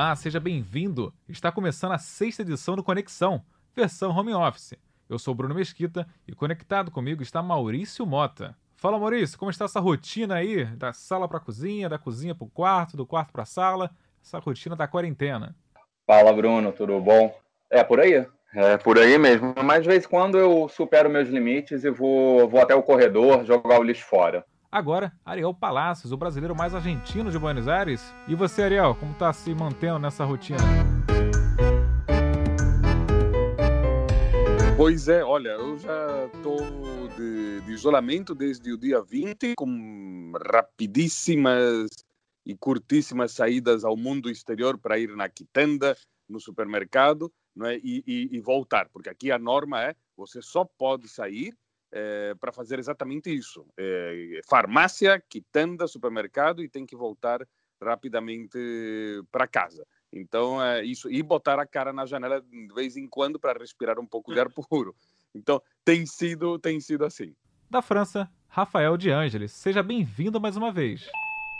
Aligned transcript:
Olá, 0.00 0.14
seja 0.14 0.38
bem-vindo. 0.38 1.12
Está 1.28 1.50
começando 1.50 1.90
a 1.90 1.98
sexta 1.98 2.42
edição 2.42 2.76
do 2.76 2.84
Conexão, 2.84 3.42
versão 3.74 4.16
home 4.16 4.32
office. 4.32 4.74
Eu 5.10 5.18
sou 5.18 5.34
Bruno 5.34 5.56
Mesquita 5.56 6.06
e 6.24 6.32
conectado 6.32 6.88
comigo 6.88 7.20
está 7.20 7.42
Maurício 7.42 8.06
Mota. 8.06 8.56
Fala 8.76 8.96
Maurício, 8.96 9.36
como 9.36 9.50
está 9.50 9.64
essa 9.64 9.80
rotina 9.80 10.36
aí? 10.36 10.64
Da 10.66 10.92
sala 10.92 11.26
para 11.26 11.38
a 11.38 11.40
cozinha, 11.40 11.88
da 11.88 11.98
cozinha 11.98 12.32
para 12.32 12.44
o 12.44 12.48
quarto, 12.48 12.96
do 12.96 13.04
quarto 13.04 13.32
para 13.32 13.42
a 13.42 13.44
sala, 13.44 13.90
essa 14.22 14.38
rotina 14.38 14.76
da 14.76 14.86
quarentena. 14.86 15.56
Fala 16.06 16.32
Bruno, 16.32 16.70
tudo 16.70 17.00
bom? 17.00 17.36
É 17.68 17.82
por 17.82 17.98
aí, 17.98 18.24
é 18.54 18.76
por 18.76 19.00
aí 19.00 19.18
mesmo. 19.18 19.52
Mas 19.64 19.82
de 19.82 19.88
vez 19.88 20.04
em 20.04 20.08
quando 20.08 20.38
eu 20.38 20.68
supero 20.68 21.10
meus 21.10 21.28
limites 21.28 21.82
e 21.82 21.90
vou, 21.90 22.48
vou 22.48 22.60
até 22.60 22.72
o 22.72 22.84
corredor 22.84 23.44
jogar 23.44 23.80
o 23.80 23.82
lixo 23.82 24.04
fora. 24.04 24.46
Agora, 24.70 25.10
Ariel 25.24 25.54
Palacios, 25.54 26.12
o 26.12 26.16
brasileiro 26.18 26.54
mais 26.54 26.74
argentino 26.74 27.30
de 27.30 27.38
Buenos 27.38 27.66
Aires. 27.66 28.14
E 28.28 28.34
você, 28.34 28.64
Ariel, 28.64 28.94
como 28.94 29.12
está 29.12 29.32
se 29.32 29.54
mantendo 29.54 29.98
nessa 29.98 30.26
rotina? 30.26 30.58
Pois 34.76 35.08
é, 35.08 35.24
olha, 35.24 35.50
eu 35.52 35.78
já 35.78 36.26
estou 36.26 36.58
de, 37.16 37.62
de, 37.62 37.72
isolamento 37.72 38.34
desde 38.34 38.70
o 38.70 38.76
dia 38.76 39.00
20, 39.00 39.54
com 39.56 40.32
rapidíssimas 40.52 41.88
e 42.44 42.54
curtíssimas 42.54 43.32
saídas 43.32 43.86
ao 43.86 43.96
mundo 43.96 44.28
exterior 44.28 44.76
para 44.76 44.98
ir 44.98 45.16
na 45.16 45.30
quitanda, 45.30 45.96
no 46.28 46.38
supermercado 46.38 47.32
não 47.56 47.66
é? 47.66 47.78
e, 47.78 48.04
e, 48.06 48.36
e 48.36 48.40
voltar, 48.40 48.90
porque 48.90 49.08
aqui 49.08 49.32
a 49.32 49.38
norma 49.38 49.82
é 49.82 49.96
você 50.14 50.42
só 50.42 50.62
pode 50.62 51.08
sair 51.08 51.56
é, 51.92 52.34
para 52.40 52.52
fazer 52.52 52.78
exatamente 52.78 53.34
isso. 53.34 53.66
É, 53.76 54.40
farmácia, 54.48 55.22
quitanda, 55.28 55.86
supermercado 55.86 56.62
e 56.62 56.68
tem 56.68 56.86
que 56.86 56.96
voltar 56.96 57.46
rapidamente 57.80 58.58
para 59.30 59.46
casa. 59.46 59.86
Então, 60.12 60.62
é 60.62 60.84
isso. 60.84 61.10
E 61.10 61.22
botar 61.22 61.58
a 61.58 61.66
cara 61.66 61.92
na 61.92 62.06
janela 62.06 62.40
de 62.40 62.74
vez 62.74 62.96
em 62.96 63.06
quando 63.06 63.38
para 63.38 63.58
respirar 63.58 63.98
um 63.98 64.06
pouco 64.06 64.32
de 64.32 64.40
ar 64.40 64.48
puro. 64.68 64.94
Então, 65.34 65.62
tem 65.84 66.06
sido, 66.06 66.58
tem 66.58 66.80
sido 66.80 67.04
assim. 67.04 67.34
Da 67.70 67.82
França, 67.82 68.30
Rafael 68.48 68.96
de 68.96 69.10
Ângeles. 69.10 69.52
Seja 69.52 69.82
bem-vindo 69.82 70.40
mais 70.40 70.56
uma 70.56 70.72
vez. 70.72 71.08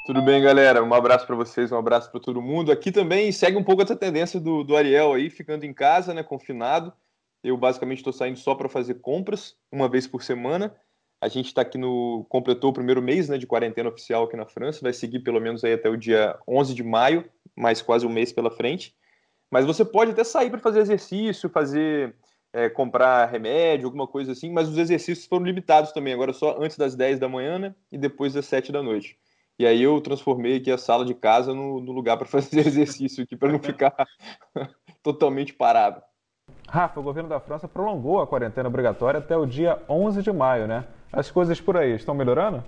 Tudo 0.07 0.23
bem, 0.23 0.43
galera? 0.43 0.83
Um 0.83 0.95
abraço 0.95 1.27
para 1.27 1.37
vocês, 1.37 1.71
um 1.71 1.77
abraço 1.77 2.11
para 2.11 2.19
todo 2.19 2.41
mundo. 2.41 2.73
Aqui 2.73 2.91
também 2.91 3.31
segue 3.31 3.59
um 3.59 3.63
pouco 3.63 3.83
essa 3.83 3.95
tendência 3.95 4.41
do, 4.41 4.65
do 4.65 4.75
Ariel 4.75 5.13
aí, 5.13 5.29
ficando 5.29 5.67
em 5.67 5.75
casa, 5.75 6.15
né, 6.15 6.23
confinado. 6.23 6.95
Eu 7.43 7.57
basicamente 7.57 7.99
estou 7.99 8.13
saindo 8.13 8.39
só 8.39 8.55
para 8.55 8.69
fazer 8.69 8.95
compras 8.95 9.57
uma 9.71 9.89
vez 9.89 10.07
por 10.07 10.23
semana. 10.23 10.75
A 11.21 11.29
gente 11.29 11.47
está 11.47 11.63
aqui 11.63 11.77
no 11.79 12.25
completou 12.29 12.71
o 12.71 12.73
primeiro 12.73 13.03
mês, 13.03 13.29
né, 13.29 13.39
de 13.39 13.47
quarentena 13.47 13.89
oficial 13.89 14.25
aqui 14.25 14.37
na 14.37 14.47
França. 14.47 14.81
Vai 14.83 14.93
seguir 14.93 15.21
pelo 15.21 15.41
menos 15.41 15.65
aí 15.65 15.73
até 15.73 15.89
o 15.89 15.97
dia 15.97 16.39
11 16.47 16.75
de 16.75 16.83
maio, 16.83 17.29
mais 17.57 17.83
quase 17.83 18.07
um 18.07 18.11
mês 18.11 18.33
pela 18.33 18.51
frente. 18.51 18.95
Mas 19.51 19.65
você 19.65 19.85
pode 19.85 20.13
até 20.13 20.23
sair 20.23 20.51
para 20.51 20.61
fazer 20.61 20.81
exercício, 20.81 21.49
fazer 21.49 22.15
é, 22.53 22.69
comprar 22.69 23.27
remédio, 23.27 23.87
alguma 23.87 24.07
coisa 24.07 24.33
assim. 24.33 24.53
Mas 24.53 24.69
os 24.69 24.79
exercícios 24.79 25.27
foram 25.27 25.45
limitados 25.45 25.93
também. 25.93 26.13
Agora 26.13 26.33
só 26.33 26.61
antes 26.61 26.77
das 26.77 26.95
10 26.95 27.19
da 27.19 27.29
manhã, 27.29 27.59
né, 27.59 27.75
e 27.91 27.99
depois 27.99 28.35
das 28.35 28.47
7 28.47 28.71
da 28.71 28.83
noite. 28.83 29.19
E 29.59 29.67
aí 29.67 29.83
eu 29.83 30.01
transformei 30.01 30.57
aqui 30.59 30.71
a 30.71 30.79
sala 30.79 31.05
de 31.05 31.15
casa 31.15 31.53
no, 31.53 31.81
no 31.81 31.91
lugar 31.91 32.17
para 32.17 32.27
fazer 32.29 32.61
exercício 32.61 33.25
aqui, 33.25 33.37
para 33.37 33.51
não 33.51 33.59
ficar 33.59 33.95
totalmente 35.03 35.53
parado. 35.53 36.01
Rafa, 36.71 37.01
o 37.01 37.03
governo 37.03 37.29
da 37.29 37.41
França 37.41 37.67
prolongou 37.67 38.21
a 38.21 38.27
quarentena 38.27 38.69
obrigatória 38.69 39.19
até 39.19 39.37
o 39.37 39.47
dia 39.47 39.83
11 39.89 40.23
de 40.23 40.31
maio, 40.31 40.67
né? 40.67 40.85
As 41.11 41.31
coisas 41.31 41.59
por 41.61 41.77
aí 41.77 41.95
estão 41.95 42.15
melhorando? 42.15 42.63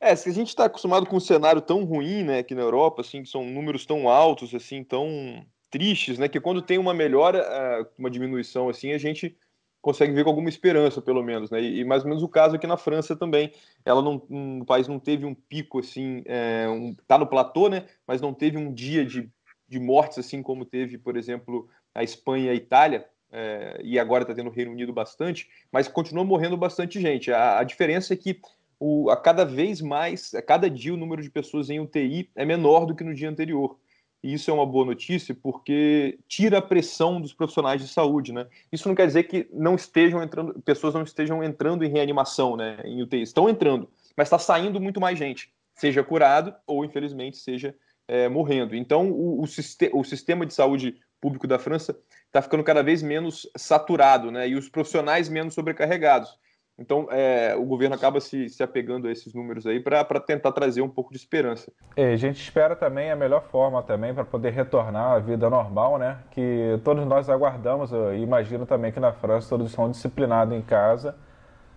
É, 0.00 0.14
se 0.16 0.28
a 0.28 0.32
gente 0.32 0.48
está 0.48 0.64
acostumado 0.64 1.06
com 1.06 1.16
um 1.16 1.20
cenário 1.20 1.60
tão 1.60 1.84
ruim, 1.84 2.24
né, 2.24 2.40
aqui 2.40 2.54
na 2.54 2.62
Europa, 2.62 3.00
assim, 3.00 3.22
que 3.22 3.28
são 3.28 3.44
números 3.44 3.86
tão 3.86 4.08
altos, 4.08 4.54
assim, 4.54 4.82
tão 4.82 5.46
tristes, 5.70 6.18
né, 6.18 6.28
que 6.28 6.40
quando 6.40 6.60
tem 6.60 6.78
uma 6.78 6.92
melhora, 6.92 7.38
é, 7.38 7.86
uma 7.98 8.10
diminuição, 8.10 8.68
assim, 8.68 8.92
a 8.92 8.98
gente 8.98 9.36
consegue 9.80 10.12
ver 10.12 10.24
com 10.24 10.30
alguma 10.30 10.48
esperança, 10.48 11.00
pelo 11.00 11.22
menos, 11.22 11.50
né, 11.50 11.62
e 11.62 11.84
mais 11.84 12.02
ou 12.02 12.08
menos 12.08 12.22
o 12.22 12.28
caso 12.28 12.56
aqui 12.56 12.66
na 12.66 12.76
França 12.76 13.14
também. 13.14 13.52
Ela 13.84 14.02
não, 14.02 14.20
um, 14.28 14.60
o 14.60 14.64
país 14.64 14.88
não 14.88 14.98
teve 14.98 15.24
um 15.24 15.34
pico, 15.34 15.78
assim, 15.78 16.22
é, 16.26 16.68
um, 16.68 16.94
tá 17.06 17.16
no 17.16 17.26
platô, 17.26 17.68
né, 17.68 17.86
mas 18.06 18.20
não 18.20 18.34
teve 18.34 18.56
um 18.58 18.72
dia 18.72 19.06
de, 19.06 19.30
de 19.68 19.78
mortes, 19.78 20.18
assim 20.18 20.42
como 20.42 20.64
teve, 20.64 20.98
por 20.98 21.16
exemplo, 21.16 21.68
a 21.94 22.02
Espanha 22.02 22.46
e 22.46 22.50
a 22.50 22.54
Itália, 22.54 23.06
é, 23.36 23.80
e 23.82 23.98
agora 23.98 24.22
está 24.22 24.32
tendo 24.32 24.48
Reino 24.48 24.70
Unido 24.70 24.92
bastante, 24.92 25.48
mas 25.72 25.88
continua 25.88 26.22
morrendo 26.22 26.56
bastante 26.56 27.00
gente. 27.00 27.32
A, 27.32 27.58
a 27.58 27.64
diferença 27.64 28.14
é 28.14 28.16
que 28.16 28.40
o, 28.78 29.10
a 29.10 29.16
cada 29.16 29.44
vez 29.44 29.80
mais, 29.80 30.32
a 30.34 30.40
cada 30.40 30.70
dia, 30.70 30.94
o 30.94 30.96
número 30.96 31.20
de 31.20 31.28
pessoas 31.28 31.68
em 31.68 31.80
UTI 31.80 32.30
é 32.36 32.44
menor 32.44 32.86
do 32.86 32.94
que 32.94 33.02
no 33.02 33.12
dia 33.12 33.28
anterior. 33.28 33.76
E 34.22 34.32
isso 34.32 34.50
é 34.50 34.54
uma 34.54 34.64
boa 34.64 34.86
notícia 34.86 35.34
porque 35.34 36.16
tira 36.28 36.58
a 36.58 36.62
pressão 36.62 37.20
dos 37.20 37.34
profissionais 37.34 37.82
de 37.82 37.88
saúde, 37.88 38.32
né? 38.32 38.46
Isso 38.72 38.88
não 38.88 38.94
quer 38.94 39.06
dizer 39.06 39.24
que 39.24 39.48
não 39.52 39.74
estejam 39.74 40.22
entrando, 40.22 40.62
pessoas 40.62 40.94
não 40.94 41.02
estejam 41.02 41.42
entrando 41.42 41.84
em 41.84 41.90
reanimação, 41.90 42.56
né? 42.56 42.78
Em 42.84 43.02
UTI. 43.02 43.22
Estão 43.22 43.48
entrando, 43.48 43.88
mas 44.16 44.28
está 44.28 44.38
saindo 44.38 44.80
muito 44.80 45.00
mais 45.00 45.18
gente, 45.18 45.52
seja 45.74 46.04
curado 46.04 46.54
ou, 46.66 46.84
infelizmente, 46.84 47.36
seja 47.36 47.74
é, 48.06 48.28
morrendo. 48.28 48.76
Então, 48.76 49.10
o, 49.10 49.40
o, 49.40 49.44
o 49.44 50.04
sistema 50.04 50.46
de 50.46 50.54
saúde 50.54 50.96
público 51.24 51.46
da 51.46 51.58
França 51.58 51.96
está 52.26 52.42
ficando 52.42 52.62
cada 52.62 52.82
vez 52.82 53.02
menos 53.02 53.48
saturado, 53.56 54.30
né? 54.30 54.46
E 54.46 54.56
os 54.56 54.68
profissionais 54.68 55.26
menos 55.26 55.54
sobrecarregados. 55.54 56.38
Então, 56.78 57.08
é, 57.10 57.54
o 57.56 57.64
governo 57.64 57.94
acaba 57.94 58.20
se, 58.20 58.48
se 58.50 58.62
apegando 58.62 59.08
a 59.08 59.12
esses 59.12 59.32
números 59.32 59.64
aí 59.66 59.80
para 59.80 60.04
tentar 60.20 60.52
trazer 60.52 60.82
um 60.82 60.88
pouco 60.88 61.12
de 61.12 61.16
esperança. 61.16 61.72
E 61.96 62.02
a 62.02 62.16
gente 62.16 62.42
espera 62.42 62.76
também 62.76 63.10
a 63.10 63.16
melhor 63.16 63.44
forma 63.44 63.82
também 63.82 64.12
para 64.12 64.24
poder 64.24 64.50
retornar 64.50 65.12
à 65.12 65.18
vida 65.18 65.48
normal, 65.48 65.98
né? 65.98 66.18
Que 66.30 66.78
todos 66.84 67.06
nós 67.06 67.30
aguardamos. 67.30 67.90
Eu 67.90 68.14
imagino 68.18 68.66
também 68.66 68.92
que 68.92 69.00
na 69.00 69.12
França 69.12 69.48
todos 69.48 69.70
estão 69.70 69.90
disciplinados 69.90 70.54
em 70.54 70.60
casa, 70.60 71.16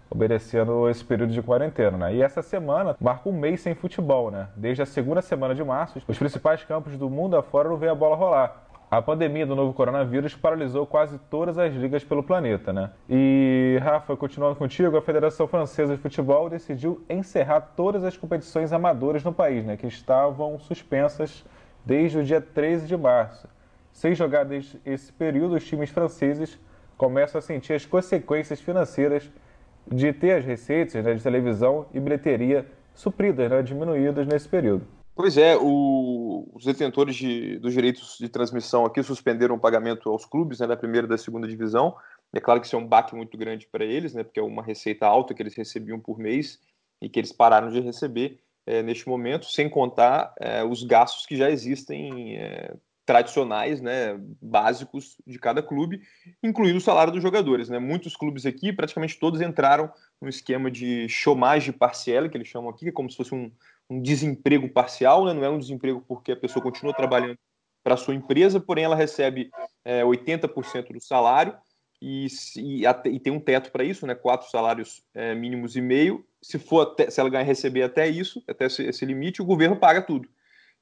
obedecendo 0.10 0.90
esse 0.90 1.06
período 1.06 1.32
de 1.32 1.42
quarentena, 1.42 1.98
né? 1.98 2.16
E 2.16 2.22
essa 2.22 2.42
semana 2.42 2.98
marca 3.00 3.30
um 3.30 3.40
mês 3.40 3.62
sem 3.62 3.76
futebol, 3.76 4.30
né? 4.30 4.50
Desde 4.58 4.82
a 4.82 4.86
segunda 4.86 5.22
semana 5.22 5.56
de 5.56 5.64
março, 5.64 6.02
os 6.06 6.18
principais 6.18 6.66
campos 6.66 6.98
do 6.98 7.10
mundo 7.10 7.38
afora 7.38 7.70
não 7.70 7.78
vê 7.78 7.88
a 7.88 7.96
bola 7.96 8.16
rolar. 8.16 8.67
A 8.90 9.02
pandemia 9.02 9.46
do 9.46 9.54
novo 9.54 9.74
coronavírus 9.74 10.34
paralisou 10.34 10.88
quase 10.88 11.20
todas 11.30 11.58
as 11.58 11.74
ligas 11.74 12.06
pelo 12.06 12.24
planeta, 12.24 12.72
né? 12.72 12.92
E, 13.10 13.78
Rafa, 13.82 14.16
continuando 14.16 14.56
contigo, 14.56 14.96
a 14.96 15.02
Federação 15.02 15.46
Francesa 15.46 15.98
de 15.98 16.02
Futebol 16.02 16.50
decidiu 16.50 17.04
encerrar 17.10 17.60
todas 17.76 18.06
as 18.06 18.16
competições 18.16 18.72
amadoras 18.72 19.26
no 19.26 19.34
país, 19.34 19.66
né? 19.66 19.76
Que 19.76 19.88
estavam 19.88 20.58
suspensas 20.58 21.44
desde 21.86 22.20
o 22.20 22.24
dia 22.24 22.40
13 22.40 22.88
de 22.88 22.96
março. 22.96 23.50
Sem 23.92 24.16
jogar 24.16 24.46
desde 24.46 24.80
esse 24.86 25.12
período, 25.12 25.56
os 25.56 25.66
times 25.66 25.90
franceses 25.90 26.58
começam 26.98 27.40
a 27.40 27.42
sentir 27.42 27.74
as 27.74 27.86
consequências 27.86 28.62
financeiras 28.62 29.30
de 29.86 30.14
ter 30.14 30.32
as 30.32 30.46
receitas 30.46 31.04
né, 31.04 31.14
de 31.14 31.22
televisão 31.22 31.88
e 31.94 32.00
bilheteria 32.00 32.66
supridas, 32.94 33.52
né, 33.52 33.62
diminuídas 33.62 34.26
nesse 34.26 34.48
período. 34.48 34.88
Pois 35.18 35.36
é, 35.36 35.58
o, 35.58 36.48
os 36.54 36.64
detentores 36.64 37.16
de, 37.16 37.58
dos 37.58 37.74
direitos 37.74 38.20
de 38.20 38.30
transmissão 38.30 38.86
aqui 38.86 39.02
suspenderam 39.02 39.56
o 39.56 39.60
pagamento 39.60 40.12
aos 40.12 40.26
clubes 40.26 40.60
né, 40.60 40.68
da 40.68 40.78
primeira 40.78 41.08
e 41.08 41.10
da 41.10 41.18
segunda 41.18 41.48
divisão. 41.48 41.96
É 42.32 42.40
claro 42.40 42.62
que 42.62 42.68
isso 42.68 42.76
é 42.76 42.80
um 42.80 42.86
baque 42.86 43.16
muito 43.16 43.36
grande 43.36 43.66
para 43.66 43.84
eles, 43.84 44.14
né, 44.14 44.24
porque 44.24 44.40
é 44.40 44.44
uma 44.44 44.62
receita 44.62 45.08
alta 45.08 45.34
que 45.34 45.42
eles 45.42 45.56
recebiam 45.56 46.00
por 46.00 46.20
mês 46.20 46.60
e 47.02 47.10
que 47.10 47.20
eles 47.20 47.32
pararam 47.32 47.72
de 47.72 47.80
receber 47.80 48.40
é, 48.64 48.84
neste 48.84 49.10
momento, 49.10 49.48
sem 49.48 49.68
contar 49.68 50.36
é, 50.40 50.64
os 50.64 50.84
gastos 50.84 51.26
que 51.26 51.36
já 51.36 51.50
existem 51.50 52.38
é, 52.38 52.76
tradicionais, 53.04 53.82
né, 53.82 54.20
básicos 54.40 55.16
de 55.26 55.40
cada 55.40 55.64
clube, 55.64 56.00
incluindo 56.44 56.78
o 56.78 56.82
salário 56.82 57.12
dos 57.12 57.24
jogadores. 57.24 57.70
Né? 57.70 57.80
Muitos 57.80 58.16
clubes 58.16 58.46
aqui, 58.46 58.72
praticamente 58.72 59.18
todos 59.18 59.42
entraram 59.42 59.90
no 60.22 60.30
esquema 60.30 60.70
de 60.70 61.10
chômage 61.10 61.72
parcial, 61.72 62.30
que 62.30 62.38
eles 62.38 62.50
chamam 62.50 62.70
aqui, 62.70 62.82
que 62.82 62.90
é 62.90 62.92
como 62.92 63.10
se 63.10 63.18
fosse 63.18 63.34
um, 63.34 63.50
um 63.90 64.02
desemprego 64.02 64.70
parcial, 64.70 65.26
né? 65.26 65.34
não 65.34 65.44
é 65.44 65.50
um 65.50 65.60
desemprego 65.60 66.04
porque 66.08 66.32
a 66.32 66.38
pessoa 66.38 66.62
continua 66.62 66.94
trabalhando 66.94 67.38
para 67.84 67.94
a 67.94 67.98
sua 67.98 68.14
empresa, 68.14 68.60
porém 68.60 68.84
ela 68.84 68.96
recebe 68.96 69.50
é, 69.86 70.04
80% 70.04 70.92
do 70.92 71.00
salário 71.00 71.56
e, 72.02 72.28
e, 72.58 72.84
e, 72.86 73.20
tem 73.20 73.34
um 73.34 73.40
teto 73.40 73.72
para 73.72 73.84
isso, 73.84 74.06
né? 74.06 74.14
quatro 74.14 74.50
salários 74.50 75.02
é, 75.14 75.34
mínimos 75.34 75.76
e 75.76 75.82
meio. 75.82 76.26
Se 76.42 76.60
for 76.60 76.82
até, 76.82 77.10
se 77.10 77.20
ela 77.20 77.30
ganhar 77.30 77.44
receber 77.44 77.84
até 77.84 78.08
isso, 78.08 78.44
até 78.48 78.66
esse, 78.66 78.84
esse 78.84 79.06
limite, 79.06 79.42
o 79.42 79.46
governo 79.46 79.78
paga 79.78 80.02
tudo. 80.02 80.30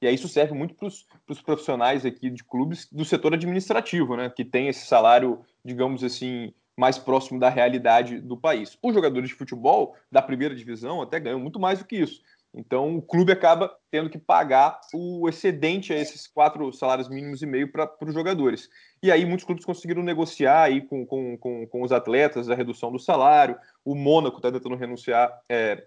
E 0.01 0.07
aí 0.07 0.15
isso 0.15 0.27
serve 0.27 0.53
muito 0.53 0.75
para 0.75 0.87
os 0.87 1.41
profissionais 1.41 2.05
aqui 2.05 2.29
de 2.29 2.43
clubes 2.43 2.87
do 2.91 3.05
setor 3.05 3.33
administrativo, 3.33 4.17
né? 4.17 4.29
que 4.29 4.43
tem 4.43 4.67
esse 4.67 4.85
salário, 4.85 5.39
digamos 5.63 6.03
assim, 6.03 6.53
mais 6.77 6.97
próximo 6.97 7.39
da 7.39 7.49
realidade 7.49 8.19
do 8.19 8.35
país. 8.35 8.77
Os 8.81 8.93
jogadores 8.93 9.29
de 9.29 9.35
futebol 9.35 9.95
da 10.11 10.21
primeira 10.21 10.53
divisão 10.53 11.01
até 11.01 11.19
ganham 11.19 11.39
muito 11.39 11.59
mais 11.59 11.79
do 11.79 11.85
que 11.85 11.95
isso. 11.95 12.21
Então, 12.57 12.95
o 12.95 13.01
clube 13.01 13.33
acaba 13.33 13.75
tendo 13.91 14.09
que 14.09 14.17
pagar 14.17 14.79
o 14.93 15.27
excedente 15.27 15.91
a 15.91 15.97
esses 15.97 16.25
quatro 16.25 16.71
salários 16.71 17.09
mínimos 17.09 17.41
e 17.41 17.45
meio 17.45 17.69
para 17.69 17.91
os 18.01 18.13
jogadores. 18.13 18.69
E 19.03 19.11
aí, 19.11 19.25
muitos 19.25 19.45
clubes 19.45 19.65
conseguiram 19.65 20.01
negociar 20.01 20.63
aí 20.63 20.81
com, 20.81 21.05
com, 21.05 21.37
com, 21.37 21.67
com 21.67 21.81
os 21.83 21.91
atletas 21.91 22.49
a 22.49 22.55
redução 22.55 22.91
do 22.91 22.99
salário. 22.99 23.57
O 23.83 23.93
Mônaco 23.93 24.37
está 24.37 24.49
tentando 24.49 24.75
renunciar, 24.75 25.37
é, 25.49 25.85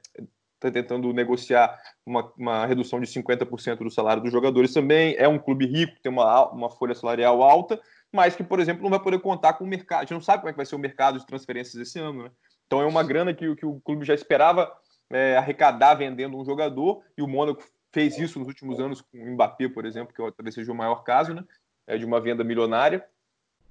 está 0.57 0.71
tentando 0.71 1.11
negociar 1.13 1.81
uma, 2.05 2.31
uma 2.37 2.67
redução 2.67 3.01
de 3.01 3.07
50% 3.07 3.79
do 3.79 3.91
salário 3.91 4.23
dos 4.23 4.31
jogadores 4.31 4.75
também. 4.75 5.15
É 5.17 5.27
um 5.27 5.39
clube 5.39 5.67
rico, 5.67 5.99
tem 6.03 6.13
uma, 6.13 6.51
uma 6.51 6.69
folha 6.69 6.95
salarial 6.95 7.43
alta, 7.43 7.81
mas 8.13 8.37
que, 8.37 8.45
por 8.45 8.61
exemplo, 8.61 8.83
não 8.83 8.91
vai 8.91 9.01
poder 9.01 9.21
contar 9.21 9.55
com 9.55 9.65
o 9.65 9.67
mercado. 9.69 10.01
A 10.01 10.03
gente 10.03 10.15
não 10.15 10.21
sabe 10.21 10.43
como 10.43 10.51
é 10.51 10.53
que 10.53 10.59
vai 10.59 10.67
ser 10.67 10.75
o 10.75 10.79
mercado 10.79 11.19
de 11.19 11.27
transferências 11.27 11.81
esse 11.81 11.99
ano, 11.99 12.25
né? 12.25 12.31
Então 12.67 12.83
é 12.83 12.87
uma 12.87 13.03
grana 13.03 13.33
que, 13.33 13.57
que 13.57 13.65
o 13.65 13.81
clube 13.81 14.05
já 14.05 14.15
esperava 14.15 14.71
é, 15.11 15.37
arrecadar 15.37 15.95
vendendo 15.95 16.37
um 16.37 16.45
jogador, 16.45 17.03
e 17.17 17.23
o 17.23 17.29
Mônaco 17.29 17.63
fez 17.93 18.19
isso 18.19 18.39
nos 18.39 18.49
últimos 18.49 18.79
anos 18.79 19.01
com 19.01 19.19
o 19.19 19.33
Mbappé, 19.33 19.69
por 19.69 19.85
exemplo, 19.85 20.15
que 20.15 20.33
talvez 20.33 20.55
seja 20.55 20.73
o 20.73 20.75
maior 20.75 21.03
caso, 21.03 21.35
né? 21.35 21.45
É 21.87 21.97
de 21.97 22.05
uma 22.05 22.21
venda 22.21 22.45
milionária. 22.45 23.05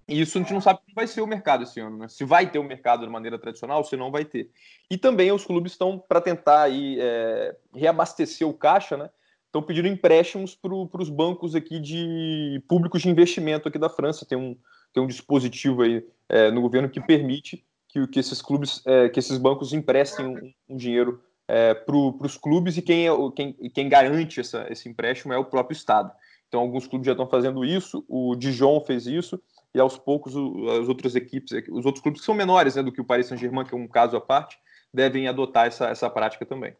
E 0.07 0.21
isso 0.21 0.37
a 0.37 0.41
gente 0.41 0.53
não 0.53 0.61
sabe 0.61 0.79
como 0.79 0.95
vai 0.95 1.05
ser 1.05 1.21
o 1.21 1.27
mercado 1.27 1.63
esse 1.63 1.79
ano, 1.79 1.97
né? 1.97 2.07
Se 2.07 2.23
vai 2.23 2.49
ter 2.49 2.57
o 2.57 2.61
um 2.61 2.67
mercado 2.67 3.05
de 3.05 3.11
maneira 3.11 3.37
tradicional, 3.37 3.83
se 3.83 3.97
não 3.97 4.09
vai 4.09 4.23
ter. 4.23 4.49
E 4.89 4.97
também 4.97 5.31
os 5.31 5.45
clubes 5.45 5.73
estão 5.73 5.99
para 5.99 6.21
tentar 6.21 6.63
aí, 6.63 6.97
é, 6.99 7.55
reabastecer 7.75 8.47
o 8.47 8.53
caixa, 8.53 8.95
né? 8.95 9.09
Estão 9.45 9.61
pedindo 9.61 9.87
empréstimos 9.87 10.55
para 10.55 10.73
os 10.73 11.09
bancos 11.09 11.55
aqui 11.55 11.79
de 11.79 12.61
públicos 12.67 13.01
de 13.01 13.09
investimento 13.09 13.67
aqui 13.67 13.77
da 13.77 13.89
França. 13.89 14.25
Tem 14.25 14.37
um, 14.37 14.57
tem 14.93 15.03
um 15.03 15.07
dispositivo 15.07 15.81
aí 15.83 16.05
é, 16.29 16.51
no 16.51 16.61
governo 16.61 16.89
que 16.89 17.01
permite 17.01 17.65
que, 17.87 18.07
que 18.07 18.19
esses 18.19 18.41
clubes, 18.41 18.81
é, 18.85 19.09
que 19.09 19.19
esses 19.19 19.37
bancos 19.37 19.73
emprestem 19.73 20.25
um, 20.25 20.53
um 20.69 20.77
dinheiro 20.77 21.21
é, 21.47 21.73
para 21.73 21.95
os 21.95 22.37
clubes 22.37 22.77
e 22.77 22.81
quem, 22.81 23.07
é, 23.07 23.11
quem, 23.35 23.53
quem 23.53 23.89
garante 23.89 24.39
essa, 24.39 24.67
esse 24.69 24.89
empréstimo 24.89 25.33
é 25.33 25.37
o 25.37 25.45
próprio 25.45 25.75
Estado. 25.75 26.11
Então, 26.47 26.61
alguns 26.61 26.87
clubes 26.87 27.05
já 27.05 27.11
estão 27.11 27.27
fazendo 27.27 27.63
isso, 27.63 28.05
o 28.07 28.35
Dijon 28.35 28.81
fez 28.81 29.05
isso, 29.05 29.41
e 29.73 29.79
aos 29.79 29.97
poucos 29.97 30.33
as 30.79 30.87
outras 30.87 31.15
equipes, 31.15 31.51
os 31.69 31.85
outros 31.85 32.01
clubes 32.01 32.21
que 32.21 32.25
são 32.25 32.33
menores 32.33 32.75
né, 32.75 32.83
do 32.83 32.91
que 32.91 33.01
o 33.01 33.05
Paris 33.05 33.27
Saint-Germain, 33.27 33.65
que 33.65 33.75
é 33.75 33.77
um 33.77 33.87
caso 33.87 34.15
à 34.15 34.21
parte, 34.21 34.57
devem 34.93 35.27
adotar 35.27 35.67
essa, 35.67 35.87
essa 35.87 36.09
prática 36.09 36.45
também. 36.45 36.73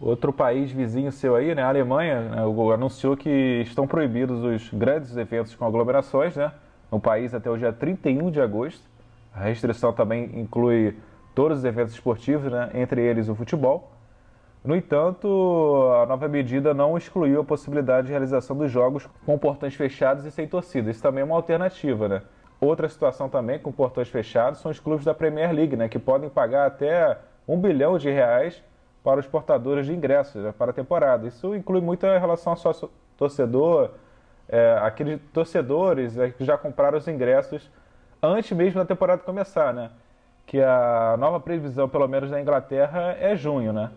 Outro 0.00 0.32
país 0.32 0.70
vizinho 0.72 1.12
seu 1.12 1.36
aí, 1.36 1.54
né, 1.54 1.62
a 1.62 1.68
Alemanha, 1.68 2.22
né, 2.30 2.42
anunciou 2.72 3.16
que 3.16 3.62
estão 3.66 3.86
proibidos 3.86 4.42
os 4.42 4.70
grandes 4.70 5.14
eventos 5.16 5.54
com 5.54 5.66
aglomerações 5.66 6.34
né, 6.34 6.50
no 6.90 6.98
país 6.98 7.34
até 7.34 7.50
o 7.50 7.58
dia 7.58 7.72
31 7.72 8.30
de 8.30 8.40
agosto. 8.40 8.82
A 9.32 9.40
restrição 9.40 9.92
também 9.92 10.40
inclui 10.40 10.96
todos 11.34 11.58
os 11.58 11.64
eventos 11.64 11.94
esportivos, 11.94 12.50
né, 12.50 12.70
entre 12.74 13.00
eles 13.00 13.28
o 13.28 13.34
futebol. 13.34 13.90
No 14.62 14.76
entanto, 14.76 15.90
a 16.02 16.06
nova 16.06 16.28
medida 16.28 16.74
não 16.74 16.96
excluiu 16.96 17.40
a 17.40 17.44
possibilidade 17.44 18.08
de 18.08 18.12
realização 18.12 18.54
dos 18.56 18.70
jogos 18.70 19.08
com 19.24 19.38
portões 19.38 19.74
fechados 19.74 20.26
e 20.26 20.30
sem 20.30 20.46
torcida. 20.46 20.90
Isso 20.90 21.02
também 21.02 21.22
é 21.22 21.24
uma 21.24 21.36
alternativa, 21.36 22.08
né? 22.08 22.22
Outra 22.60 22.86
situação 22.88 23.28
também 23.28 23.58
com 23.58 23.72
portões 23.72 24.08
fechados 24.08 24.60
são 24.60 24.70
os 24.70 24.78
clubes 24.78 25.04
da 25.04 25.14
Premier 25.14 25.50
League, 25.50 25.76
né, 25.76 25.88
que 25.88 25.98
podem 25.98 26.28
pagar 26.28 26.66
até 26.66 27.16
um 27.48 27.58
bilhão 27.58 27.96
de 27.96 28.10
reais 28.10 28.62
para 29.02 29.18
os 29.18 29.26
portadores 29.26 29.86
de 29.86 29.94
ingressos 29.94 30.42
né, 30.42 30.52
para 30.56 30.70
a 30.70 30.74
temporada. 30.74 31.26
Isso 31.26 31.54
inclui 31.54 31.80
muito 31.80 32.06
a 32.06 32.18
relação 32.18 32.54
sócio 32.54 32.90
torcedor, 33.16 33.92
é, 34.46 34.78
aqueles 34.82 35.20
torcedores 35.32 36.18
é, 36.18 36.30
que 36.30 36.44
já 36.44 36.58
compraram 36.58 36.98
os 36.98 37.08
ingressos 37.08 37.70
antes 38.22 38.52
mesmo 38.52 38.78
da 38.78 38.84
temporada 38.84 39.22
começar, 39.22 39.72
né? 39.72 39.90
Que 40.50 40.60
a 40.60 41.14
nova 41.16 41.38
previsão, 41.38 41.88
pelo 41.88 42.08
menos 42.08 42.28
na 42.28 42.40
Inglaterra, 42.40 43.16
é 43.20 43.36
junho, 43.36 43.72
né? 43.72 43.88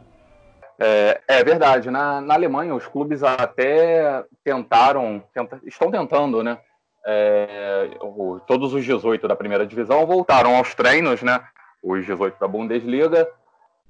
É, 0.78 1.20
é 1.28 1.44
verdade. 1.44 1.90
Na, 1.90 2.22
na, 2.22 2.36
Alemanha, 2.36 2.76
os 2.76 2.86
clubes 2.86 3.24
até 3.24 4.24
tentaram, 4.44 5.24
tenta, 5.34 5.60
estão 5.66 5.90
tentando, 5.90 6.44
né? 6.44 6.60
É, 7.08 7.98
o, 8.00 8.40
todos 8.46 8.72
os 8.72 8.86
18 8.86 9.28
da 9.28 9.36
primeira 9.36 9.66
divisão 9.66 10.06
voltaram 10.06 10.56
aos 10.56 10.76
treinos, 10.76 11.24
né? 11.24 11.44
Os 11.82 12.06
18 12.06 12.40
da 12.40 12.48
Bundesliga. 12.48 13.28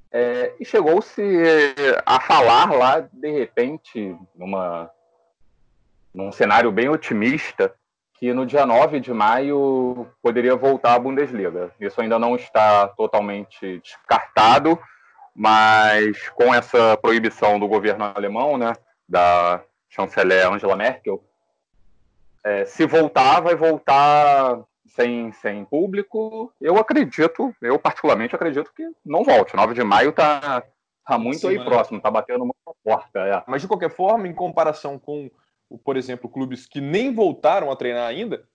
É, 0.10 0.54
e 0.58 0.64
chegou-se 0.64 1.22
a 2.06 2.22
falar 2.22 2.72
lá, 2.72 3.06
de 3.12 3.30
repente, 3.30 4.18
numa, 4.34 4.90
num 6.14 6.32
cenário 6.32 6.72
bem 6.72 6.88
otimista, 6.88 7.76
que 8.24 8.34
no 8.34 8.46
dia 8.46 8.66
9 8.66 9.02
de 9.02 9.12
maio 9.12 10.08
poderia 10.22 10.56
voltar 10.56 10.94
à 10.94 11.00
Bundesliga. 11.00 11.74
Isso 11.78 12.00
ainda 12.00 12.18
não 12.18 12.38
está 12.38 12.88
totalmente 12.88 13.80
descartado, 13.80 14.80
mas 15.36 16.30
com 16.30 16.56
essa 16.56 16.96
proibição 16.96 17.60
do 17.60 17.68
governo 17.68 18.06
alemão, 18.16 18.58
né, 18.58 18.72
da 19.10 19.62
chanceler 19.90 20.50
Angela 20.50 20.78
Merkel, 20.78 21.22
é, 22.46 22.64
se 22.64 22.86
voltar, 22.86 23.42
vai 23.42 23.56
voltar 23.56 24.58
sem, 24.86 25.34
sem 25.34 25.66
público. 25.66 26.50
Eu 26.62 26.78
acredito, 26.78 27.54
eu 27.62 27.78
particularmente 27.78 28.34
acredito 28.34 28.72
que 28.74 28.90
não 29.06 29.26
volte. 29.26 29.54
9 29.54 29.74
de 29.74 29.84
maio 29.84 30.12
está 30.12 30.64
tá 31.06 31.18
muito 31.18 31.40
Sim, 31.40 31.50
aí 31.50 31.58
né? 31.58 31.66
próximo, 31.66 31.98
está 31.98 32.10
batendo 32.10 32.46
muito 32.46 32.78
porta. 32.86 33.20
É. 33.20 33.44
Mas 33.46 33.62
de 33.62 33.68
qualquer 33.68 33.90
forma, 33.90 34.30
em 34.30 34.34
comparação 34.34 34.98
com, 34.98 35.30
por 35.84 35.98
exemplo, 35.98 36.30
clubes 36.30 36.66
que 36.66 36.80
nem 36.80 37.14
voltaram 37.14 37.72
a 37.72 37.76
treinar 37.76 38.08
ainda, 38.08 38.48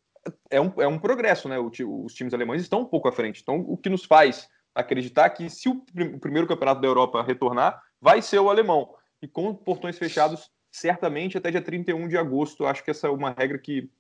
é 0.50 0.60
um, 0.60 0.72
é 0.78 0.86
um 0.86 0.98
progresso, 0.98 1.48
né? 1.48 1.58
O, 1.58 1.70
os 2.04 2.14
times 2.14 2.34
alemães 2.34 2.62
estão 2.62 2.80
um 2.80 2.84
pouco 2.84 3.08
à 3.08 3.12
frente. 3.12 3.40
Então, 3.42 3.60
o 3.60 3.76
que 3.76 3.88
nos 3.88 4.04
faz 4.04 4.48
acreditar 4.74 5.30
que 5.30 5.50
se 5.50 5.68
o, 5.68 5.84
o 6.14 6.20
primeiro 6.20 6.46
campeonato 6.46 6.80
da 6.80 6.86
Europa 6.86 7.22
retornar, 7.22 7.82
vai 8.00 8.22
ser 8.22 8.38
o 8.38 8.48
alemão. 8.48 8.94
E 9.20 9.26
com 9.26 9.52
portões 9.52 9.98
fechados, 9.98 10.50
certamente 10.70 11.36
até 11.36 11.50
dia 11.50 11.62
31 11.62 12.08
de 12.08 12.16
agosto. 12.16 12.66
Acho 12.66 12.84
que 12.84 12.90
essa 12.90 13.08
é 13.08 13.10
uma 13.10 13.30
regra 13.30 13.58
que 13.58 13.90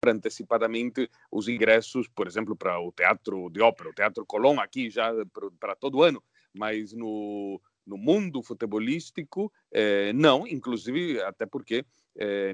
antecipadamente 0.06 1.10
os 1.30 1.46
ingressos, 1.46 2.08
por 2.08 2.26
exemplo, 2.26 2.56
para 2.56 2.80
o 2.80 2.90
teatro 2.90 3.50
de 3.50 3.60
ópera, 3.60 3.90
o 3.90 3.94
Teatro 3.94 4.24
Colón, 4.24 4.58
aqui 4.58 4.88
já 4.88 5.12
para 5.58 5.76
todo 5.76 6.02
ano, 6.02 6.22
mas 6.54 6.94
no, 6.94 7.60
no 7.86 7.98
mundo 7.98 8.42
futebolístico, 8.42 9.52
é, 9.70 10.10
não, 10.14 10.46
inclusive 10.46 11.20
até 11.22 11.44
porque 11.44 11.84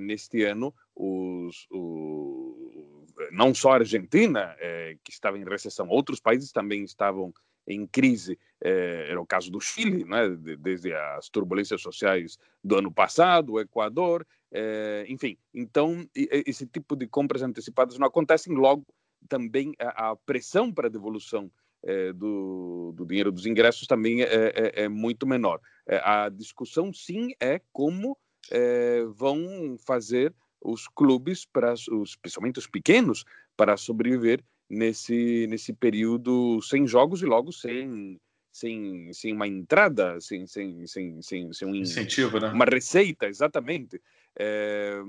neste 0.00 0.44
ano 0.44 0.72
os, 0.94 1.66
o, 1.70 2.95
não 3.30 3.54
só 3.54 3.72
a 3.72 3.76
Argentina, 3.76 4.54
é, 4.58 4.96
que 5.02 5.10
estava 5.10 5.38
em 5.38 5.44
recessão, 5.44 5.88
outros 5.88 6.20
países 6.20 6.52
também 6.52 6.84
estavam 6.84 7.32
em 7.66 7.86
crise 7.86 8.38
é, 8.60 9.08
era 9.10 9.20
o 9.20 9.26
caso 9.26 9.50
do 9.50 9.60
Chile, 9.60 10.04
né, 10.04 10.28
desde 10.58 10.92
as 10.94 11.28
turbulências 11.28 11.82
sociais 11.82 12.38
do 12.62 12.76
ano 12.76 12.92
passado, 12.92 13.54
o 13.54 13.60
Equador, 13.60 14.26
é, 14.52 15.04
enfim. 15.08 15.36
Então, 15.52 16.08
esse 16.14 16.66
tipo 16.66 16.96
de 16.96 17.06
compras 17.06 17.42
antecipadas 17.42 17.98
não 17.98 18.06
acontecem, 18.06 18.54
logo 18.54 18.86
também 19.28 19.74
a, 19.78 20.10
a 20.10 20.16
pressão 20.16 20.72
para 20.72 20.86
a 20.86 20.90
devolução 20.90 21.50
é, 21.82 22.12
do, 22.12 22.92
do, 22.96 23.04
dinheiro 23.04 23.30
dos 23.30 23.46
ingressos 23.46 23.86
também 23.86 24.22
é, 24.22 24.26
é, 24.26 24.84
é 24.84 24.88
muito 24.88 25.26
menor. 25.26 25.60
É, 25.86 26.00
a 26.02 26.28
discussão, 26.28 26.92
sim, 26.92 27.32
é 27.40 27.60
como 27.72 28.16
é, 28.50 29.04
vão 29.14 29.76
fazer 29.84 30.34
os 30.66 30.88
clubes, 30.88 31.44
para 31.44 31.72
os, 31.72 32.16
principalmente 32.16 32.58
os 32.58 32.66
pequenos, 32.66 33.24
para 33.56 33.76
sobreviver 33.76 34.42
nesse, 34.68 35.46
nesse 35.48 35.72
período 35.72 36.60
sem 36.60 36.86
jogos 36.86 37.22
e 37.22 37.26
logo 37.26 37.52
sem, 37.52 38.20
sem, 38.52 39.12
sem 39.12 39.32
uma 39.32 39.46
entrada, 39.46 40.20
sem, 40.20 40.46
sem, 40.46 40.86
sem, 40.86 41.22
sem, 41.22 41.52
sem 41.52 41.68
um 41.68 41.74
incentivo, 41.74 42.40
né? 42.40 42.48
uma 42.48 42.64
receita, 42.64 43.26
exatamente. 43.26 44.02
É, 44.36 45.00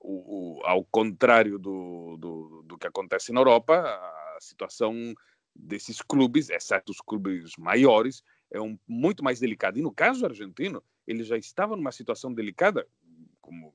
o, 0.00 0.58
o, 0.58 0.60
ao 0.64 0.84
contrário 0.84 1.58
do, 1.58 2.16
do, 2.18 2.62
do, 2.66 2.78
que 2.78 2.86
acontece 2.86 3.32
na 3.32 3.40
Europa, 3.40 3.74
a 3.74 4.38
situação 4.40 5.14
desses 5.54 6.02
clubes, 6.02 6.50
exceto 6.50 6.90
os 6.90 7.00
clubes 7.00 7.52
maiores, 7.56 8.22
é 8.50 8.60
um, 8.60 8.76
muito 8.86 9.22
mais 9.22 9.38
delicada. 9.38 9.78
E 9.78 9.82
no 9.82 9.92
caso 9.92 10.24
argentino, 10.24 10.82
ele 11.06 11.22
já 11.22 11.36
estava 11.36 11.76
numa 11.76 11.92
situação 11.92 12.32
delicada, 12.32 12.86
como 13.40 13.74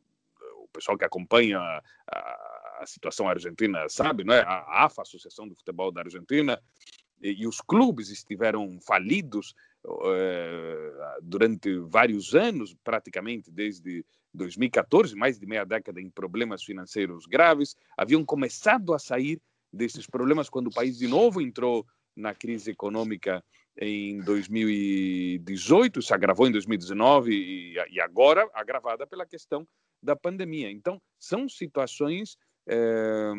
pessoal 0.74 0.98
que 0.98 1.06
acompanha 1.06 1.60
a, 1.60 1.82
a, 2.82 2.84
situação 2.86 3.28
argentina 3.28 3.88
sabe, 3.88 4.24
não 4.24 4.34
é? 4.34 4.42
A 4.42 4.86
AFA, 4.86 5.04
Associação 5.04 5.48
do 5.48 5.56
Futebol 5.56 5.92
da 5.92 6.02
Argentina, 6.02 6.60
e, 7.22 7.44
e 7.44 7.48
os 7.48 7.62
clubes 7.62 8.10
estiveram 8.10 8.80
falidos 8.82 9.56
uh, 9.86 11.22
durante 11.22 11.78
vários 11.80 12.36
anos, 12.36 12.76
praticamente 12.84 13.50
desde 13.50 14.06
2014, 14.34 15.16
mais 15.16 15.40
de 15.40 15.46
meia 15.46 15.64
década 15.64 16.02
em 16.02 16.10
problemas 16.10 16.64
financeiros 16.64 17.26
graves, 17.26 17.78
haviam 17.96 18.26
começado 18.26 18.94
a 18.94 19.00
sair 19.00 19.40
desses 19.72 20.06
problemas 20.06 20.50
quando 20.50 20.68
o 20.68 20.74
país 20.74 20.98
de 20.98 21.08
novo 21.08 21.42
entrou 21.42 21.86
na 22.16 22.34
crise 22.34 22.72
econômica 22.72 23.44
em 23.78 24.20
2018, 24.20 26.02
se 26.02 26.14
agravou 26.14 26.48
em 26.48 26.52
2019 26.52 27.32
e, 27.32 27.74
e 27.92 28.02
agora 28.02 28.48
agravada 28.54 29.08
pela 29.08 29.26
questão 29.26 29.68
da 30.04 30.16
pandemia. 30.16 30.70
Então, 30.70 31.02
são 31.18 31.48
situações, 31.48 32.38
é, 32.68 33.32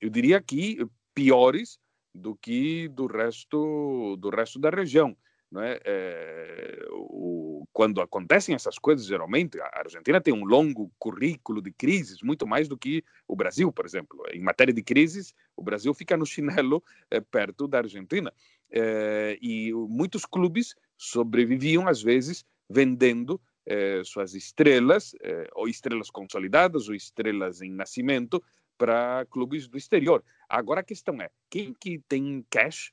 eu 0.00 0.08
diria 0.08 0.40
que 0.40 0.78
piores 1.14 1.78
do 2.14 2.36
que 2.36 2.88
do 2.88 3.06
resto 3.06 4.16
do 4.18 4.30
resto 4.30 4.58
da 4.58 4.70
região. 4.70 5.16
Não 5.50 5.62
é? 5.62 5.78
é 5.84 6.86
o, 6.90 7.64
quando 7.72 8.00
acontecem 8.00 8.54
essas 8.54 8.78
coisas, 8.78 9.06
geralmente, 9.06 9.60
a 9.60 9.70
Argentina 9.74 10.20
tem 10.20 10.34
um 10.34 10.44
longo 10.44 10.90
currículo 10.98 11.62
de 11.62 11.70
crises, 11.70 12.22
muito 12.22 12.46
mais 12.46 12.68
do 12.68 12.76
que 12.76 13.04
o 13.28 13.36
Brasil, 13.36 13.72
por 13.72 13.84
exemplo. 13.84 14.22
Em 14.32 14.40
matéria 14.40 14.72
de 14.72 14.82
crises, 14.82 15.34
o 15.56 15.62
Brasil 15.62 15.92
fica 15.94 16.16
no 16.16 16.26
chinelo 16.26 16.82
é, 17.10 17.20
perto 17.20 17.68
da 17.68 17.78
Argentina. 17.78 18.32
É, 18.70 19.38
e 19.40 19.72
muitos 19.72 20.24
clubes 20.24 20.74
sobreviviam, 20.96 21.86
às 21.86 22.02
vezes, 22.02 22.44
vendendo 22.68 23.40
é, 23.66 24.02
suas 24.04 24.34
estrelas, 24.34 25.12
ou 25.54 25.68
estrelas 25.68 26.10
consolidadas, 26.10 26.88
ou 26.88 26.94
estrelas 26.94 27.60
em 27.60 27.70
nascimento, 27.70 28.42
para 28.78 29.26
clubes 29.30 29.66
do 29.66 29.76
exterior. 29.76 30.22
Agora 30.48 30.80
a 30.80 30.84
questão 30.84 31.20
é, 31.20 31.28
quem 31.50 31.74
que 31.74 31.98
tem 32.08 32.44
cash 32.48 32.92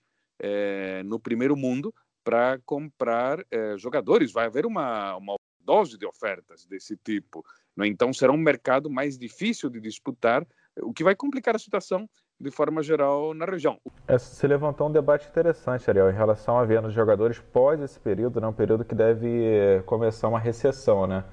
no 1.06 1.20
primeiro 1.20 1.56
mundo 1.56 1.94
para 2.24 2.60
comprar 2.66 3.46
eh, 3.52 3.78
jogadores. 3.78 4.32
Vai 4.32 4.46
haver 4.46 4.66
uma, 4.66 5.16
uma 5.18 5.36
dose 5.60 5.98
de 5.98 6.06
ofertas 6.06 6.66
desse 6.66 6.96
tipo. 6.98 7.46
Né? 7.76 7.88
Então, 7.88 8.14
será 8.14 8.32
um 8.32 8.38
mercado 8.38 8.90
mais 8.90 9.18
difícil 9.18 9.70
de 9.70 9.80
disputar, 9.82 10.48
o 10.82 10.94
que 10.94 11.04
vai 11.04 11.16
complicar 11.16 11.56
a 11.56 11.60
situação 11.60 12.10
de 12.44 12.52
forma 12.52 12.84
geral 12.84 13.34
na 13.34 13.46
região. 13.46 13.78
Se 14.20 14.46
levantou 14.46 14.88
um 14.88 14.92
debate 14.92 15.28
interessante, 15.28 15.90
Ariel, 15.90 16.10
em 16.10 16.14
relação 16.14 16.58
à 16.60 16.66
venda 16.66 16.90
de 16.90 16.94
jogadores 16.94 17.40
pós 17.40 17.80
esse 17.82 18.00
período, 18.00 18.42
né? 18.42 18.48
um 18.48 18.54
período 18.54 18.84
que 18.84 18.94
deve 18.94 19.28
eh, 19.46 19.82
começar 19.86 20.28
uma 20.28 20.40
recessão, 20.40 21.08
né? 21.08 21.24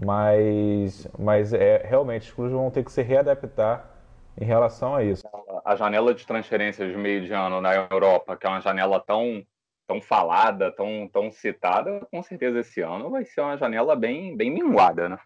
Mas, 0.00 1.08
mas 1.18 1.52
é, 1.52 1.84
realmente 1.84 2.28
os 2.28 2.34
clubes 2.34 2.52
vão 2.52 2.70
ter 2.70 2.84
que 2.84 2.92
se 2.92 3.02
readaptar 3.02 3.90
em 4.40 4.44
relação 4.44 4.94
a 4.94 5.02
isso. 5.02 5.22
A 5.64 5.74
janela 5.74 6.14
de 6.14 6.26
transferências 6.26 6.90
de 6.90 6.96
meio 6.96 7.24
de 7.24 7.32
ano 7.32 7.60
na 7.60 7.74
Europa, 7.74 8.36
que 8.36 8.46
é 8.46 8.50
uma 8.50 8.60
janela 8.60 9.00
tão 9.00 9.44
tão 9.88 10.02
falada, 10.02 10.70
tão, 10.70 11.08
tão 11.10 11.30
citada, 11.30 12.06
com 12.12 12.22
certeza 12.22 12.60
esse 12.60 12.82
ano 12.82 13.10
vai 13.10 13.24
ser 13.24 13.40
uma 13.40 13.56
janela 13.56 13.96
bem, 13.96 14.36
bem 14.36 14.50
minguada, 14.50 15.08
né? 15.08 15.18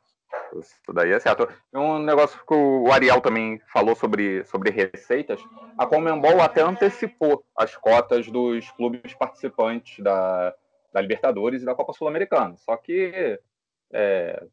Isso 0.58 0.92
daí 0.92 1.12
é 1.12 1.20
certo. 1.20 1.48
Um 1.72 1.98
negócio 1.98 2.38
que 2.46 2.54
o 2.54 2.90
Ariel 2.92 3.20
também 3.20 3.60
falou 3.72 3.94
sobre, 3.94 4.44
sobre 4.44 4.70
receitas, 4.70 5.40
a 5.76 5.86
Comembol 5.86 6.40
até 6.40 6.62
antecipou 6.62 7.44
as 7.56 7.76
cotas 7.76 8.28
dos 8.28 8.70
clubes 8.72 9.14
participantes 9.14 10.02
da, 10.02 10.54
da 10.92 11.00
Libertadores 11.00 11.62
e 11.62 11.64
da 11.64 11.74
Copa 11.74 11.92
Sul-Americana. 11.92 12.56
Só 12.58 12.76
que, 12.76 13.38
é, 13.92 14.44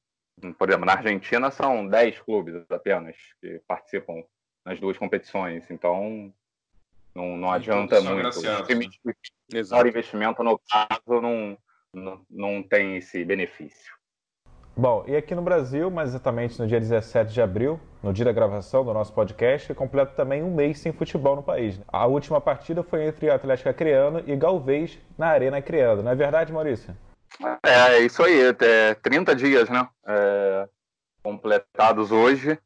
por 0.57 0.69
exemplo, 0.69 0.85
na 0.85 0.93
Argentina 0.93 1.51
são 1.51 1.87
10 1.87 2.19
clubes 2.21 2.65
apenas 2.69 3.15
que 3.41 3.61
participam 3.67 4.23
nas 4.65 4.79
duas 4.79 4.97
competições. 4.97 5.69
Então, 5.69 6.33
não, 7.13 7.35
não 7.35 7.51
adianta 7.51 8.01
muito. 8.01 8.39
Exato. 9.51 9.87
investimento, 9.87 10.43
no 10.43 10.59
caso, 10.59 11.21
não, 11.21 11.57
não, 11.93 12.25
não 12.29 12.63
tem 12.63 12.97
esse 12.97 13.25
benefício. 13.25 13.98
Bom, 14.79 15.03
e 15.05 15.13
aqui 15.13 15.35
no 15.35 15.41
Brasil, 15.41 15.91
mais 15.91 16.07
exatamente 16.07 16.57
no 16.57 16.65
dia 16.65 16.79
17 16.79 17.33
de 17.33 17.41
abril, 17.41 17.77
no 18.01 18.13
dia 18.13 18.23
da 18.23 18.31
gravação 18.31 18.85
do 18.85 18.93
nosso 18.93 19.11
podcast, 19.11 19.73
completa 19.73 20.13
também 20.13 20.41
um 20.41 20.55
mês 20.55 20.79
sem 20.79 20.93
futebol 20.93 21.35
no 21.35 21.43
país. 21.43 21.77
Né? 21.77 21.83
A 21.89 22.05
última 22.05 22.39
partida 22.39 22.81
foi 22.81 23.03
entre 23.03 23.29
Atlético 23.29 23.67
Acreano 23.67 24.23
e 24.25 24.33
Galvez 24.37 24.97
na 25.17 25.27
Arena 25.27 25.57
Acreano. 25.57 26.01
Não 26.01 26.09
é 26.09 26.15
verdade, 26.15 26.53
Maurício? 26.53 26.95
É, 27.61 27.97
é 27.97 27.99
isso 27.99 28.23
aí. 28.23 28.39
É 28.57 28.93
30 28.93 29.35
dias, 29.35 29.69
né? 29.69 29.85
É, 30.07 30.65
completados 31.21 32.09
hoje. 32.09 32.57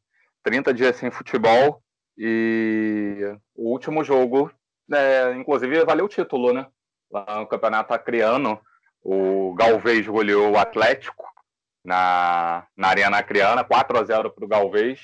30 0.44 0.72
dias 0.72 0.94
sem 0.94 1.10
futebol. 1.10 1.82
E 2.16 3.36
o 3.56 3.72
último 3.72 4.04
jogo, 4.04 4.52
é, 4.92 5.32
inclusive, 5.32 5.84
valeu 5.84 6.04
o 6.04 6.08
título, 6.08 6.52
né? 6.52 6.64
Lá 7.10 7.40
no 7.40 7.46
Campeonato 7.48 7.92
Acreano, 7.92 8.60
o 9.02 9.52
Galvez 9.54 10.06
goleou 10.06 10.52
o 10.52 10.58
Atlético 10.58 11.33
na, 11.84 12.66
na 12.76 12.88
Arena 12.88 13.18
Acreana, 13.18 13.62
4 13.62 13.98
a 13.98 14.04
0 14.04 14.30
para 14.30 14.44
o 14.44 14.48
Galvez, 14.48 15.00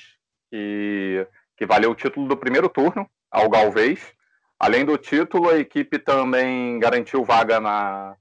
que, 0.49 1.27
que 1.55 1.65
valeu 1.65 1.91
o 1.91 1.95
título 1.95 2.27
do 2.27 2.35
primeiro 2.35 2.67
turno 2.67 3.09
ao 3.29 3.49
Galvez. 3.49 4.13
Além 4.59 4.85
do 4.85 4.97
título, 4.97 5.49
a 5.49 5.57
equipe 5.57 5.99
também 5.99 6.79
garantiu 6.79 7.23
vaga 7.23 7.59
na 7.59 8.15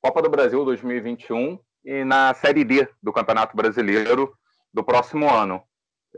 Copa 0.00 0.22
do 0.22 0.30
Brasil 0.30 0.64
2021 0.64 1.58
e 1.84 2.04
na 2.04 2.34
Série 2.34 2.64
D 2.64 2.88
do 3.02 3.12
Campeonato 3.12 3.56
Brasileiro 3.56 4.34
do 4.72 4.82
próximo 4.82 5.32
ano. 5.32 5.62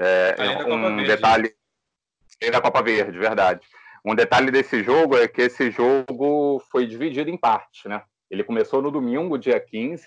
É, 0.00 0.36
um 0.66 1.02
detalhe 1.02 1.52
e 2.40 2.50
da 2.50 2.60
Copa 2.60 2.82
Verde, 2.82 3.18
verdade. 3.18 3.66
Um 4.04 4.14
detalhe 4.14 4.50
desse 4.50 4.82
jogo 4.82 5.16
é 5.16 5.26
que 5.26 5.42
esse 5.42 5.70
jogo 5.70 6.62
foi 6.70 6.86
dividido 6.86 7.30
em 7.30 7.36
partes, 7.36 7.84
né? 7.84 8.02
Ele 8.30 8.44
começou 8.44 8.80
no 8.80 8.90
domingo, 8.90 9.38
dia 9.38 9.58
15, 9.58 10.06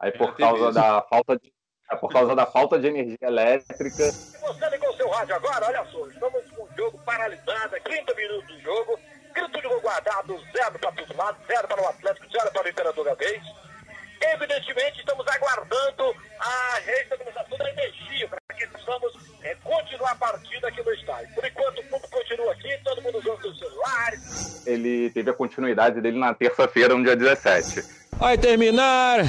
aí 0.00 0.10
por 0.12 0.34
causa 0.36 0.72
da 0.72 1.02
falta 1.02 1.38
de 1.38 1.52
é 1.90 1.96
por 1.96 2.12
causa 2.12 2.36
da 2.36 2.46
falta 2.46 2.78
de 2.78 2.86
energia 2.86 3.18
elétrica. 3.20 4.12
Você 4.12 4.68
ligou 4.70 4.96
seu 4.96 5.08
rádio 5.08 5.34
agora, 5.34 5.66
olha 5.66 5.84
só, 5.86 6.06
estamos 6.06 6.48
com 6.52 6.62
o 6.62 6.68
jogo 6.76 6.98
paralisado, 7.04 7.74
30 7.82 8.14
minutos 8.14 8.46
de 8.46 8.62
jogo, 8.62 8.96
grito 9.34 9.60
de 9.60 9.66
gol 9.66 9.80
guardado, 9.80 10.40
zero 10.52 10.78
para 10.78 10.90
o 10.90 11.16
lado, 11.16 11.38
zero 11.48 11.66
para 11.66 11.82
o 11.82 11.88
Atlético, 11.88 12.30
zero 12.30 12.52
para 12.52 12.64
o 12.64 12.68
Imperador 12.68 13.04
Gavês. 13.04 13.42
Evidentemente, 14.22 15.00
estamos 15.00 15.26
aguardando 15.26 16.14
a 16.38 16.78
reestabilização 16.84 17.58
da 17.58 17.70
energia 17.70 18.28
para 18.28 18.56
que 18.56 18.66
possamos 18.68 19.12
é, 19.42 19.56
continuar 19.56 20.12
a 20.12 20.16
partida 20.16 20.68
aqui 20.68 20.82
no 20.84 20.92
estádio. 20.92 21.34
Por 21.34 21.44
enquanto, 21.44 21.80
o 21.80 21.84
público 21.88 22.10
continua 22.10 22.52
aqui, 22.52 22.78
todo 22.84 23.02
mundo 23.02 23.18
usando 23.18 23.40
seus 23.40 23.58
celulares. 23.58 24.64
Ele 24.64 25.10
teve 25.10 25.30
a 25.30 25.34
continuidade 25.34 26.00
dele 26.00 26.20
na 26.20 26.34
terça-feira, 26.34 26.94
no 26.94 27.02
dia 27.02 27.16
17. 27.16 27.99
Vai 28.20 28.38
terminar. 28.38 29.20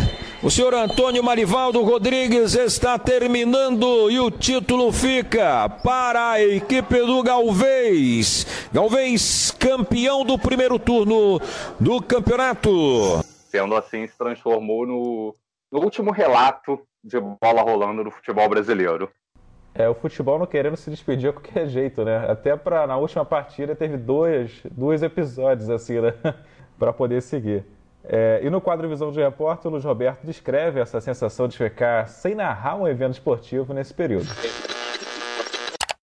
O 0.44 0.52
senhor 0.52 0.74
Antônio 0.74 1.24
Marivaldo 1.24 1.82
Rodrigues 1.82 2.56
está 2.56 3.00
terminando 3.00 4.12
e 4.12 4.20
o 4.20 4.30
título 4.30 4.92
fica 4.92 5.70
para 5.70 6.32
a 6.32 6.44
equipe 6.44 7.00
do 7.00 7.24
Galvez. 7.24 8.46
Galvez, 8.74 9.52
campeão 9.52 10.26
do 10.26 10.38
primeiro 10.38 10.78
turno 10.78 11.40
do 11.80 12.02
campeonato 12.02 13.22
sendo 13.52 13.76
assim, 13.76 14.08
se 14.08 14.18
transformou 14.18 14.88
no, 14.88 15.36
no 15.70 15.80
último 15.80 16.12
relato 16.12 16.82
de 17.04 17.20
bola 17.20 17.62
rolando 17.62 18.04
no 18.04 18.10
futebol 18.10 18.48
brasileiro. 18.48 19.12
É, 19.76 19.88
o 19.90 19.94
futebol 19.94 20.40
não 20.40 20.46
querendo 20.46 20.78
se 20.78 20.90
despedir 20.90 21.30
a 21.30 21.34
qualquer 21.34 21.68
jeito, 21.68 22.04
né? 22.06 22.30
Até 22.30 22.56
pra, 22.56 22.88
na 22.88 22.98
última 22.98 23.26
partida 23.26 23.76
teve 23.76 23.98
dois, 23.98 24.62
dois 24.72 25.04
episódios 25.04 25.70
assim, 25.70 26.00
né? 26.00 26.14
para 26.80 26.94
poder 26.94 27.22
seguir. 27.22 27.66
É, 28.04 28.42
e 28.44 28.50
no 28.50 28.60
quadro 28.60 28.90
Visão 28.90 29.12
de 29.12 29.20
Repórter, 29.20 29.68
o 29.68 29.72
Luiz 29.72 29.86
Roberto 29.86 30.26
descreve 30.26 30.80
essa 30.80 31.00
sensação 31.00 31.48
de 31.48 31.58
ficar 31.58 32.08
sem 32.08 32.36
narrar 32.36 32.76
um 32.76 32.88
evento 32.88 33.14
esportivo 33.14 33.74
nesse 33.74 33.94
período. 33.94 34.28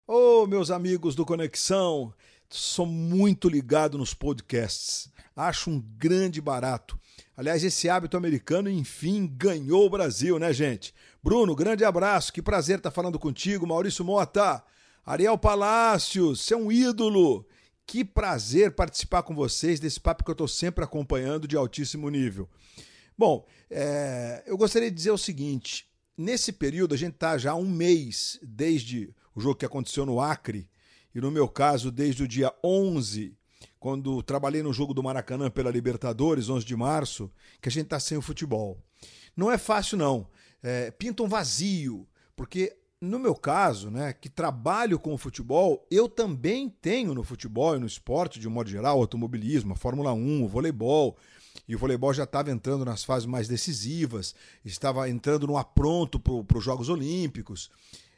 Ô, 0.07 0.43
oh, 0.43 0.47
meus 0.47 0.71
amigos 0.71 1.15
do 1.15 1.25
Conexão, 1.25 2.13
sou 2.49 2.87
muito 2.87 3.49
ligado 3.49 3.99
nos 3.99 4.15
podcasts. 4.15 5.11
Acho 5.37 5.71
um 5.71 5.83
grande 5.99 6.41
barato. 6.41 6.99
Aliás, 7.37 7.65
esse 7.65 7.89
hábito 7.89 8.17
americano, 8.17 8.71
enfim, 8.71 9.27
ganhou 9.27 9.87
o 9.87 9.91
Brasil, 9.91 10.39
né, 10.39 10.53
gente? 10.53 10.95
Bruno, 11.23 11.55
grande 11.55 11.85
abraço. 11.85 12.33
Que 12.33 12.41
prazer 12.41 12.79
estar 12.79 12.93
falando 12.93 13.19
contigo. 13.19 13.67
Maurício 13.67 14.05
Mota, 14.05 14.63
Ariel 15.05 15.37
Palácios, 15.37 16.45
você 16.45 16.55
é 16.55 16.57
um 16.57 16.71
ídolo. 16.71 17.45
Que 17.87 18.05
prazer 18.05 18.75
participar 18.75 19.23
com 19.23 19.35
vocês 19.35 19.79
desse 19.79 20.01
papo 20.01 20.25
que 20.25 20.31
eu 20.31 20.35
estou 20.35 20.49
sempre 20.49 20.85
acompanhando 20.85 21.47
de 21.47 21.57
altíssimo 21.57 22.09
nível. 22.09 22.49
Bom, 23.17 23.47
é, 23.71 24.43
eu 24.47 24.57
gostaria 24.57 24.91
de 24.91 24.97
dizer 24.97 25.11
o 25.11 25.19
seguinte: 25.19 25.87
nesse 26.17 26.53
período, 26.53 26.95
a 26.95 26.99
gente 26.99 27.15
está 27.15 27.37
já 27.39 27.53
há 27.53 27.57
um 27.57 27.69
mês 27.69 28.39
desde 28.43 29.15
o 29.35 29.41
jogo 29.41 29.57
que 29.57 29.67
aconteceu 29.67 30.07
no 30.07 30.21
Acre, 30.21 30.69
e 31.15 31.21
no 31.21 31.31
meu 31.31 31.49
caso, 31.49 31.91
desde 31.93 32.25
o 32.25 32.29
dia 32.29 32.53
11, 32.63 33.37
quando 33.79 34.23
trabalhei 34.23 34.63
no 34.63 34.73
jogo 34.73 34.95
do 34.95 35.03
Maracanã 35.03 35.51
pela 35.51 35.71
Libertadores, 35.71 36.49
11 36.49 36.65
de 36.65 36.75
março, 36.75 37.31
que 37.61 37.69
a 37.69 37.73
gente 37.73 37.85
está 37.85 38.01
sem 38.01 38.17
o 38.17 38.23
futebol. 38.23 38.83
Não 39.37 39.51
é 39.51 39.59
fácil, 39.59 39.99
não. 39.99 40.29
É, 40.63 40.91
pinta 40.91 41.23
um 41.23 41.29
vazio, 41.29 42.09
porque 42.35 42.77
no 43.05 43.19
meu 43.19 43.35
caso, 43.35 43.91
né, 43.91 44.13
que 44.13 44.29
trabalho 44.29 44.99
com 44.99 45.15
o 45.15 45.19
futebol, 45.19 45.87
eu 45.91 46.09
também 46.09 46.69
tenho 46.69 47.15
no 47.15 47.23
futebol 47.23 47.77
e 47.77 47.79
no 47.79 47.87
esporte, 47.87 48.41
de 48.41 48.49
um 48.49 48.51
modo 48.51 48.71
geral, 48.71 48.99
automobilismo, 48.99 49.75
a 49.75 49.77
Fórmula 49.77 50.13
1, 50.13 50.45
o 50.45 50.49
voleibol. 50.49 51.17
E 51.69 51.75
o 51.75 51.79
voleibol 51.79 52.13
já 52.13 52.25
estava 52.25 52.51
entrando 52.51 52.85
nas 52.85 53.05
fases 53.05 53.27
mais 53.27 53.49
decisivas, 53.49 54.35
estava 54.65 55.09
entrando 55.09 55.47
no 55.47 55.57
apronto 55.57 56.19
para 56.19 56.59
os 56.59 56.65
Jogos 56.65 56.89
Olímpicos 56.89 57.71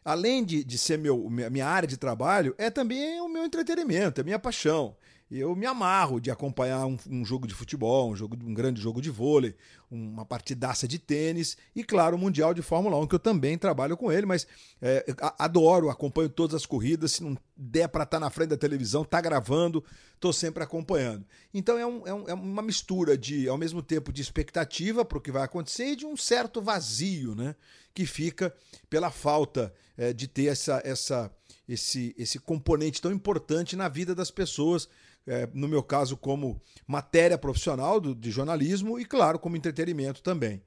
além 0.06 0.44
de, 0.44 0.62
de 0.62 0.78
ser 0.78 0.96
meu, 0.96 1.28
minha 1.28 1.66
área 1.66 1.88
de 1.88 1.96
trabalho, 1.96 2.54
é 2.56 2.70
também 2.70 3.20
o 3.20 3.28
meu 3.28 3.44
entretenimento, 3.44 4.20
é 4.20 4.24
minha 4.24 4.38
paixão. 4.38 4.96
Eu 5.28 5.56
me 5.56 5.66
amarro 5.66 6.20
de 6.20 6.30
acompanhar 6.30 6.86
um, 6.86 6.96
um, 7.10 7.24
jogo 7.24 7.48
de 7.48 7.52
futebol, 7.52 8.12
um, 8.12 8.14
jogo, 8.14 8.36
um 8.40 8.54
grande 8.54 8.80
jogo 8.80 9.02
de 9.02 9.10
vôlei, 9.10 9.56
uma 9.90 10.24
partidaça 10.24 10.88
de 10.88 10.98
tênis 10.98 11.56
e, 11.74 11.84
claro, 11.84 12.16
o 12.16 12.18
Mundial 12.18 12.52
de 12.52 12.62
Fórmula 12.62 12.98
1, 12.98 13.06
que 13.06 13.14
eu 13.14 13.18
também 13.20 13.56
trabalho 13.56 13.96
com 13.96 14.10
ele, 14.10 14.26
mas 14.26 14.46
é, 14.82 15.04
adoro, 15.38 15.90
acompanho 15.90 16.28
todas 16.28 16.54
as 16.54 16.66
corridas. 16.66 17.12
Se 17.12 17.22
não 17.22 17.36
der 17.56 17.88
para 17.88 18.02
estar 18.04 18.18
tá 18.18 18.20
na 18.20 18.30
frente 18.30 18.50
da 18.50 18.56
televisão, 18.56 19.04
tá 19.04 19.20
gravando, 19.20 19.84
estou 20.14 20.32
sempre 20.32 20.62
acompanhando. 20.62 21.24
Então 21.54 21.78
é, 21.78 21.86
um, 21.86 22.06
é, 22.06 22.14
um, 22.14 22.28
é, 22.28 22.34
uma 22.34 22.62
mistura 22.62 23.16
de, 23.16 23.48
ao 23.48 23.56
mesmo 23.56 23.82
tempo, 23.82 24.12
de 24.12 24.20
expectativa 24.22 25.04
para 25.04 25.18
o 25.18 25.20
que 25.20 25.30
vai 25.30 25.42
acontecer 25.42 25.92
e 25.92 25.96
de 25.96 26.06
um 26.06 26.16
certo 26.16 26.60
vazio, 26.60 27.34
né? 27.34 27.54
que 27.96 28.04
fica 28.04 28.54
pela 28.90 29.10
falta 29.10 29.72
é, 29.96 30.12
de 30.12 30.28
ter 30.28 30.46
essa, 30.46 30.82
essa, 30.84 31.30
esse, 31.66 32.14
esse 32.18 32.38
componente 32.38 33.00
tão 33.00 33.10
importante 33.10 33.74
na 33.74 33.88
vida 33.88 34.14
das 34.14 34.30
pessoas. 34.30 34.86
É, 35.26 35.48
no 35.52 35.66
meu 35.66 35.82
caso, 35.82 36.16
como 36.16 36.60
matéria 36.86 37.36
profissional 37.36 37.98
do, 37.98 38.14
de 38.14 38.30
jornalismo 38.30 39.00
e, 39.00 39.04
claro, 39.04 39.40
como 39.40 39.56
entretenimento 39.56 39.75
também. 40.22 40.62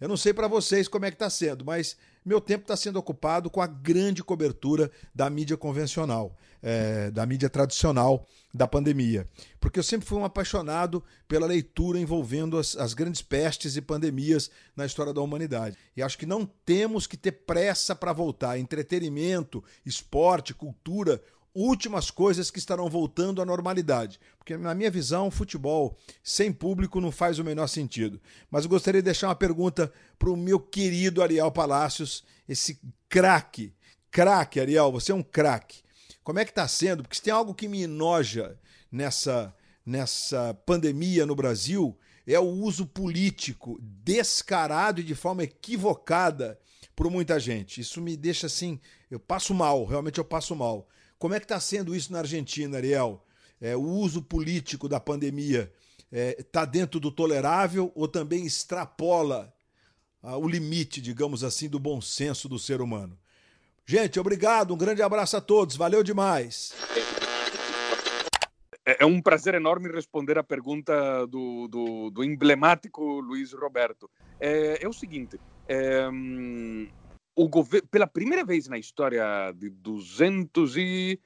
Eu 0.00 0.08
não 0.08 0.16
sei 0.16 0.32
para 0.32 0.48
vocês 0.48 0.88
como 0.88 1.04
é 1.04 1.10
que 1.10 1.16
está 1.16 1.28
sendo, 1.28 1.62
mas 1.64 1.96
meu 2.24 2.40
tempo 2.40 2.62
está 2.62 2.76
sendo 2.76 2.98
ocupado 2.98 3.50
com 3.50 3.60
a 3.60 3.66
grande 3.66 4.24
cobertura 4.24 4.90
da 5.14 5.28
mídia 5.28 5.58
convencional, 5.58 6.36
é, 6.62 7.10
da 7.10 7.26
mídia 7.26 7.50
tradicional 7.50 8.26
da 8.52 8.66
pandemia. 8.66 9.26
Porque 9.60 9.78
eu 9.78 9.82
sempre 9.82 10.06
fui 10.06 10.18
um 10.18 10.24
apaixonado 10.24 11.04
pela 11.28 11.46
leitura 11.46 11.98
envolvendo 11.98 12.58
as, 12.58 12.76
as 12.76 12.94
grandes 12.94 13.22
pestes 13.22 13.76
e 13.76 13.82
pandemias 13.82 14.50
na 14.74 14.86
história 14.86 15.12
da 15.12 15.20
humanidade. 15.20 15.76
E 15.94 16.02
acho 16.02 16.16
que 16.16 16.26
não 16.26 16.46
temos 16.46 17.06
que 17.06 17.16
ter 17.16 17.32
pressa 17.32 17.94
para 17.94 18.12
voltar. 18.12 18.58
Entretenimento, 18.58 19.62
esporte, 19.84 20.54
cultura, 20.54 21.22
últimas 21.54 22.10
coisas 22.10 22.50
que 22.50 22.58
estarão 22.58 22.88
voltando 22.88 23.42
à 23.42 23.44
normalidade. 23.44 24.20
Porque, 24.38 24.56
na 24.56 24.74
minha 24.74 24.90
visão, 24.90 25.30
futebol 25.30 25.96
sem 26.22 26.52
público 26.52 27.00
não 27.00 27.10
faz 27.10 27.38
o 27.38 27.44
menor 27.44 27.66
sentido. 27.66 28.20
Mas 28.50 28.64
eu 28.64 28.70
gostaria 28.70 29.00
de 29.00 29.06
deixar 29.06 29.28
uma 29.28 29.34
pergunta 29.34 29.92
para 30.18 30.30
o 30.30 30.36
meu 30.36 30.60
querido 30.60 31.22
Ariel 31.22 31.50
Palácios, 31.50 32.24
esse 32.48 32.80
craque. 33.08 33.74
Craque, 34.10 34.60
Ariel, 34.60 34.90
você 34.90 35.12
é 35.12 35.14
um 35.14 35.22
craque. 35.22 35.82
Como 36.22 36.38
é 36.38 36.44
que 36.44 36.50
está 36.50 36.66
sendo? 36.68 37.02
Porque 37.02 37.16
se 37.16 37.22
tem 37.22 37.32
algo 37.32 37.54
que 37.54 37.68
me 37.68 37.82
enoja 37.82 38.58
nessa, 38.90 39.54
nessa 39.84 40.54
pandemia 40.66 41.24
no 41.26 41.34
Brasil, 41.34 41.96
é 42.26 42.38
o 42.38 42.44
uso 42.44 42.86
político 42.86 43.78
descarado 43.80 45.00
e 45.00 45.04
de 45.04 45.14
forma 45.14 45.42
equivocada 45.42 46.58
por 46.94 47.10
muita 47.10 47.40
gente. 47.40 47.80
Isso 47.80 48.00
me 48.00 48.16
deixa 48.16 48.46
assim, 48.46 48.78
eu 49.10 49.18
passo 49.18 49.54
mal, 49.54 49.84
realmente 49.84 50.18
eu 50.18 50.24
passo 50.24 50.54
mal. 50.54 50.88
Como 51.20 51.34
é 51.34 51.38
que 51.38 51.44
está 51.44 51.60
sendo 51.60 51.94
isso 51.94 52.10
na 52.10 52.20
Argentina, 52.20 52.78
Ariel? 52.78 53.22
É, 53.60 53.76
o 53.76 53.82
uso 53.82 54.22
político 54.22 54.88
da 54.88 54.98
pandemia 54.98 55.70
está 56.10 56.40
é, 56.40 56.42
tá 56.50 56.64
dentro 56.64 56.98
do 56.98 57.12
tolerável 57.12 57.92
ou 57.94 58.08
também 58.08 58.46
extrapola 58.46 59.52
ah, 60.22 60.38
o 60.38 60.48
limite, 60.48 60.98
digamos 60.98 61.44
assim, 61.44 61.68
do 61.68 61.78
bom 61.78 62.00
senso 62.00 62.48
do 62.48 62.58
ser 62.58 62.80
humano? 62.80 63.18
Gente, 63.84 64.18
obrigado, 64.18 64.72
um 64.72 64.78
grande 64.78 65.02
abraço 65.02 65.36
a 65.36 65.42
todos, 65.42 65.76
valeu 65.76 66.02
demais. 66.02 66.72
É, 68.86 69.02
é 69.02 69.06
um 69.06 69.20
prazer 69.20 69.54
enorme 69.54 69.92
responder 69.92 70.38
a 70.38 70.42
pergunta 70.42 71.26
do, 71.26 71.68
do, 71.68 72.10
do 72.10 72.24
emblemático 72.24 73.20
Luiz 73.20 73.52
Roberto. 73.52 74.10
É, 74.40 74.82
é 74.82 74.88
o 74.88 74.92
seguinte: 74.92 75.38
é, 75.68 76.08
hum, 76.08 76.88
o 77.40 77.48
governo, 77.48 77.88
pela 77.88 78.06
primeira 78.06 78.44
vez 78.44 78.68
na 78.68 78.76
história 78.76 79.24
de 79.56 79.70
200 79.70 80.76
e, 80.76 81.18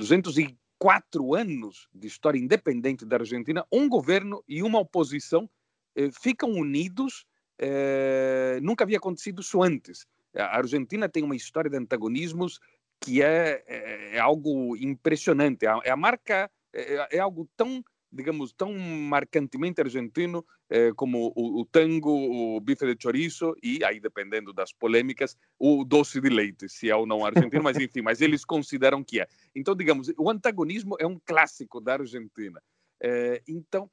204 0.00 1.34
anos 1.36 1.88
de 1.94 2.08
história 2.08 2.36
independente 2.36 3.06
da 3.06 3.16
Argentina, 3.16 3.64
um 3.70 3.88
governo 3.88 4.42
e 4.48 4.60
uma 4.60 4.80
oposição 4.80 5.48
eh, 5.94 6.10
ficam 6.20 6.50
unidos. 6.50 7.24
Eh, 7.60 8.58
nunca 8.60 8.82
havia 8.82 8.96
acontecido 8.96 9.40
isso 9.40 9.62
antes. 9.62 10.04
A 10.34 10.58
Argentina 10.58 11.08
tem 11.08 11.22
uma 11.22 11.36
história 11.36 11.70
de 11.70 11.76
antagonismos 11.76 12.58
que 13.00 13.22
é, 13.22 13.62
é, 13.68 14.16
é 14.16 14.18
algo 14.18 14.76
impressionante. 14.76 15.64
É 15.64 15.90
a 15.90 15.96
marca, 15.96 16.50
é, 16.72 17.18
é 17.18 17.20
algo 17.20 17.48
tão 17.56 17.84
digamos, 18.12 18.52
tão 18.52 18.74
marcantemente 18.74 19.80
argentino 19.80 20.44
eh, 20.68 20.92
como 20.94 21.32
o, 21.34 21.60
o, 21.60 21.64
tango, 21.64 22.10
o 22.10 22.60
bife 22.60 22.84
de 22.84 23.02
chorizo 23.02 23.56
e, 23.62 23.82
aí 23.84 23.98
dependendo 23.98 24.52
das 24.52 24.72
polêmicas, 24.72 25.36
o 25.58 25.82
doce 25.84 26.20
de 26.20 26.28
leite, 26.28 26.68
se 26.68 26.90
é 26.90 26.94
ou 26.94 27.06
não 27.06 27.24
argentino, 27.24 27.62
mas 27.62 27.78
enfim, 27.78 28.02
mas 28.02 28.20
eles 28.20 28.44
consideram 28.44 29.02
que 29.02 29.20
é. 29.20 29.26
Então, 29.56 29.74
digamos, 29.74 30.12
o 30.18 30.30
antagonismo 30.30 30.96
é 31.00 31.06
um 31.06 31.18
clássico 31.24 31.80
da 31.80 31.94
Argentina. 31.94 32.62
Eh, 33.02 33.42
então, 33.48 33.90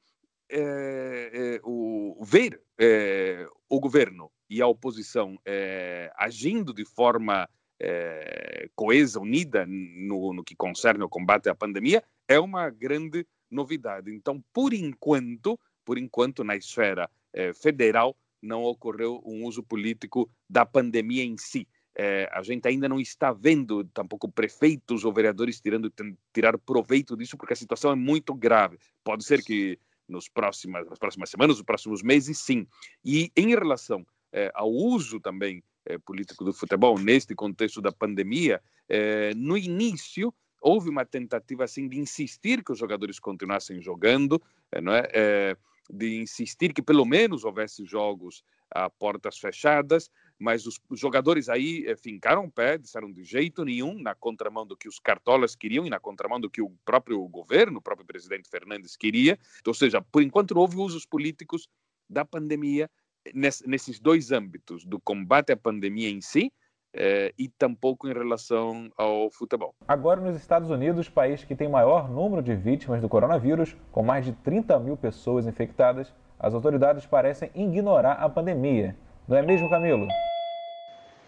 eh, 0.50 1.60
o, 1.64 2.22
ver 2.22 2.60
o 3.68 3.80
governo 3.80 4.30
e 4.48 4.60
a 4.60 4.66
oposição 4.66 5.38
agindo 6.16 6.74
de 6.74 6.84
forma 6.84 7.48
coesa, 8.74 9.20
unida 9.20 9.64
no, 9.66 10.32
no 10.32 10.42
que 10.42 10.56
concerne 10.56 11.02
ao 11.02 11.08
combate 11.08 11.48
à 11.48 11.54
pandemia, 11.54 12.02
é 12.26 12.38
uma 12.38 12.68
grande 12.70 13.26
novidade. 13.50 14.14
Então, 14.14 14.42
por 14.52 14.72
enquanto, 14.72 15.58
por 15.84 15.98
enquanto, 15.98 16.44
na 16.44 16.56
esfera 16.56 17.10
eh, 17.32 17.52
federal, 17.52 18.16
não 18.40 18.62
ocorreu 18.62 19.20
um 19.24 19.44
uso 19.44 19.62
político 19.62 20.30
da 20.48 20.64
pandemia 20.64 21.24
em 21.24 21.36
si. 21.36 21.66
Eh, 21.96 22.28
a 22.32 22.42
gente 22.42 22.66
ainda 22.66 22.88
não 22.88 23.00
está 23.00 23.32
vendo, 23.32 23.84
tampouco 23.84 24.30
prefeitos 24.30 25.04
ou 25.04 25.12
vereadores 25.12 25.60
tirando 25.60 25.92
tirar 26.32 26.56
proveito 26.58 27.16
disso, 27.16 27.36
porque 27.36 27.52
a 27.52 27.56
situação 27.56 27.90
é 27.90 27.96
muito 27.96 28.34
grave. 28.34 28.78
Pode 29.04 29.24
ser 29.24 29.42
que 29.42 29.78
nos 30.08 30.28
próximas, 30.28 30.88
nas 30.88 30.98
próximas 30.98 31.30
semanas, 31.30 31.56
nos 31.56 31.64
próximos 31.64 32.02
meses, 32.02 32.38
sim. 32.38 32.66
E 33.04 33.30
em 33.36 33.48
relação 33.48 34.06
eh, 34.32 34.50
ao 34.54 34.70
uso 34.70 35.20
também 35.20 35.62
político 36.04 36.44
do 36.44 36.52
futebol 36.52 36.98
neste 36.98 37.34
contexto 37.34 37.80
da 37.80 37.90
pandemia, 37.90 38.62
no 39.34 39.56
início 39.56 40.32
houve 40.60 40.88
uma 40.88 41.04
tentativa 41.04 41.64
assim 41.64 41.88
de 41.88 41.98
insistir 41.98 42.62
que 42.62 42.72
os 42.72 42.78
jogadores 42.78 43.18
continuassem 43.18 43.80
jogando, 43.80 44.40
eh, 44.72 44.80
não 44.80 44.92
é? 44.92 45.08
é 45.12 45.56
de 45.92 46.20
insistir 46.20 46.72
que 46.72 46.82
pelo 46.82 47.04
menos 47.04 47.44
houvesse 47.44 47.84
jogos 47.84 48.44
a 48.70 48.88
portas 48.88 49.38
fechadas, 49.38 50.08
mas 50.38 50.64
os, 50.64 50.80
jogadores 50.92 51.48
aí 51.48 51.84
é, 51.86 51.96
fincaram 51.96 52.44
o 52.44 52.50
pé, 52.50 52.78
disseram 52.78 53.10
de 53.10 53.24
jeito 53.24 53.64
nenhum, 53.64 54.00
na 54.00 54.14
contramão 54.14 54.64
do 54.64 54.76
que 54.76 54.88
os 54.88 55.00
cartolas 55.00 55.56
queriam 55.56 55.84
e 55.84 55.90
na 55.90 55.98
contramão 55.98 56.40
do 56.40 56.48
que 56.48 56.62
o 56.62 56.70
próprio 56.84 57.20
governo, 57.28 57.78
o 57.78 57.82
próprio 57.82 58.06
presidente 58.06 58.48
Fernandes 58.48 58.96
queria. 58.96 59.36
Ou 59.66 59.74
seja, 59.74 60.00
por 60.00 60.22
enquanto 60.22 60.56
houve 60.56 60.76
usos 60.76 61.04
políticos 61.04 61.68
da 62.08 62.24
pandemia 62.24 62.88
nesses 63.34 63.98
dois 63.98 64.30
âmbitos, 64.30 64.84
do 64.84 65.00
combate 65.00 65.52
à 65.52 65.56
pandemia 65.56 66.08
em 66.08 66.20
si 66.20 66.52
eh, 66.92 67.32
e 67.38 67.48
tampouco 67.48 68.08
em 68.08 68.12
relação 68.12 68.90
ao 68.96 69.30
futebol. 69.30 69.74
Agora, 69.86 70.20
nos 70.20 70.36
Estados 70.36 70.70
Unidos, 70.70 71.08
país 71.08 71.44
que 71.44 71.54
tem 71.54 71.68
maior 71.68 72.10
número 72.10 72.42
de 72.42 72.54
vítimas 72.54 73.00
do 73.00 73.08
coronavírus, 73.08 73.76
com 73.92 74.02
mais 74.02 74.24
de 74.24 74.32
30 74.32 74.78
mil 74.80 74.96
pessoas 74.96 75.46
infectadas, 75.46 76.12
as 76.38 76.54
autoridades 76.54 77.06
parecem 77.06 77.50
ignorar 77.54 78.14
a 78.14 78.28
pandemia. 78.28 78.96
Não 79.28 79.36
é 79.36 79.42
mesmo, 79.42 79.68
Camilo? 79.68 80.08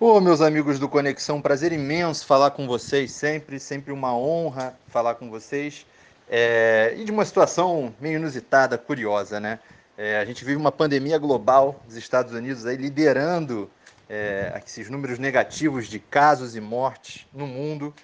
Ô, 0.00 0.20
meus 0.20 0.40
amigos 0.40 0.80
do 0.80 0.88
Conexão, 0.88 1.40
prazer 1.40 1.70
imenso 1.70 2.26
falar 2.26 2.50
com 2.50 2.66
vocês 2.66 3.12
sempre, 3.12 3.60
sempre 3.60 3.92
uma 3.92 4.16
honra 4.16 4.74
falar 4.88 5.14
com 5.14 5.30
vocês. 5.30 5.86
É, 6.28 6.94
e 6.96 7.04
de 7.04 7.12
uma 7.12 7.24
situação 7.24 7.94
meio 8.00 8.16
inusitada, 8.16 8.76
curiosa, 8.76 9.38
né? 9.38 9.60
É, 9.96 10.18
a 10.18 10.24
gente 10.24 10.44
vive 10.44 10.56
uma 10.56 10.72
pandemia 10.72 11.18
global, 11.18 11.80
os 11.86 11.94
Estados 11.94 12.32
Unidos 12.32 12.66
aí 12.66 12.76
liderando 12.76 13.70
é, 14.08 14.60
esses 14.64 14.88
números 14.90 15.18
negativos 15.18 15.86
de 15.86 15.98
casos 15.98 16.54
e 16.56 16.60
mortes 16.60 17.26
no 17.32 17.46
mundo. 17.46 17.94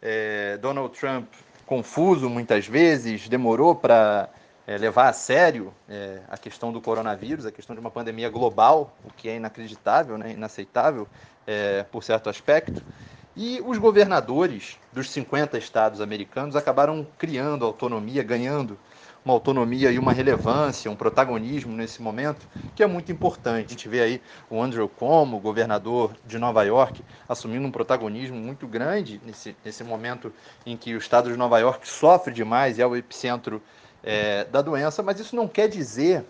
É, 0.00 0.56
Donald 0.58 0.98
Trump, 0.98 1.26
confuso 1.64 2.28
muitas 2.28 2.66
vezes, 2.66 3.28
demorou 3.28 3.74
para 3.74 4.28
é, 4.66 4.76
levar 4.76 5.08
a 5.08 5.12
sério 5.12 5.72
é, 5.88 6.20
a 6.28 6.36
questão 6.36 6.72
do 6.72 6.80
coronavírus, 6.80 7.46
a 7.46 7.52
questão 7.52 7.74
de 7.74 7.80
uma 7.80 7.90
pandemia 7.90 8.28
global, 8.28 8.96
o 9.04 9.10
que 9.12 9.28
é 9.28 9.36
inacreditável, 9.36 10.18
né, 10.18 10.32
inaceitável 10.32 11.06
é, 11.46 11.84
por 11.84 12.02
certo 12.02 12.28
aspecto. 12.28 12.82
E 13.36 13.60
os 13.64 13.78
governadores 13.78 14.78
dos 14.92 15.10
50 15.10 15.58
estados 15.58 16.00
americanos 16.00 16.56
acabaram 16.56 17.06
criando 17.18 17.64
autonomia, 17.64 18.22
ganhando 18.22 18.78
uma 19.26 19.34
autonomia 19.34 19.90
e 19.90 19.98
uma 19.98 20.12
relevância, 20.12 20.88
um 20.88 20.94
protagonismo 20.94 21.76
nesse 21.76 22.00
momento, 22.00 22.46
que 22.76 22.82
é 22.82 22.86
muito 22.86 23.10
importante. 23.10 23.66
A 23.66 23.68
gente 23.70 23.88
vê 23.88 24.00
aí 24.00 24.22
o 24.48 24.62
Andrew 24.62 24.88
Cuomo, 24.88 25.40
governador 25.40 26.14
de 26.24 26.38
Nova 26.38 26.62
York, 26.62 27.02
assumindo 27.28 27.66
um 27.66 27.72
protagonismo 27.72 28.36
muito 28.36 28.68
grande 28.68 29.20
nesse, 29.26 29.56
nesse 29.64 29.82
momento 29.82 30.32
em 30.64 30.76
que 30.76 30.94
o 30.94 30.98
estado 30.98 31.28
de 31.28 31.36
Nova 31.36 31.58
York 31.58 31.88
sofre 31.88 32.32
demais 32.32 32.78
e 32.78 32.82
é 32.82 32.86
o 32.86 32.94
epicentro 32.94 33.60
é, 34.00 34.44
da 34.44 34.62
doença, 34.62 35.02
mas 35.02 35.18
isso 35.18 35.34
não 35.34 35.48
quer 35.48 35.68
dizer 35.68 36.24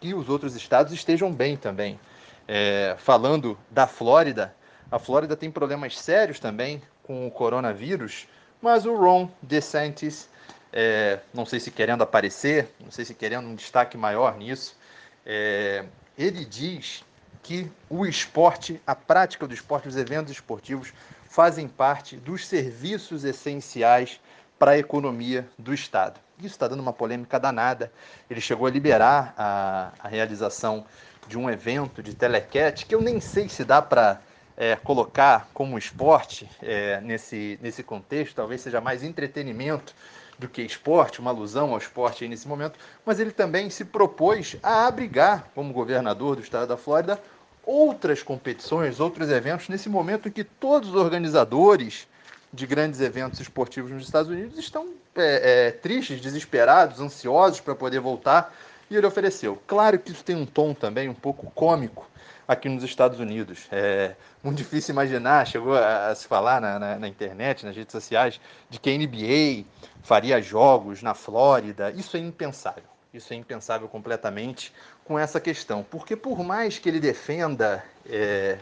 que 0.00 0.14
os 0.14 0.30
outros 0.30 0.56
estados 0.56 0.90
estejam 0.94 1.30
bem 1.30 1.54
também. 1.54 2.00
É, 2.48 2.96
falando 2.96 3.58
da 3.70 3.86
Flórida, 3.86 4.54
a 4.90 4.98
Flórida 4.98 5.36
tem 5.36 5.50
problemas 5.50 5.98
sérios 5.98 6.40
também 6.40 6.80
com 7.02 7.26
o 7.26 7.30
coronavírus, 7.30 8.26
mas 8.62 8.86
o 8.86 8.96
Ron 8.96 9.28
DeSantis 9.42 10.30
é, 10.72 11.20
não 11.32 11.46
sei 11.46 11.60
se 11.60 11.70
querendo 11.70 12.02
aparecer, 12.02 12.68
não 12.80 12.90
sei 12.90 13.04
se 13.04 13.14
querendo 13.14 13.46
um 13.48 13.54
destaque 13.54 13.96
maior 13.96 14.36
nisso, 14.36 14.76
é, 15.24 15.84
ele 16.16 16.44
diz 16.44 17.04
que 17.42 17.70
o 17.88 18.04
esporte, 18.04 18.80
a 18.86 18.94
prática 18.94 19.46
do 19.46 19.54
esporte, 19.54 19.88
os 19.88 19.96
eventos 19.96 20.32
esportivos 20.32 20.92
fazem 21.24 21.68
parte 21.68 22.16
dos 22.16 22.46
serviços 22.46 23.24
essenciais 23.24 24.20
para 24.58 24.72
a 24.72 24.78
economia 24.78 25.48
do 25.58 25.72
Estado. 25.72 26.20
Isso 26.38 26.48
está 26.48 26.68
dando 26.68 26.80
uma 26.80 26.92
polêmica 26.92 27.38
danada. 27.38 27.92
Ele 28.28 28.40
chegou 28.40 28.66
a 28.66 28.70
liberar 28.70 29.34
a, 29.36 29.92
a 29.98 30.08
realização 30.08 30.84
de 31.26 31.38
um 31.38 31.48
evento 31.48 32.02
de 32.02 32.14
telequete, 32.14 32.86
que 32.86 32.94
eu 32.94 33.00
nem 33.00 33.20
sei 33.20 33.48
se 33.48 33.64
dá 33.64 33.82
para 33.82 34.20
é, 34.56 34.74
colocar 34.76 35.48
como 35.54 35.78
esporte 35.78 36.48
é, 36.62 37.00
nesse, 37.00 37.58
nesse 37.62 37.82
contexto, 37.82 38.34
talvez 38.34 38.60
seja 38.60 38.80
mais 38.80 39.02
entretenimento 39.02 39.94
do 40.38 40.48
que 40.48 40.62
esporte, 40.62 41.20
uma 41.20 41.30
alusão 41.30 41.72
ao 41.72 41.78
esporte 41.78 42.22
aí 42.22 42.30
nesse 42.30 42.46
momento, 42.46 42.78
mas 43.04 43.18
ele 43.18 43.32
também 43.32 43.68
se 43.70 43.84
propôs 43.84 44.56
a 44.62 44.86
abrigar, 44.86 45.50
como 45.54 45.72
governador 45.72 46.36
do 46.36 46.42
estado 46.42 46.68
da 46.68 46.76
Flórida, 46.76 47.20
outras 47.64 48.22
competições, 48.22 49.00
outros 49.00 49.28
eventos, 49.30 49.68
nesse 49.68 49.88
momento 49.88 50.28
em 50.28 50.32
que 50.32 50.44
todos 50.44 50.90
os 50.90 50.94
organizadores 50.94 52.06
de 52.52 52.66
grandes 52.66 53.00
eventos 53.00 53.40
esportivos 53.40 53.90
nos 53.90 54.04
Estados 54.04 54.30
Unidos 54.30 54.58
estão 54.58 54.94
é, 55.14 55.66
é, 55.66 55.70
tristes, 55.72 56.20
desesperados, 56.20 57.00
ansiosos 57.00 57.60
para 57.60 57.74
poder 57.74 58.00
voltar, 58.00 58.54
e 58.90 58.96
ele 58.96 59.06
ofereceu. 59.06 59.60
Claro 59.66 59.98
que 59.98 60.10
isso 60.10 60.24
tem 60.24 60.36
um 60.36 60.46
tom 60.46 60.74
também 60.74 61.08
um 61.08 61.14
pouco 61.14 61.50
cômico, 61.50 62.08
aqui 62.48 62.66
nos 62.66 62.82
Estados 62.82 63.20
Unidos. 63.20 63.68
É 63.70 64.16
muito 64.42 64.56
difícil 64.56 64.94
imaginar, 64.94 65.46
chegou 65.46 65.76
a, 65.76 66.08
a 66.08 66.14
se 66.14 66.26
falar 66.26 66.60
na, 66.62 66.78
na, 66.78 66.98
na, 66.98 67.06
internet, 67.06 67.66
nas 67.66 67.76
redes 67.76 67.92
sociais, 67.92 68.40
de 68.70 68.80
que 68.80 68.88
a 68.88 68.96
NBA 68.96 69.66
faria 70.02 70.40
jogos 70.40 71.02
na 71.02 71.12
Flórida. 71.12 71.90
Isso 71.90 72.16
é 72.16 72.20
impensável. 72.20 72.84
Isso 73.12 73.34
é 73.34 73.36
impensável 73.36 73.86
completamente 73.86 74.72
com 75.04 75.18
essa 75.18 75.38
questão. 75.38 75.84
Porque 75.88 76.16
por 76.16 76.42
mais 76.42 76.78
que 76.78 76.88
ele 76.88 77.00
defenda 77.00 77.84
é, 78.08 78.58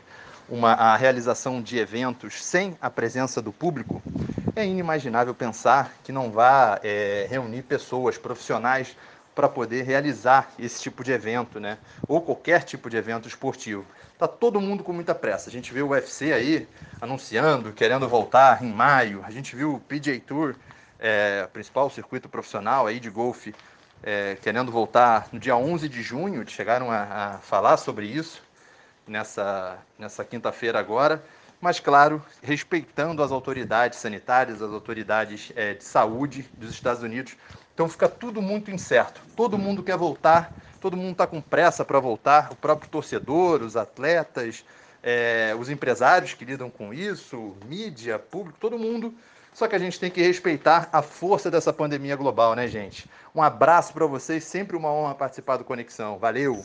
uma, 0.49 0.73
a 0.73 0.97
realização 0.97 1.63
de 1.63 1.79
eventos 1.79 2.43
sem 2.43 2.77
a 2.81 2.91
presença 2.91 3.41
do 3.41 3.53
público, 3.53 4.03
é 4.57 4.65
inimaginável 4.65 5.35
pensar 5.35 5.95
que 6.03 6.11
não 6.11 6.31
vá 6.31 6.81
é, 6.83 7.27
reunir 7.29 7.63
pessoas 7.63 8.17
profissionais 8.19 8.97
para 9.37 9.51
poder 9.51 9.83
realizar 9.83 10.51
esse 10.59 10.81
tipo 10.81 11.05
de 11.05 11.13
evento, 11.13 11.61
né? 11.61 11.77
Ou 12.09 12.23
qualquer 12.23 12.65
tipo 12.65 12.89
de 12.89 12.97
evento 12.97 13.29
esportivo. 13.29 13.85
Tá 14.19 14.27
todo 14.27 14.59
mundo 14.63 14.83
com 14.83 14.95
muita 14.95 15.15
pressa. 15.15 15.51
A 15.51 15.53
gente 15.53 15.75
viu 15.75 15.89
o 15.89 15.91
UFC 15.91 16.33
aí 16.33 16.67
anunciando, 17.03 17.71
querendo 17.71 18.09
voltar 18.09 18.65
em 18.65 18.73
maio. 18.73 19.23
A 19.23 19.31
gente 19.31 19.55
viu 19.55 19.75
o 19.75 19.81
PJ 19.81 20.21
Tour, 20.21 20.57
é, 20.99 21.47
principal 21.53 21.91
circuito 21.91 22.31
profissional 22.31 22.87
aí 22.87 22.99
de 22.99 23.11
golfe, 23.11 23.55
é, 24.03 24.39
querendo 24.41 24.73
voltar 24.73 25.29
no 25.31 25.39
dia 25.39 25.55
11 25.55 25.87
de 25.87 26.03
junho. 26.03 26.49
Chegaram 26.49 26.91
a, 26.91 27.03
a 27.35 27.39
falar 27.41 27.77
sobre 27.77 28.07
isso 28.07 28.43
nessa, 29.07 29.77
nessa 29.99 30.25
quinta-feira 30.25 30.79
agora. 30.79 31.23
Mas, 31.61 31.79
claro, 31.79 32.25
respeitando 32.43 33.23
as 33.23 33.31
autoridades 33.31 33.99
sanitárias, 33.99 34.63
as 34.63 34.73
autoridades 34.73 35.53
é, 35.55 35.75
de 35.75 35.85
saúde 35.85 36.49
dos 36.57 36.71
Estados 36.71 37.03
Unidos, 37.03 37.37
então 37.77 37.91
fica 37.91 38.09
tudo 38.09 38.41
muito 38.41 38.71
incerto. 38.71 39.21
Todo 39.37 39.59
mundo 39.59 39.83
quer 39.83 39.99
voltar, 39.99 40.51
todo 40.81 40.97
mundo 40.97 41.13
está 41.13 41.27
com 41.27 41.43
pressa 41.43 41.85
para 41.85 42.01
voltar, 42.01 42.49
o 42.51 42.57
próprio 42.57 42.89
torcedor, 42.89 43.61
os 43.61 43.77
atletas, 43.77 44.65
é, 45.03 45.55
os 45.61 45.69
empresários 45.69 46.33
que 46.33 46.43
lidam 46.43 46.71
com 46.71 46.95
isso, 46.95 47.55
mídia, 47.67 48.19
público, 48.19 48.59
todo 48.59 48.79
mundo. 48.79 49.13
Só 49.53 49.69
que 49.69 49.77
a 49.77 49.79
gente 49.79 50.01
tem 50.01 50.11
que 50.11 50.23
respeitar 50.23 50.89
a 50.91 51.03
força 51.03 51.51
dessa 51.51 51.71
pandemia 51.71 52.17
global, 52.17 52.55
né, 52.55 52.67
gente? 52.67 53.11
Um 53.35 53.43
abraço 53.43 53.93
para 53.93 54.07
vocês, 54.07 54.43
sempre 54.45 54.75
uma 54.75 54.91
honra 54.91 55.15
participar 55.15 55.59
do 55.59 55.65
Conexão. 55.65 56.17
Valeu! 56.17 56.65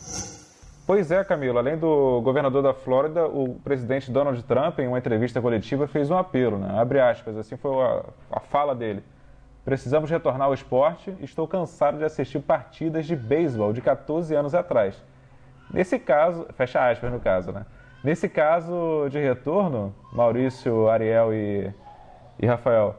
Pois 0.87 1.11
é, 1.11 1.25
Camilo. 1.25 1.57
Além 1.57 1.77
do 1.77 2.21
governador 2.21 2.63
da 2.63 2.73
Flórida, 2.73 3.25
o 3.27 3.59
presidente 3.61 4.09
Donald 4.09 4.41
Trump, 4.43 4.79
em 4.79 4.87
uma 4.87 4.97
entrevista 4.97 5.41
coletiva, 5.41 5.89
fez 5.89 6.09
um 6.09 6.17
apelo, 6.17 6.57
né? 6.57 6.79
Abre 6.79 7.01
aspas, 7.01 7.35
assim 7.35 7.57
foi 7.57 7.71
a, 7.83 8.05
a 8.31 8.39
fala 8.39 8.73
dele. 8.73 9.03
Precisamos 9.63 10.09
retornar 10.09 10.47
ao 10.47 10.53
esporte. 10.53 11.15
Estou 11.21 11.47
cansado 11.47 11.97
de 11.97 12.03
assistir 12.03 12.39
partidas 12.39 13.05
de 13.05 13.15
beisebol 13.15 13.71
de 13.73 13.81
14 13.81 14.33
anos 14.35 14.55
atrás. 14.55 15.01
Nesse 15.71 15.99
caso, 15.99 16.47
fecha 16.55 16.89
aspas 16.89 17.11
no 17.11 17.19
caso, 17.19 17.51
né? 17.51 17.65
Nesse 18.03 18.27
caso 18.27 19.07
de 19.09 19.19
retorno, 19.19 19.93
Maurício, 20.11 20.89
Ariel 20.89 21.33
e, 21.33 21.71
e 22.39 22.47
Rafael, 22.47 22.95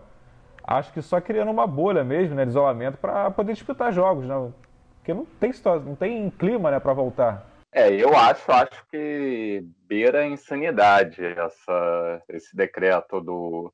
acho 0.63 0.93
que 0.93 1.03
só 1.03 1.21
criando 1.21 1.51
uma 1.51 1.67
bolha 1.67 2.05
mesmo, 2.05 2.37
né, 2.37 2.45
de 2.45 2.51
isolamento 2.51 2.97
para 2.99 3.31
poder 3.31 3.53
disputar 3.55 3.93
jogos, 3.93 4.27
né? 4.27 4.53
Porque 4.99 5.13
não 5.13 5.25
tem 5.25 5.53
situação, 5.53 5.85
não 5.85 5.97
tem 5.97 6.31
clima, 6.31 6.71
né, 6.71 6.79
para 6.79 6.93
voltar. 6.93 7.45
É, 7.73 7.91
eu 7.91 8.17
acho, 8.17 8.53
acho 8.53 8.87
que 8.89 9.65
beira 9.89 10.25
insanidade 10.25 11.25
essa, 11.25 12.23
esse 12.29 12.55
decreto 12.55 13.21
do, 13.21 13.73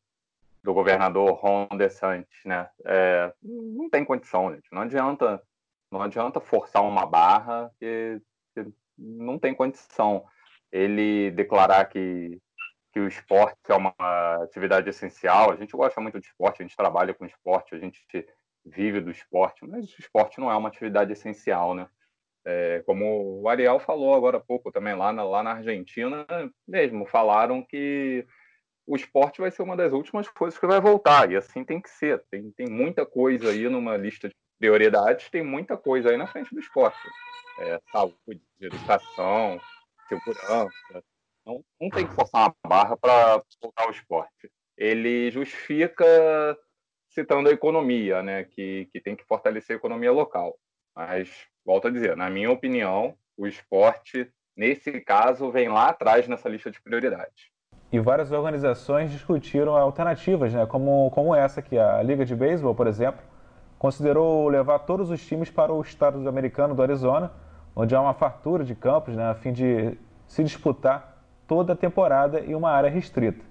do 0.62 0.74
governador 0.74 1.32
Ron 1.34 1.68
DeSantis, 1.76 2.44
né? 2.44 2.68
É, 2.84 3.32
não 3.42 3.88
tem 3.88 4.04
condição, 4.04 4.54
gente. 4.54 4.68
Não 4.72 4.82
adianta, 4.82 5.42
não 5.90 6.02
adianta 6.02 6.40
forçar 6.40 6.82
uma 6.82 7.06
barra 7.06 7.70
que, 7.78 8.20
que 8.54 8.66
não 8.96 9.38
tem 9.38 9.54
condição. 9.54 10.24
Ele 10.70 11.30
declarar 11.30 11.84
que 11.86 12.40
que 12.92 13.00
o 13.00 13.06
esporte 13.06 13.70
é 13.70 13.74
uma 13.74 13.94
atividade 14.42 14.88
essencial. 14.88 15.52
A 15.52 15.56
gente 15.56 15.72
gosta 15.72 16.00
muito 16.00 16.18
de 16.18 16.26
esporte, 16.26 16.62
a 16.62 16.66
gente 16.66 16.76
trabalha 16.76 17.14
com 17.14 17.24
esporte, 17.24 17.74
a 17.74 17.78
gente 17.78 18.02
vive 18.64 19.00
do 19.00 19.10
esporte, 19.10 19.66
mas 19.66 19.92
o 19.94 20.00
esporte 20.00 20.40
não 20.40 20.50
é 20.50 20.56
uma 20.56 20.68
atividade 20.68 21.12
essencial, 21.12 21.74
né? 21.74 21.88
É, 22.44 22.82
como 22.86 23.42
o 23.42 23.48
Ariel 23.48 23.78
falou 23.78 24.14
agora 24.14 24.38
há 24.38 24.40
pouco 24.40 24.72
também, 24.72 24.94
lá 24.94 25.12
na, 25.12 25.22
lá 25.22 25.42
na 25.42 25.52
Argentina 25.52 26.26
mesmo, 26.66 27.04
falaram 27.06 27.62
que 27.62 28.26
o 28.88 28.96
esporte 28.96 29.42
vai 29.42 29.50
ser 29.50 29.60
uma 29.60 29.76
das 29.76 29.92
últimas 29.92 30.26
coisas 30.28 30.58
que 30.58 30.66
vai 30.66 30.80
voltar, 30.80 31.30
e 31.30 31.36
assim 31.36 31.62
tem 31.62 31.78
que 31.78 31.90
ser. 31.90 32.24
Tem, 32.30 32.50
tem 32.52 32.66
muita 32.66 33.04
coisa 33.04 33.50
aí 33.50 33.68
numa 33.68 33.98
lista 33.98 34.28
de 34.28 34.34
prioridades, 34.58 35.28
tem 35.28 35.44
muita 35.44 35.76
coisa 35.76 36.08
aí 36.08 36.16
na 36.16 36.26
frente 36.26 36.54
do 36.54 36.58
esporte. 36.58 36.98
É, 37.60 37.78
saúde, 37.92 38.40
educação, 38.58 39.60
segurança. 40.08 41.04
Não, 41.44 41.62
não 41.78 41.90
tem 41.90 42.06
que 42.06 42.14
forçar 42.14 42.46
uma 42.46 42.54
barra 42.66 42.96
para 42.96 43.42
voltar 43.60 43.84
ao 43.84 43.90
esporte. 43.90 44.50
Ele 44.74 45.30
justifica 45.30 46.58
citando 47.10 47.50
a 47.50 47.52
economia, 47.52 48.22
né, 48.22 48.44
que, 48.44 48.88
que 48.90 49.00
tem 49.02 49.14
que 49.14 49.24
fortalecer 49.24 49.76
a 49.76 49.78
economia 49.78 50.12
local. 50.12 50.58
Mas, 50.96 51.46
volto 51.62 51.88
a 51.88 51.90
dizer, 51.90 52.16
na 52.16 52.30
minha 52.30 52.50
opinião, 52.50 53.18
o 53.36 53.46
esporte, 53.46 54.32
nesse 54.56 54.98
caso, 55.02 55.50
vem 55.50 55.68
lá 55.68 55.90
atrás 55.90 56.26
nessa 56.26 56.48
lista 56.48 56.70
de 56.70 56.80
prioridades. 56.80 57.50
E 57.90 57.98
várias 57.98 58.30
organizações 58.32 59.10
discutiram 59.10 59.76
alternativas, 59.76 60.52
né, 60.52 60.66
como, 60.66 61.10
como 61.10 61.34
essa 61.34 61.62
que 61.62 61.78
a 61.78 62.02
Liga 62.02 62.24
de 62.24 62.36
Beisebol, 62.36 62.74
por 62.74 62.86
exemplo, 62.86 63.20
considerou 63.78 64.48
levar 64.48 64.80
todos 64.80 65.10
os 65.10 65.24
times 65.24 65.50
para 65.50 65.72
o 65.72 65.80
estado 65.80 66.28
americano 66.28 66.74
do 66.74 66.82
Arizona, 66.82 67.30
onde 67.74 67.94
há 67.94 68.00
uma 68.00 68.12
fartura 68.12 68.64
de 68.64 68.74
campos, 68.74 69.16
né, 69.16 69.30
a 69.30 69.34
fim 69.34 69.52
de 69.52 69.96
se 70.26 70.44
disputar 70.44 71.16
toda 71.46 71.72
a 71.72 71.76
temporada 71.76 72.40
em 72.40 72.54
uma 72.54 72.70
área 72.70 72.90
restrita. 72.90 73.42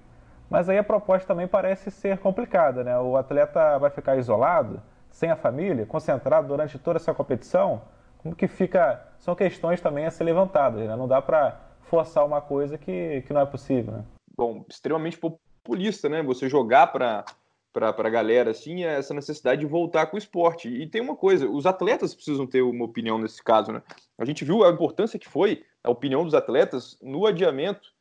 Mas 0.50 0.69
aí 0.69 0.78
a 0.78 0.84
proposta 0.84 1.28
também 1.28 1.47
parece 1.47 1.91
ser 1.91 2.19
complicada, 2.19 2.84
né? 2.84 2.97
O 2.97 3.17
atleta 3.17 3.78
vai 3.80 3.89
ficar 3.89 4.15
isolado, 4.15 4.82
sem 5.10 5.30
a 5.30 5.36
família, 5.36 5.86
concentrado 5.86 6.47
durante 6.47 6.80
toda 6.80 6.97
essa 6.97 7.13
competição? 7.13 7.82
Como 8.19 8.36
que 8.36 8.47
fica? 8.47 9.02
São 9.19 9.36
questões 9.36 9.82
também 9.82 10.06
a 10.06 10.12
ser 10.12 10.23
levantadas, 10.23 10.88
né? 10.88 10.95
Não 10.95 11.08
dá 11.08 11.21
para 11.21 11.58
forçar 11.82 12.26
uma 12.26 12.39
coisa 12.39 12.78
que, 12.78 13.23
que 13.23 13.34
não 13.34 13.41
é 13.41 13.45
possível, 13.45 13.93
né? 13.93 14.04
Bom, 14.38 14.63
extremamente 14.69 15.17
populista, 15.17 16.08
né? 16.08 16.21
Você 16.21 16.47
jogar 16.47 16.88
para 16.88 17.26
para 17.73 17.89
a 17.89 18.10
galera 18.10 18.50
assim 18.50 18.84
é 18.84 18.97
essa 18.97 19.13
necessidade 19.13 19.62
de 19.62 19.67
voltar 19.67 20.08
com 20.08 20.15
o 20.15 20.17
esporte. 20.17 20.67
E 20.67 20.88
tem 20.88 21.00
uma 21.00 21.15
coisa, 21.15 21.47
os 21.47 21.67
atletas 21.67 22.15
precisam 22.15 22.47
ter 22.47 22.63
uma 22.63 22.86
opinião 22.86 23.19
nesse 23.19 23.43
caso, 23.43 23.71
né? 23.71 23.84
A 24.17 24.26
gente 24.26 24.43
viu 24.43 24.63
a 24.63 24.71
importância 24.71 25.19
que 25.19 25.30
foi 25.30 25.63
a 25.84 25.91
opinião 25.91 26.23
dos 26.23 26.34
atletas 26.34 26.97
no 27.04 27.28
adiamento 27.28 27.93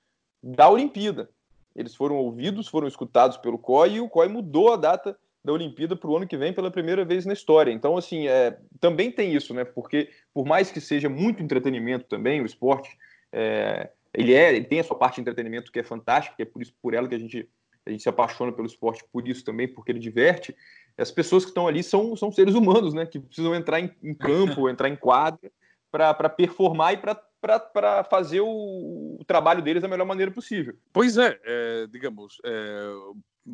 da 0.43 0.71
Olimpíada. 0.71 1.29
Eles 1.75 1.95
foram 1.95 2.17
ouvidos, 2.17 2.69
foram 2.69 2.89
escutados 2.89 3.37
pelo 3.37 3.59
COI 3.59 3.97
e 3.97 4.01
o 4.01 4.09
COI 4.09 4.29
mudou 4.29 4.73
a 4.73 4.77
data 4.77 5.19
da 5.45 5.53
Olimpíada 5.53 5.95
para 5.95 6.11
o 6.11 6.17
ano 6.17 6.27
que 6.27 6.39
vem 6.39 6.55
pela 6.55 6.71
primeira 6.71 7.05
vez 7.05 7.27
na 7.27 7.35
história. 7.35 7.71
Então, 7.71 7.99
assim, 7.99 8.27
é, 8.29 8.59
também 8.81 9.13
tem 9.13 9.35
isso, 9.35 9.53
né? 9.53 9.63
Porque 9.63 10.09
por 10.33 10.47
mais 10.47 10.71
que 10.71 10.81
seja 10.81 11.11
muito 11.11 11.43
entretenimento 11.43 12.07
também, 12.07 12.41
o 12.41 12.47
esporte, 12.47 12.97
é, 13.31 13.91
ele 14.17 14.35
é, 14.35 14.55
ele 14.55 14.65
tem 14.65 14.81
a 14.81 14.85
sua 14.85 14.97
parte 14.97 15.17
de 15.17 15.21
entretenimento 15.21 15.71
que 15.71 15.79
é 15.79 15.85
fantástica, 15.85 16.35
que 16.37 16.43
é 16.43 16.47
por 16.47 16.63
isso 16.63 16.75
por 16.81 16.95
ela 16.95 17.07
que 17.07 17.15
a 17.15 17.19
gente 17.19 17.49
a 17.87 17.91
gente 17.91 18.03
se 18.03 18.09
apaixona 18.09 18.51
pelo 18.51 18.67
esporte 18.67 19.05
por 19.13 19.29
isso 19.29 19.45
também, 19.45 19.69
porque 19.69 19.93
ele 19.93 20.01
diverte. 20.01 20.57
As 20.99 21.13
pessoas 21.13 21.45
que 21.45 21.51
estão 21.51 21.69
ali 21.69 21.85
são, 21.85 22.17
são 22.17 22.33
seres 22.33 22.55
humanos, 22.55 22.93
né? 22.93 23.07
Que 23.07 23.21
precisam 23.21 23.55
entrar 23.55 23.79
em, 23.79 23.95
em 24.03 24.13
campo, 24.13 24.67
entrar 24.69 24.89
em 24.89 24.97
quadra 24.97 25.53
para 25.93 26.29
performar 26.29 26.95
e 26.95 26.97
para 26.97 28.05
fazer 28.11 28.41
o, 28.41 29.17
o, 29.21 29.25
trabalho 29.25 29.63
deles 29.63 29.83
da 29.83 29.89
melhor 29.89 30.05
maneira 30.05 30.33
possível. 30.33 30.77
Pois 30.93 31.17
é, 31.17 31.39
é 31.45 31.87
digamos, 31.87 32.39
é, 32.45 32.93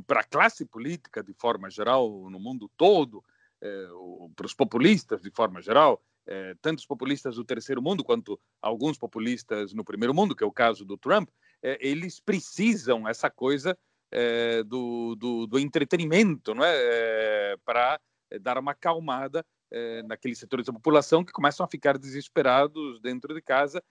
para 0.06 0.20
a 0.20 0.24
classe 0.24 0.64
política 0.64 1.22
de 1.22 1.34
forma 1.34 1.70
geral 1.70 2.08
no 2.30 2.40
mundo 2.40 2.70
todo, 2.76 3.22
é, 3.60 3.86
para 4.34 4.46
os 4.46 4.54
populistas 4.54 5.20
de 5.20 5.30
forma 5.30 5.60
geral, 5.60 6.02
é, 6.26 6.54
tanto 6.60 6.78
os 6.78 6.86
populistas 6.86 7.36
do 7.36 7.44
terceiro 7.44 7.82
mundo 7.82 8.04
quanto 8.04 8.38
alguns 8.60 8.96
populistas 8.96 9.72
no 9.72 9.84
primeiro 9.84 10.14
mundo, 10.14 10.36
que 10.36 10.44
é 10.44 10.46
o 10.46 10.52
caso 10.52 10.84
do 10.84 10.96
Trump, 10.96 11.28
é, 11.62 11.78
eles 11.80 12.20
precisam 12.20 13.08
essa 13.08 13.30
coisa 13.30 13.76
é, 14.10 14.62
do, 14.62 15.14
do, 15.16 15.46
do, 15.46 15.58
entretenimento, 15.58 16.54
não 16.54 16.64
é? 16.64 16.72
é 16.74 17.56
para 17.64 18.00
dar 18.40 18.58
uma 18.58 18.72
acalmada 18.72 19.44
é, 19.70 20.02
naqueles 20.02 20.38
setores 20.38 20.66
da 20.66 20.72
população 20.72 21.24
que 21.24 21.32
começam 21.32 21.64
a 21.64 21.68
ficar 21.68 21.98
desesperados 21.98 23.00
dentro 23.00 23.34
de 23.34 23.42
casa 23.42 23.82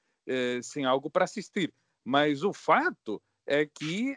sem 0.61 0.85
algo 0.85 1.09
para 1.09 1.25
assistir. 1.25 1.73
Mas 2.05 2.43
o 2.43 2.53
fato 2.53 3.21
é 3.45 3.65
que 3.65 4.13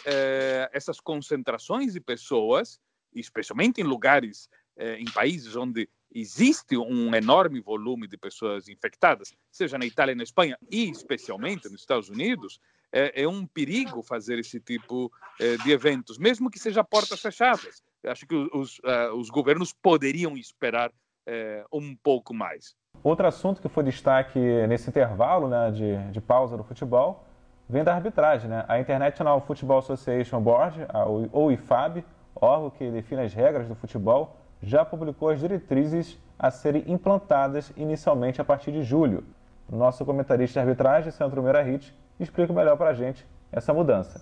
essas 0.70 1.00
concentrações 1.00 1.94
de 1.94 2.00
pessoas, 2.00 2.78
especialmente 3.14 3.80
em 3.80 3.84
lugares, 3.84 4.48
em 4.76 5.06
países 5.06 5.56
onde 5.56 5.88
existe 6.14 6.76
um 6.76 7.14
enorme 7.14 7.60
volume 7.60 8.06
de 8.06 8.16
pessoas 8.16 8.68
infectadas, 8.68 9.34
seja 9.50 9.76
na 9.76 9.84
Itália 9.84 10.14
na 10.14 10.22
Espanha, 10.22 10.56
e 10.70 10.88
especialmente 10.88 11.68
nos 11.68 11.80
Estados 11.80 12.08
Unidos, 12.08 12.60
é, 12.92 13.22
é 13.22 13.28
um 13.28 13.44
perigo 13.44 14.02
fazer 14.02 14.38
esse 14.38 14.60
tipo 14.60 15.10
é, 15.40 15.56
de 15.56 15.72
eventos, 15.72 16.16
mesmo 16.16 16.48
que 16.48 16.58
seja 16.58 16.84
portas 16.84 17.20
fechadas. 17.20 17.82
Acho 18.06 18.26
que 18.26 18.34
os, 18.52 18.80
os 19.14 19.30
governos 19.30 19.72
poderiam 19.72 20.36
esperar 20.36 20.92
é, 21.26 21.64
um 21.72 21.96
pouco 21.96 22.34
mais. 22.34 22.76
Outro 23.02 23.26
assunto 23.26 23.60
que 23.60 23.68
foi 23.68 23.82
destaque 23.82 24.38
nesse 24.68 24.90
intervalo 24.90 25.48
né, 25.48 25.70
de, 25.70 26.12
de 26.12 26.20
pausa 26.20 26.56
do 26.56 26.62
futebol 26.62 27.26
vem 27.68 27.82
da 27.82 27.94
arbitragem. 27.94 28.48
Né? 28.48 28.64
A 28.68 28.78
International 28.78 29.40
Football 29.40 29.78
Association 29.78 30.40
Board, 30.40 30.86
ou 31.32 31.50
IFAB, 31.50 32.04
órgão 32.34 32.70
que 32.70 32.90
define 32.90 33.22
as 33.22 33.32
regras 33.32 33.66
do 33.66 33.74
futebol, 33.74 34.43
já 34.64 34.84
publicou 34.84 35.28
as 35.28 35.38
diretrizes 35.38 36.18
a 36.38 36.50
serem 36.50 36.84
implantadas 36.86 37.72
inicialmente 37.76 38.40
a 38.40 38.44
partir 38.44 38.72
de 38.72 38.82
julho. 38.82 39.22
Nosso 39.70 40.04
comentarista 40.04 40.54
de 40.54 40.66
arbitragem, 40.66 41.12
Centro 41.12 41.42
Meirahit, 41.42 41.94
explica 42.18 42.52
melhor 42.52 42.76
para 42.76 42.90
a 42.90 42.94
gente 42.94 43.26
essa 43.52 43.72
mudança. 43.72 44.20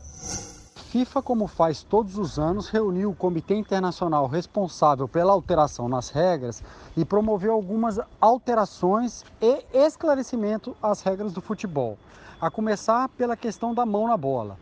FIFA, 0.92 1.22
como 1.22 1.46
faz 1.46 1.82
todos 1.82 2.18
os 2.18 2.38
anos, 2.38 2.68
reuniu 2.68 3.10
o 3.10 3.14
Comitê 3.14 3.54
Internacional 3.54 4.26
responsável 4.26 5.08
pela 5.08 5.32
alteração 5.32 5.88
nas 5.88 6.10
regras 6.10 6.62
e 6.94 7.02
promoveu 7.02 7.54
algumas 7.54 7.98
alterações 8.20 9.24
e 9.40 9.64
esclarecimento 9.72 10.76
às 10.82 11.00
regras 11.00 11.32
do 11.32 11.40
futebol. 11.40 11.96
A 12.38 12.50
começar 12.50 13.08
pela 13.08 13.36
questão 13.36 13.72
da 13.72 13.86
mão 13.86 14.06
na 14.06 14.18
bola. 14.18 14.58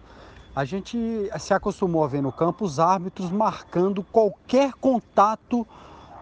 A 0.54 0.64
gente 0.64 0.98
se 1.38 1.54
acostumou 1.54 2.02
a 2.02 2.08
ver 2.08 2.20
no 2.20 2.32
campo 2.32 2.64
os 2.64 2.80
árbitros 2.80 3.30
marcando 3.30 4.02
qualquer 4.02 4.72
contato 4.72 5.64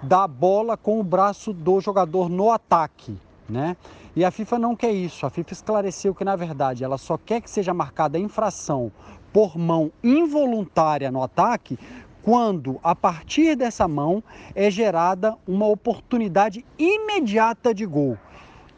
da 0.03 0.29
bola 0.29 0.77
com 0.77 1.01
o 1.01 1.03
braço 1.03 1.53
do 1.53 1.81
jogador 1.81 2.29
no 2.29 2.51
ataque, 2.51 3.17
né? 3.49 3.75
E 4.15 4.25
a 4.25 4.31
FIFA 4.31 4.59
não 4.59 4.77
quer 4.77 4.93
isso. 4.93 5.25
A 5.25 5.31
FIFA 5.31 5.53
esclareceu 5.55 6.15
que, 6.15 6.25
na 6.25 6.37
verdade, 6.37 6.85
ela 6.85 6.99
só 6.99 7.17
quer 7.17 7.41
que 7.41 7.51
seja 7.51 7.73
marcada 7.73 8.19
a 8.19 8.21
infração 8.21 8.93
por 9.33 9.57
mão 9.57 9.91
involuntária 10.05 11.11
no 11.11 11.23
ataque 11.23 11.79
quando, 12.23 12.79
a 12.83 12.95
partir 12.95 13.57
dessa 13.57 13.89
mão, 13.89 14.23
é 14.55 14.71
gerada 14.71 15.37
uma 15.47 15.67
oportunidade 15.67 16.67
imediata 16.79 17.73
de 17.73 17.87
gol. 17.87 18.19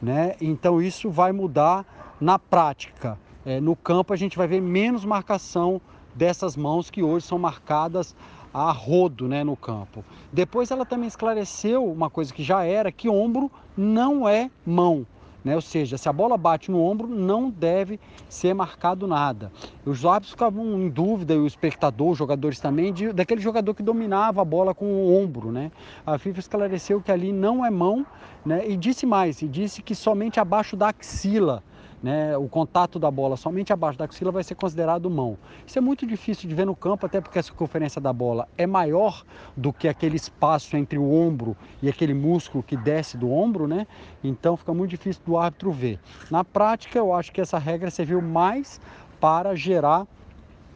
Né? 0.00 0.36
Então, 0.40 0.80
isso 0.80 1.10
vai 1.10 1.32
mudar 1.32 1.84
na 2.20 2.38
prática. 2.38 3.18
É, 3.44 3.60
no 3.60 3.74
campo, 3.74 4.12
a 4.12 4.16
gente 4.16 4.36
vai 4.36 4.46
ver 4.46 4.60
menos 4.60 5.04
marcação 5.04 5.80
dessas 6.14 6.56
mãos 6.56 6.90
que 6.90 7.02
hoje 7.02 7.26
são 7.26 7.38
marcadas 7.38 8.14
a 8.52 8.70
rodo 8.72 9.28
né, 9.28 9.42
no 9.44 9.56
campo. 9.56 10.04
Depois, 10.32 10.70
ela 10.70 10.84
também 10.84 11.08
esclareceu 11.08 11.84
uma 11.84 12.10
coisa 12.10 12.34
que 12.34 12.42
já 12.42 12.64
era: 12.64 12.92
que 12.92 13.08
ombro 13.08 13.50
não 13.76 14.28
é 14.28 14.50
mão. 14.66 15.06
Né? 15.42 15.54
Ou 15.54 15.62
seja, 15.62 15.96
se 15.96 16.06
a 16.06 16.12
bola 16.12 16.36
bate 16.36 16.70
no 16.70 16.82
ombro, 16.82 17.08
não 17.08 17.48
deve 17.48 17.98
ser 18.28 18.52
marcado 18.52 19.06
nada. 19.06 19.50
Os 19.86 20.04
árbitros 20.04 20.32
ficavam 20.32 20.78
em 20.78 20.90
dúvida, 20.90 21.32
e 21.32 21.38
o 21.38 21.46
espectador, 21.46 22.10
os 22.10 22.18
jogadores 22.18 22.60
também, 22.60 22.92
de, 22.92 23.10
daquele 23.10 23.40
jogador 23.40 23.72
que 23.72 23.82
dominava 23.82 24.42
a 24.42 24.44
bola 24.44 24.74
com 24.74 24.84
o 24.84 25.16
ombro. 25.16 25.50
Né? 25.50 25.72
A 26.04 26.18
FIFA 26.18 26.40
esclareceu 26.40 27.00
que 27.00 27.10
ali 27.10 27.32
não 27.32 27.64
é 27.64 27.70
mão 27.70 28.04
né? 28.44 28.68
e 28.68 28.76
disse 28.76 29.06
mais, 29.06 29.40
e 29.40 29.48
disse 29.48 29.80
que 29.80 29.94
somente 29.94 30.38
abaixo 30.38 30.76
da 30.76 30.88
axila 30.88 31.62
né, 32.02 32.36
o 32.36 32.48
contato 32.48 32.98
da 32.98 33.10
bola 33.10 33.36
somente 33.36 33.72
abaixo 33.72 33.98
da 33.98 34.04
axila 34.04 34.32
vai 34.32 34.42
ser 34.42 34.54
considerado 34.54 35.10
mão. 35.10 35.36
Isso 35.66 35.78
é 35.78 35.80
muito 35.80 36.06
difícil 36.06 36.48
de 36.48 36.54
ver 36.54 36.64
no 36.64 36.74
campo, 36.74 37.06
até 37.06 37.20
porque 37.20 37.38
a 37.38 37.42
circunferência 37.42 38.00
da 38.00 38.12
bola 38.12 38.48
é 38.56 38.66
maior 38.66 39.22
do 39.56 39.72
que 39.72 39.88
aquele 39.88 40.16
espaço 40.16 40.76
entre 40.76 40.98
o 40.98 41.12
ombro 41.12 41.56
e 41.82 41.88
aquele 41.88 42.14
músculo 42.14 42.62
que 42.62 42.76
desce 42.76 43.16
do 43.16 43.30
ombro, 43.30 43.66
né? 43.66 43.86
Então 44.22 44.56
fica 44.56 44.72
muito 44.72 44.90
difícil 44.90 45.22
do 45.26 45.36
árbitro 45.36 45.70
ver. 45.70 45.98
Na 46.30 46.44
prática, 46.44 46.98
eu 46.98 47.14
acho 47.14 47.32
que 47.32 47.40
essa 47.40 47.58
regra 47.58 47.90
serviu 47.90 48.22
mais 48.22 48.80
para 49.20 49.54
gerar 49.54 50.06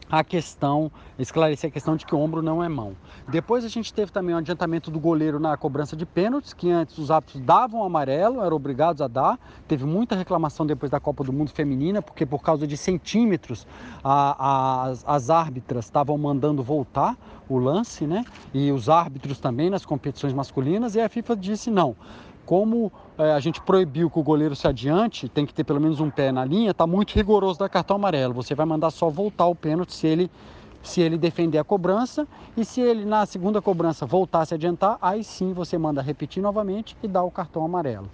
a 0.09 0.23
questão, 0.23 0.91
esclarecer 1.17 1.69
a 1.69 1.71
questão 1.71 1.95
de 1.95 2.05
que 2.05 2.13
ombro 2.13 2.41
não 2.41 2.63
é 2.63 2.69
mão. 2.69 2.95
Depois 3.27 3.65
a 3.65 3.67
gente 3.67 3.93
teve 3.93 4.11
também 4.11 4.33
o 4.33 4.37
um 4.37 4.39
adiantamento 4.39 4.91
do 4.91 4.99
goleiro 4.99 5.39
na 5.39 5.57
cobrança 5.57 5.95
de 5.95 6.05
pênaltis, 6.05 6.53
que 6.53 6.69
antes 6.69 6.97
os 6.97 7.09
árbitros 7.09 7.41
davam 7.41 7.83
amarelo, 7.83 8.41
eram 8.41 8.55
obrigados 8.55 9.01
a 9.01 9.07
dar. 9.07 9.39
Teve 9.67 9.85
muita 9.85 10.15
reclamação 10.15 10.65
depois 10.65 10.91
da 10.91 10.99
Copa 10.99 11.23
do 11.23 11.33
Mundo 11.33 11.51
Feminina, 11.51 12.01
porque 12.01 12.25
por 12.25 12.41
causa 12.41 12.67
de 12.67 12.77
centímetros 12.77 13.67
a, 14.03 14.35
a, 14.37 14.83
as, 14.83 15.03
as 15.07 15.29
árbitras 15.29 15.85
estavam 15.85 16.17
mandando 16.17 16.61
voltar 16.61 17.17
o 17.47 17.57
lance, 17.57 18.05
né? 18.07 18.25
E 18.53 18.71
os 18.71 18.89
árbitros 18.89 19.39
também 19.39 19.69
nas 19.69 19.85
competições 19.85 20.33
masculinas, 20.33 20.95
e 20.95 21.01
a 21.01 21.09
FIFA 21.09 21.35
disse 21.35 21.69
não 21.69 21.95
como 22.45 22.91
é, 23.17 23.31
a 23.31 23.39
gente 23.39 23.59
proibiu 23.61 24.09
que 24.09 24.19
o 24.19 24.23
goleiro 24.23 24.55
se 24.55 24.67
adiante, 24.67 25.27
tem 25.27 25.45
que 25.45 25.53
ter 25.53 25.63
pelo 25.63 25.81
menos 25.81 25.99
um 25.99 26.09
pé 26.09 26.31
na 26.31 26.45
linha, 26.45 26.71
está 26.71 26.85
muito 26.85 27.13
rigoroso 27.13 27.59
da 27.59 27.67
cartão 27.67 27.95
amarelo. 27.95 28.33
Você 28.33 28.53
vai 28.53 28.65
mandar 28.65 28.91
só 28.91 29.09
voltar 29.09 29.47
o 29.47 29.55
pênalti 29.55 29.93
se 29.93 30.07
ele, 30.07 30.31
se 30.83 31.01
ele 31.01 31.17
defender 31.17 31.57
a 31.57 31.63
cobrança 31.63 32.27
e 32.55 32.63
se 32.63 32.81
ele 32.81 33.05
na 33.05 33.25
segunda 33.25 33.61
cobrança 33.61 34.05
voltar 34.05 34.41
a 34.41 34.45
se 34.45 34.53
adiantar, 34.53 34.97
aí 35.01 35.23
sim 35.23 35.53
você 35.53 35.77
manda 35.77 36.01
repetir 36.01 36.41
novamente 36.41 36.95
e 37.01 37.07
dá 37.07 37.23
o 37.23 37.31
cartão 37.31 37.65
amarelo. 37.65 38.09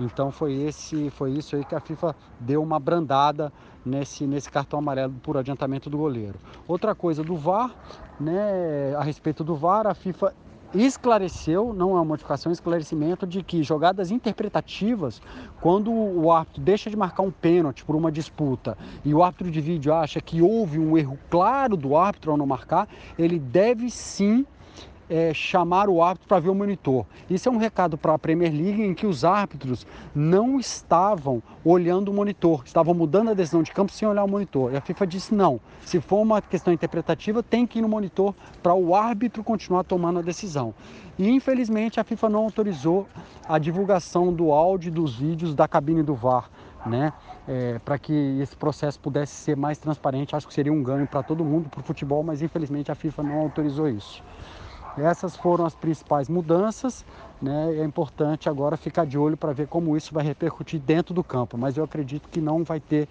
Então 0.00 0.30
foi 0.30 0.54
esse, 0.54 1.10
foi 1.10 1.32
isso 1.32 1.56
aí 1.56 1.64
que 1.64 1.74
a 1.74 1.80
FIFA 1.80 2.14
deu 2.38 2.62
uma 2.62 2.78
brandada 2.78 3.52
nesse, 3.84 4.26
nesse 4.26 4.50
cartão 4.50 4.78
amarelo 4.78 5.14
por 5.22 5.36
adiantamento 5.36 5.88
do 5.88 5.98
goleiro. 5.98 6.38
Outra 6.66 6.94
coisa 6.94 7.22
do 7.22 7.36
VAR, 7.36 7.70
né, 8.18 8.94
a 8.96 9.02
respeito 9.02 9.44
do 9.44 9.54
VAR, 9.54 9.86
a 9.86 9.94
FIFA 9.94 10.34
esclareceu, 10.74 11.72
não 11.72 11.90
é 11.90 11.94
uma 11.94 12.04
modificação, 12.04 12.50
é 12.50 12.50
um 12.50 12.52
esclarecimento 12.52 13.26
de 13.26 13.42
que 13.42 13.62
jogadas 13.62 14.10
interpretativas, 14.10 15.20
quando 15.60 15.92
o 15.92 16.30
árbitro 16.30 16.62
deixa 16.62 16.88
de 16.88 16.96
marcar 16.96 17.22
um 17.22 17.30
pênalti 17.30 17.84
por 17.84 17.96
uma 17.96 18.12
disputa 18.12 18.76
e 19.04 19.12
o 19.12 19.22
árbitro 19.22 19.50
de 19.50 19.60
vídeo 19.60 19.92
acha 19.92 20.20
que 20.20 20.40
houve 20.40 20.78
um 20.78 20.96
erro 20.96 21.18
claro 21.28 21.76
do 21.76 21.96
árbitro 21.96 22.30
ao 22.30 22.36
não 22.36 22.46
marcar, 22.46 22.88
ele 23.18 23.38
deve 23.38 23.90
sim 23.90 24.46
é, 25.10 25.34
chamar 25.34 25.88
o 25.88 26.00
árbitro 26.00 26.28
para 26.28 26.38
ver 26.38 26.48
o 26.48 26.54
monitor. 26.54 27.04
Isso 27.28 27.48
é 27.48 27.52
um 27.52 27.56
recado 27.56 27.98
para 27.98 28.14
a 28.14 28.18
Premier 28.18 28.52
League 28.52 28.80
em 28.80 28.94
que 28.94 29.06
os 29.06 29.24
árbitros 29.24 29.84
não 30.14 30.60
estavam 30.60 31.42
olhando 31.64 32.10
o 32.10 32.14
monitor, 32.14 32.62
estavam 32.64 32.94
mudando 32.94 33.30
a 33.30 33.34
decisão 33.34 33.62
de 33.62 33.72
campo 33.72 33.90
sem 33.90 34.06
olhar 34.06 34.22
o 34.22 34.28
monitor. 34.28 34.72
E 34.72 34.76
a 34.76 34.80
FIFA 34.80 35.06
disse 35.06 35.34
não. 35.34 35.60
Se 35.84 36.00
for 36.00 36.20
uma 36.20 36.40
questão 36.40 36.72
interpretativa, 36.72 37.42
tem 37.42 37.66
que 37.66 37.80
ir 37.80 37.82
no 37.82 37.88
monitor 37.88 38.32
para 38.62 38.72
o 38.72 38.94
árbitro 38.94 39.42
continuar 39.42 39.82
tomando 39.82 40.20
a 40.20 40.22
decisão. 40.22 40.72
E 41.18 41.28
infelizmente 41.28 41.98
a 41.98 42.04
FIFA 42.04 42.28
não 42.28 42.44
autorizou 42.44 43.08
a 43.48 43.58
divulgação 43.58 44.32
do 44.32 44.52
áudio 44.52 44.92
dos 44.92 45.16
vídeos 45.16 45.54
da 45.54 45.66
cabine 45.66 46.02
do 46.02 46.14
VAR. 46.14 46.48
Né? 46.86 47.12
É, 47.46 47.78
para 47.80 47.98
que 47.98 48.38
esse 48.40 48.56
processo 48.56 48.98
pudesse 48.98 49.34
ser 49.34 49.54
mais 49.54 49.76
transparente, 49.76 50.34
acho 50.34 50.48
que 50.48 50.54
seria 50.54 50.72
um 50.72 50.82
ganho 50.82 51.06
para 51.06 51.22
todo 51.22 51.44
mundo, 51.44 51.68
para 51.68 51.80
o 51.80 51.82
futebol, 51.82 52.22
mas 52.22 52.40
infelizmente 52.40 52.90
a 52.90 52.94
FIFA 52.94 53.22
não 53.22 53.40
autorizou 53.40 53.86
isso. 53.86 54.22
Essas 54.98 55.36
foram 55.36 55.64
as 55.64 55.74
principais 55.74 56.28
mudanças, 56.28 57.04
né? 57.40 57.76
É 57.78 57.84
importante 57.84 58.48
agora 58.48 58.76
ficar 58.76 59.06
de 59.06 59.16
olho 59.16 59.36
para 59.36 59.52
ver 59.52 59.66
como 59.66 59.96
isso 59.96 60.12
vai 60.12 60.24
repercutir 60.24 60.80
dentro 60.80 61.14
do 61.14 61.24
campo, 61.24 61.56
mas 61.56 61.76
eu 61.76 61.84
acredito 61.84 62.28
que 62.28 62.40
não 62.40 62.64
vai 62.64 62.80
ter 62.80 63.08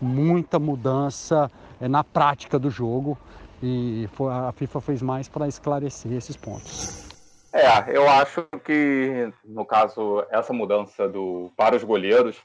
muita 0.00 0.58
mudança 0.58 1.50
é, 1.80 1.88
na 1.88 2.02
prática 2.02 2.58
do 2.58 2.70
jogo 2.70 3.16
e 3.62 4.08
a 4.30 4.52
FIFA 4.52 4.80
fez 4.80 5.02
mais 5.02 5.28
para 5.28 5.46
esclarecer 5.46 6.12
esses 6.12 6.36
pontos. 6.36 7.08
É, 7.52 7.96
eu 7.96 8.08
acho 8.08 8.46
que 8.64 9.32
no 9.44 9.64
caso 9.64 10.24
essa 10.30 10.52
mudança 10.52 11.06
do 11.08 11.50
para 11.56 11.76
os 11.76 11.84
goleiros 11.84 12.36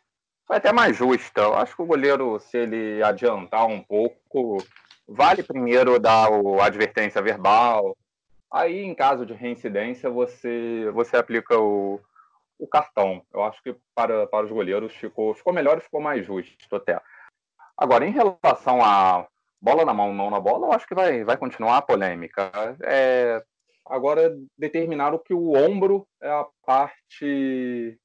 foi 0.45 0.58
até 0.58 0.71
mais 0.71 0.95
justa. 0.95 1.41
Eu 1.41 1.56
acho 1.56 1.76
que 1.76 1.82
o 1.82 1.86
goleiro, 1.86 2.39
se 2.39 2.58
ele 2.58 3.02
adiantar 3.02 3.65
um 3.65 3.82
pouco, 3.82 4.63
vale 5.08 5.43
primeiro 5.43 6.00
dar 6.00 6.28
a 6.28 6.65
advertência 6.65 7.21
verbal, 7.21 7.95
Aí, 8.51 8.81
em 8.81 8.95
caso 8.95 9.25
de 9.25 9.33
reincidência, 9.33 10.10
você, 10.10 10.89
você 10.93 11.17
aplica 11.17 11.57
o, 11.60 11.99
o 12.57 12.67
cartão. 12.67 13.21
Eu 13.33 13.43
acho 13.43 13.62
que 13.62 13.75
para, 13.93 14.25
para 14.27 14.45
os 14.45 14.51
goleiros 14.51 14.93
ficou, 14.95 15.33
ficou 15.33 15.53
melhor 15.53 15.77
e 15.77 15.81
ficou 15.81 16.01
mais 16.01 16.25
justo 16.25 16.75
até. 16.75 16.99
Agora, 17.77 18.05
em 18.05 18.12
relação 18.12 18.83
a 18.83 19.27
bola 19.62 19.86
na 19.86 19.93
mão, 19.93 20.13
mão 20.13 20.29
na 20.29 20.39
bola, 20.39 20.67
eu 20.67 20.71
acho 20.71 20.88
que 20.88 20.95
vai, 20.95 21.23
vai 21.23 21.38
continuar 21.38 21.77
a 21.77 21.81
polêmica. 21.81 22.51
É, 22.83 23.43
agora, 23.86 24.36
determinaram 24.57 25.17
que 25.17 25.33
o 25.33 25.53
ombro 25.53 26.07
é 26.21 26.29
a 26.29 26.45
parte 26.65 27.99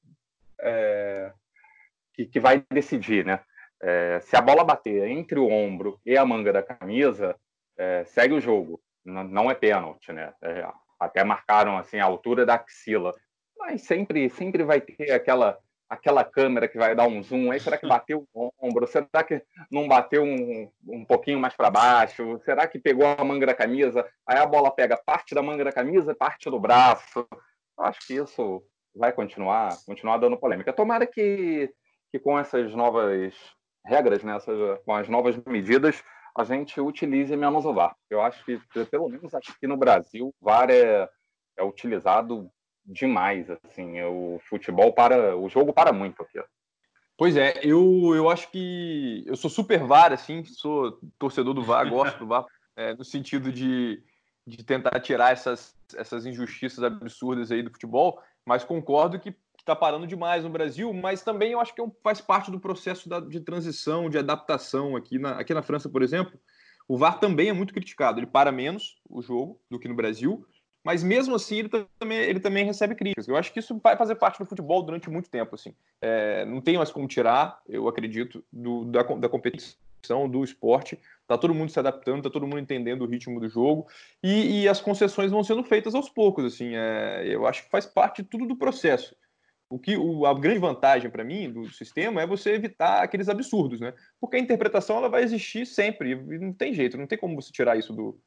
é, 0.59 1.31
que, 2.13 2.25
que 2.25 2.39
vai 2.39 2.63
decidir, 2.69 3.25
né? 3.25 3.39
É, 3.81 4.19
se 4.21 4.35
a 4.35 4.41
bola 4.41 4.63
bater 4.63 5.07
entre 5.09 5.39
o 5.39 5.49
ombro 5.49 5.99
e 6.05 6.17
a 6.17 6.25
manga 6.25 6.53
da 6.53 6.63
camisa, 6.63 7.35
é, 7.77 8.05
segue 8.05 8.33
o 8.33 8.41
jogo 8.41 8.79
não 9.05 9.51
é 9.51 9.55
pênalti, 9.55 10.11
né? 10.11 10.33
É, 10.41 10.67
até 10.99 11.23
marcaram 11.23 11.77
assim 11.77 11.99
a 11.99 12.05
altura 12.05 12.45
da 12.45 12.55
axila, 12.55 13.13
mas 13.57 13.81
sempre 13.81 14.29
sempre 14.29 14.63
vai 14.63 14.81
ter 14.81 15.11
aquela 15.11 15.57
aquela 15.89 16.23
câmera 16.23 16.67
que 16.67 16.77
vai 16.77 16.95
dar 16.95 17.07
um 17.07 17.21
zoom, 17.21 17.51
aí 17.51 17.59
será 17.59 17.77
que 17.77 17.87
bateu 17.87 18.27
o 18.33 18.51
ombro? 18.59 18.87
Será 18.87 19.23
que 19.23 19.43
não 19.69 19.87
bateu 19.87 20.23
um, 20.23 20.71
um 20.87 21.05
pouquinho 21.05 21.39
mais 21.39 21.53
para 21.53 21.69
baixo? 21.69 22.39
Será 22.43 22.67
que 22.67 22.79
pegou 22.79 23.05
a 23.05 23.23
manga 23.23 23.45
da 23.45 23.53
camisa? 23.53 24.07
Aí 24.25 24.37
a 24.37 24.45
bola 24.45 24.71
pega 24.71 24.97
parte 24.97 25.35
da 25.35 25.41
manga 25.41 25.63
da 25.63 25.71
camisa, 25.71 26.15
parte 26.15 26.49
do 26.49 26.59
braço. 26.59 27.27
Eu 27.77 27.85
acho 27.85 28.05
que 28.07 28.15
isso 28.15 28.63
vai 28.95 29.11
continuar, 29.11 29.77
continuar 29.85 30.17
dando 30.17 30.37
polêmica. 30.37 30.73
Tomara 30.73 31.05
que, 31.05 31.71
que 32.11 32.19
com 32.19 32.37
essas 32.39 32.73
novas 32.73 33.33
regras, 33.85 34.23
né, 34.23 34.35
essas, 34.35 34.79
com 34.85 34.93
as 34.93 35.09
novas 35.09 35.37
medidas, 35.45 36.03
a 36.35 36.43
gente 36.43 36.79
utilize 36.81 37.35
menos 37.35 37.65
o 37.65 37.73
VAR. 37.73 37.95
Eu 38.09 38.21
acho 38.21 38.43
que, 38.43 38.59
pelo 38.85 39.07
menos 39.07 39.33
aqui 39.33 39.67
no 39.67 39.77
Brasil, 39.77 40.33
o 40.39 40.45
VAR 40.45 40.69
é, 40.69 41.07
é 41.57 41.63
utilizado 41.63 42.49
demais. 42.85 43.49
Assim, 43.49 44.01
o 44.01 44.39
futebol 44.49 44.93
para. 44.93 45.37
O 45.37 45.47
jogo 45.49 45.71
para 45.71 45.93
muito 45.93 46.21
aqui. 46.21 46.39
Pois 47.15 47.37
é, 47.37 47.53
eu, 47.61 48.13
eu 48.15 48.29
acho 48.29 48.49
que 48.49 49.23
eu 49.27 49.35
sou 49.35 49.49
super 49.49 49.85
VAR, 49.85 50.11
assim, 50.11 50.43
sou 50.43 50.99
torcedor 51.19 51.53
do 51.53 51.63
VAR, 51.63 51.87
gosto 51.89 52.17
do 52.17 52.27
VAR, 52.27 52.45
é, 52.75 52.95
no 52.95 53.03
sentido 53.03 53.51
de, 53.51 54.03
de 54.47 54.63
tentar 54.63 54.99
tirar 54.99 55.31
essas, 55.31 55.75
essas 55.95 56.25
injustiças 56.25 56.83
absurdas 56.83 57.51
aí 57.51 57.61
do 57.61 57.69
futebol, 57.69 58.19
mas 58.43 58.63
concordo 58.63 59.19
que 59.19 59.35
está 59.63 59.75
parando 59.75 60.05
demais 60.05 60.43
no 60.43 60.49
Brasil, 60.49 60.93
mas 60.93 61.23
também 61.23 61.53
eu 61.53 61.59
acho 61.59 61.73
que 61.73 61.81
é 61.81 61.85
faz 62.03 62.19
parte 62.19 62.51
do 62.51 62.59
processo 62.59 63.07
da, 63.07 63.19
de 63.19 63.39
transição, 63.39 64.09
de 64.09 64.17
adaptação 64.17 64.95
aqui 64.95 65.17
na, 65.17 65.39
aqui 65.39 65.53
na 65.53 65.61
França, 65.61 65.89
por 65.89 66.03
exemplo. 66.03 66.37
O 66.87 66.97
VAR 66.97 67.17
também 67.17 67.47
é 67.47 67.53
muito 67.53 67.73
criticado, 67.73 68.19
ele 68.19 68.27
para 68.27 68.51
menos 68.51 68.97
o 69.09 69.21
jogo 69.21 69.59
do 69.69 69.79
que 69.79 69.87
no 69.87 69.95
Brasil, 69.95 70.45
mas 70.83 71.01
mesmo 71.01 71.33
assim 71.33 71.59
ele 71.59 71.69
também, 71.69 72.17
ele 72.17 72.39
também 72.41 72.65
recebe 72.65 72.93
críticas. 72.93 73.27
Eu 73.27 73.37
acho 73.37 73.53
que 73.53 73.59
isso 73.59 73.79
vai 73.81 73.95
fazer 73.95 74.15
parte 74.15 74.37
do 74.37 74.45
futebol 74.45 74.83
durante 74.83 75.09
muito 75.09 75.29
tempo. 75.29 75.55
Assim. 75.55 75.73
É, 76.01 76.43
não 76.43 76.59
tem 76.59 76.75
mais 76.75 76.91
como 76.91 77.07
tirar, 77.07 77.61
eu 77.69 77.87
acredito, 77.87 78.43
do, 78.51 78.83
da, 78.83 79.01
da 79.01 79.29
competição, 79.29 80.27
do 80.29 80.43
esporte. 80.43 80.99
Está 81.21 81.37
todo 81.37 81.53
mundo 81.53 81.71
se 81.71 81.79
adaptando, 81.79 82.17
está 82.17 82.29
todo 82.29 82.45
mundo 82.45 82.59
entendendo 82.59 83.03
o 83.03 83.07
ritmo 83.07 83.39
do 83.39 83.47
jogo 83.47 83.87
e, 84.21 84.63
e, 84.63 84.67
as 84.67 84.81
concessões 84.81 85.31
vão 85.31 85.41
sendo 85.41 85.63
feitas 85.63 85.95
aos 85.95 86.09
poucos. 86.09 86.43
Assim, 86.43 86.75
é, 86.75 87.23
eu 87.25 87.47
acho 87.47 87.63
que 87.63 87.69
faz 87.69 87.85
parte 87.85 88.21
tudo 88.21 88.45
do 88.45 88.57
processo. 88.57 89.15
O 89.73 89.79
que 89.79 89.97
o, 89.97 90.27
a 90.27 90.33
grande 90.35 90.59
vantagem 90.59 91.09
para 91.09 91.23
mim 91.23 91.51
do 91.51 91.67
sistema 91.73 92.21
é 92.21 92.27
você 92.27 92.51
evitar 92.51 93.01
aqueles 93.01 93.27
absurdos, 93.27 93.79
né? 93.79 93.91
Porque 94.21 94.35
a 94.35 94.39
interpretação 94.39 94.97
ela 94.97 95.09
vai 95.09 95.23
existir 95.23 95.65
sempre, 95.65 96.11
e 96.11 96.37
não 96.37 96.53
tem 96.53 96.75
jeito, 96.75 96.95
não 96.95 97.07
tem 97.07 97.17
como 97.17 97.41
você 97.41 97.51
tirar 97.51 97.75
isso 97.75 97.91
do, 97.91 98.19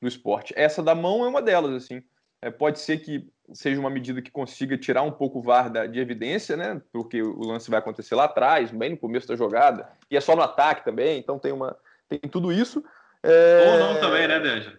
do 0.00 0.06
esporte. 0.06 0.54
Essa 0.56 0.80
da 0.80 0.94
mão 0.94 1.24
é 1.24 1.28
uma 1.28 1.42
delas, 1.42 1.74
assim. 1.74 2.04
É, 2.40 2.52
pode 2.52 2.78
ser 2.78 2.98
que 2.98 3.28
seja 3.52 3.80
uma 3.80 3.90
medida 3.90 4.22
que 4.22 4.30
consiga 4.30 4.78
tirar 4.78 5.02
um 5.02 5.10
pouco 5.10 5.40
o 5.40 5.42
VAR 5.42 5.72
da, 5.72 5.86
de 5.86 5.98
evidência, 5.98 6.56
né? 6.56 6.80
Porque 6.92 7.20
o 7.20 7.40
lance 7.40 7.68
vai 7.68 7.80
acontecer 7.80 8.14
lá 8.14 8.24
atrás, 8.24 8.70
bem 8.70 8.90
no 8.90 8.96
começo 8.96 9.26
da 9.26 9.34
jogada, 9.34 9.88
e 10.08 10.16
é 10.16 10.20
só 10.20 10.36
no 10.36 10.42
ataque 10.42 10.84
também, 10.84 11.18
então 11.18 11.36
tem 11.36 11.50
uma 11.50 11.76
tem 12.08 12.20
tudo 12.30 12.52
isso. 12.52 12.84
É... 13.24 13.72
Ou 13.72 13.78
não 13.80 14.00
também, 14.00 14.28
né, 14.28 14.38
Deja? 14.38 14.78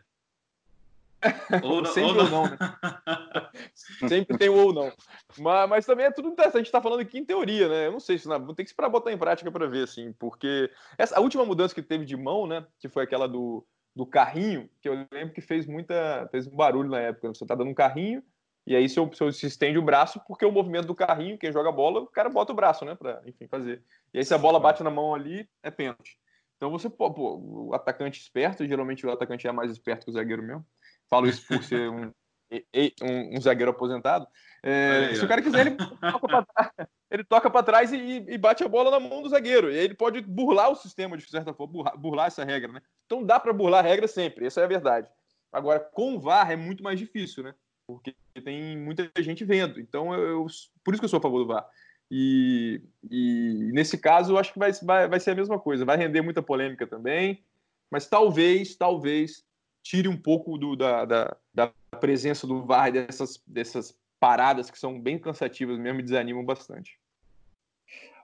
Ou 1.64 1.82
não, 1.82 1.92
Sempre 1.92 2.10
ou 2.10 2.16
não, 2.16 2.30
não 2.30 2.44
né? 2.44 2.58
Sempre 4.08 4.38
tem 4.38 4.50
o 4.50 4.56
ou 4.56 4.74
não. 4.74 4.92
Mas, 5.38 5.70
mas 5.70 5.86
também 5.86 6.06
é 6.06 6.12
tudo 6.12 6.30
interessante. 6.30 6.56
A 6.56 6.60
gente 6.60 6.68
está 6.68 6.82
falando 6.82 7.00
aqui 7.00 7.18
em 7.18 7.26
teoria, 7.26 7.68
né? 7.68 7.88
Eu 7.88 7.92
não 7.92 8.00
sei 8.00 8.18
se 8.18 8.28
não, 8.28 8.44
vou 8.44 8.54
ter 8.54 8.64
que 8.64 8.70
esperar 8.70 8.90
botar 8.90 9.12
em 9.12 9.18
prática 9.18 9.52
para 9.52 9.68
ver, 9.68 9.84
assim, 9.84 10.14
porque 10.14 10.70
essa, 10.98 11.18
a 11.18 11.22
última 11.22 11.46
mudança 11.46 11.74
que 11.74 11.82
teve 11.82 12.06
de 12.06 12.18
mão, 12.18 12.46
né? 12.46 12.66
Que 12.80 12.90
foi 12.90 13.04
aquela 13.04 13.28
do, 13.28 13.66
do 13.96 14.06
carrinho, 14.06 14.70
que 14.82 14.90
eu 14.90 15.06
lembro 15.12 15.34
que 15.34 15.42
fez 15.42 15.66
muita. 15.66 16.28
fez 16.32 16.48
um 16.48 16.56
barulho 16.56 16.90
na 16.90 17.00
época. 17.00 17.30
Você 17.30 17.46
tá 17.46 17.56
dando 17.56 17.70
um 17.70 17.76
carrinho, 17.76 18.24
e 18.66 18.76
aí 18.76 18.88
você, 18.88 19.00
você 19.00 19.32
se 19.32 19.48
estende 19.48 19.78
o 19.78 19.84
braço, 19.84 20.22
porque 20.28 20.46
o 20.46 20.52
movimento 20.52 20.88
do 20.88 20.96
carrinho, 20.96 21.38
quem 21.38 21.52
joga 21.52 21.72
bola, 21.72 22.02
o 22.02 22.08
cara 22.08 22.30
bota 22.30 22.52
o 22.52 22.56
braço, 22.56 22.86
né? 22.86 22.96
Pra, 22.96 23.22
enfim, 23.26 23.48
fazer. 23.48 23.84
E 24.14 24.20
aí 24.20 24.26
se 24.26 24.34
a 24.34 24.38
bola 24.38 24.60
bate 24.60 24.84
na 24.84 24.90
mão 24.90 25.14
ali, 25.14 25.48
é 25.62 25.70
pênalti. 25.70 26.18
Então 26.56 26.72
você, 26.72 26.90
pô, 26.90 27.12
pô, 27.14 27.38
o 27.38 27.74
atacante 27.74 28.22
esperto, 28.22 28.66
geralmente 28.66 29.06
o 29.06 29.12
atacante 29.12 29.46
é 29.46 29.52
mais 29.52 29.70
esperto 29.70 30.06
que 30.06 30.12
o 30.12 30.14
zagueiro 30.14 30.42
mesmo 30.42 30.66
falo 31.14 31.28
isso 31.28 31.46
por 31.48 31.64
ser 31.64 31.90
um, 31.90 32.12
um, 32.52 33.38
um 33.38 33.42
zagueiro 33.42 33.72
aposentado. 33.72 34.28
É, 34.64 35.10
aí, 35.10 35.16
se 35.16 35.24
o 35.24 35.28
cara 35.28 35.42
quiser, 35.42 35.68
ele 35.68 35.76
toca 35.76 36.28
para 36.28 36.46
trás, 36.46 36.72
ele 37.12 37.24
toca 37.24 37.50
para 37.50 37.64
trás 37.64 37.94
e, 37.94 38.26
e, 38.28 38.38
bate 38.38 38.64
a 38.64 38.68
bola 38.68 38.90
na 38.90 39.00
mão 39.00 39.22
do 39.22 39.30
zagueiro. 39.30 39.72
E 39.72 39.78
ele 39.78 39.94
pode 39.94 40.22
burlar 40.22 40.72
o 40.72 40.76
sistema, 40.76 41.18
de 41.18 41.30
certa 41.30 41.54
forma, 41.54 41.74
burlar, 41.74 41.98
burlar 41.98 42.28
essa 42.28 42.44
regra, 42.44 42.72
né? 42.72 42.82
Então 43.06 43.24
dá 43.24 43.40
para 43.40 43.54
burlar 43.54 43.86
a 43.86 43.88
regra 43.88 44.08
sempre, 44.08 44.46
essa 44.46 44.62
é 44.62 44.64
a 44.64 44.68
verdade. 44.68 45.08
Agora, 45.52 45.80
com 45.80 46.16
o 46.16 46.20
VAR 46.20 46.50
é 46.50 46.56
muito 46.56 46.82
mais 46.82 46.98
difícil, 46.98 47.44
né? 47.44 47.54
Porque 47.86 48.16
tem 48.44 48.76
muita 48.78 49.12
gente 49.20 49.46
vendo. 49.46 49.80
Então, 49.80 50.14
eu, 50.14 50.22
eu 50.22 50.48
por 50.84 50.94
isso 50.94 51.02
que 51.02 51.06
eu 51.06 51.10
sou 51.10 51.20
a 51.20 51.22
favor 51.22 51.40
do 51.40 51.48
VAR. 51.48 51.68
E, 52.10 52.82
e 53.12 53.70
nesse 53.72 53.98
caso, 53.98 54.34
eu 54.34 54.38
acho 54.40 54.52
que 54.52 54.58
vai, 54.58 54.72
vai, 54.72 55.08
vai 55.08 55.20
ser 55.20 55.32
a 55.32 55.36
mesma 55.36 55.60
coisa. 55.60 55.86
Vai 55.86 55.98
render 55.98 56.22
muita 56.22 56.42
polêmica 56.42 56.88
também. 56.88 57.44
Mas 57.92 58.08
talvez, 58.08 58.76
talvez, 58.76 59.46
tire 59.84 60.08
um 60.08 60.18
pouco 60.18 60.58
do, 60.58 60.76
da, 60.76 61.06
da, 61.06 61.38
da, 61.54 61.72
presença 62.00 62.48
do 62.48 62.66
VAR 62.66 62.92
dessas, 62.92 63.42
dessas 63.46 63.96
paradas 64.20 64.72
que 64.72 64.80
são 64.80 65.00
bem 65.00 65.20
cansativas 65.20 65.78
mesmo 65.78 66.00
e 66.00 66.04
desanimam 66.04 66.44
bastante. 66.44 66.98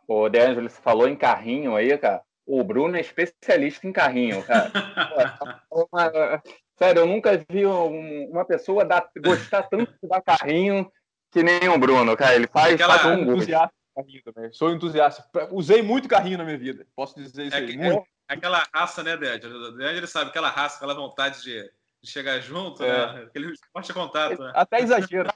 O 0.07 0.27
D'Angelo, 0.27 0.69
você 0.69 0.81
falou 0.81 1.07
em 1.07 1.15
carrinho 1.15 1.75
aí, 1.75 1.95
cara. 1.97 2.23
O 2.45 2.63
Bruno 2.63 2.97
é 2.97 3.01
especialista 3.01 3.87
em 3.87 3.91
carrinho, 3.91 4.43
cara. 4.43 4.71
uma... 5.69 6.41
Sério, 6.75 7.01
eu 7.01 7.05
nunca 7.05 7.37
vi 7.49 7.65
uma 7.65 8.45
pessoa 8.45 8.83
dar, 8.83 9.07
gostar 9.21 9.63
tanto 9.63 9.93
de 10.01 10.09
dar 10.09 10.21
carrinho 10.21 10.91
que 11.31 11.43
nem 11.43 11.69
o 11.69 11.77
Bruno, 11.77 12.17
cara. 12.17 12.35
Ele 12.35 12.47
faz, 12.47 12.73
Aquela... 12.73 12.97
faz 12.97 13.17
um 13.17 13.21
entusiasta 13.21 13.79
carrinho 13.99 14.21
também. 14.23 14.51
Sou 14.53 14.71
entusiasta. 14.71 15.23
Usei 15.51 15.81
muito 15.81 16.07
carrinho 16.07 16.37
na 16.37 16.45
minha 16.45 16.57
vida. 16.57 16.85
Posso 16.95 17.15
dizer 17.15 17.47
isso 17.47 17.55
é, 17.55 17.59
aí. 17.59 17.77
É, 17.79 18.03
aquela 18.29 18.63
raça, 18.73 19.03
né, 19.03 19.17
Ded? 19.17 19.45
O 19.45 19.71
Ded 19.71 20.07
sabe 20.07 20.29
aquela 20.29 20.49
raça, 20.49 20.77
aquela 20.77 20.93
vontade 20.93 21.41
de, 21.41 21.63
de 22.01 22.09
chegar 22.09 22.39
junto, 22.39 22.83
É. 22.83 23.13
né? 23.13 23.23
Aquele 23.23 23.51
esporte 23.51 23.91
a 23.91 23.93
contato, 23.93 24.41
né? 24.41 24.51
Até 24.55 24.81
exagero. 24.81 25.29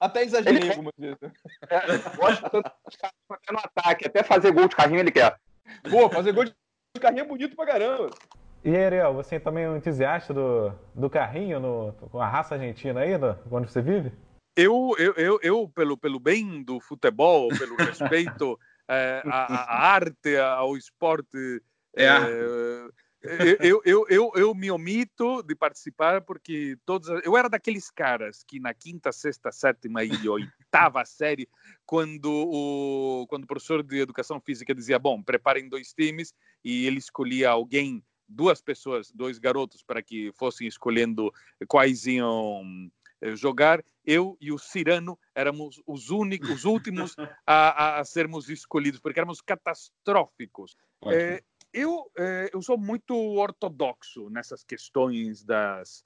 Até 0.00 0.22
exagerei 0.22 0.60
Ele- 0.60 0.70
algumas 0.70 0.92
vezes. 0.98 1.18
É, 1.68 2.16
gosta 2.16 2.50
tanto 2.50 2.70
de 2.86 2.92
ficar 2.92 3.10
até 3.30 3.52
no 3.52 3.58
ataque, 3.58 4.06
até 4.06 4.22
fazer 4.22 4.52
gol 4.52 4.68
de 4.68 4.76
carrinho 4.76 5.00
ele 5.00 5.10
quer. 5.10 5.36
Pô, 5.90 6.08
fazer 6.10 6.32
gol 6.32 6.44
de 6.44 6.54
carrinho 7.00 7.22
é 7.22 7.26
bonito 7.26 7.56
pra 7.56 7.66
caramba. 7.66 8.10
E 8.62 8.74
aí, 8.74 8.84
Ariel, 8.84 9.12
você 9.12 9.38
também 9.38 9.64
é 9.64 9.68
um 9.68 9.76
entusiasta 9.76 10.32
do, 10.32 10.72
do 10.94 11.10
carrinho 11.10 11.60
no, 11.60 11.92
com 12.10 12.18
a 12.18 12.26
raça 12.26 12.54
argentina 12.54 13.00
aí, 13.00 13.18
no, 13.18 13.36
onde 13.50 13.70
você 13.70 13.82
vive? 13.82 14.10
Eu, 14.56 14.94
eu, 14.98 15.12
eu, 15.14 15.38
eu 15.42 15.68
pelo, 15.74 15.98
pelo 15.98 16.18
bem 16.20 16.62
do 16.62 16.80
futebol, 16.80 17.48
pelo 17.48 17.76
respeito 17.76 18.58
à, 18.88 19.22
à 19.28 19.86
arte, 19.94 20.36
ao 20.38 20.76
esporte, 20.78 21.60
É 21.96 22.06
eh, 23.26 23.56
eu, 23.60 23.80
eu, 23.86 24.06
eu, 24.08 24.32
eu 24.34 24.54
me 24.54 24.70
omito 24.70 25.42
de 25.42 25.54
participar 25.54 26.20
porque 26.20 26.76
todos. 26.84 27.08
Eu 27.24 27.36
era 27.36 27.48
daqueles 27.48 27.90
caras 27.90 28.44
que 28.46 28.60
na 28.60 28.74
quinta, 28.74 29.12
sexta, 29.12 29.50
sétima 29.50 30.04
e 30.04 30.28
oitava 30.28 31.02
série, 31.06 31.48
quando 31.86 32.26
o, 32.30 33.26
quando 33.26 33.44
o 33.44 33.46
professor 33.46 33.82
de 33.82 33.98
educação 33.98 34.38
física 34.40 34.74
dizia: 34.74 34.98
Bom, 34.98 35.22
preparem 35.22 35.70
dois 35.70 35.94
times, 35.94 36.34
e 36.62 36.86
ele 36.86 36.98
escolhia 36.98 37.48
alguém, 37.48 38.04
duas 38.28 38.60
pessoas, 38.60 39.10
dois 39.10 39.38
garotos, 39.38 39.82
para 39.82 40.02
que 40.02 40.30
fossem 40.34 40.66
escolhendo 40.66 41.32
quais 41.66 42.06
iam 42.06 42.62
eh, 43.22 43.34
jogar. 43.34 43.82
Eu 44.04 44.36
e 44.38 44.52
o 44.52 44.58
Cirano 44.58 45.18
éramos 45.34 45.80
os 45.86 46.10
únicos, 46.10 46.50
os 46.50 46.64
últimos 46.66 47.16
a, 47.46 48.00
a- 48.00 48.04
sermos 48.04 48.50
escolhidos, 48.50 49.00
porque 49.00 49.18
éramos 49.18 49.40
catastróficos. 49.40 50.76
Eh, 51.06 51.42
eu, 51.74 52.10
eh, 52.16 52.48
eu 52.54 52.62
sou 52.62 52.78
muito 52.78 53.14
ortodoxo 53.14 54.30
nessas 54.30 54.62
questões 54.62 55.42
das, 55.44 56.04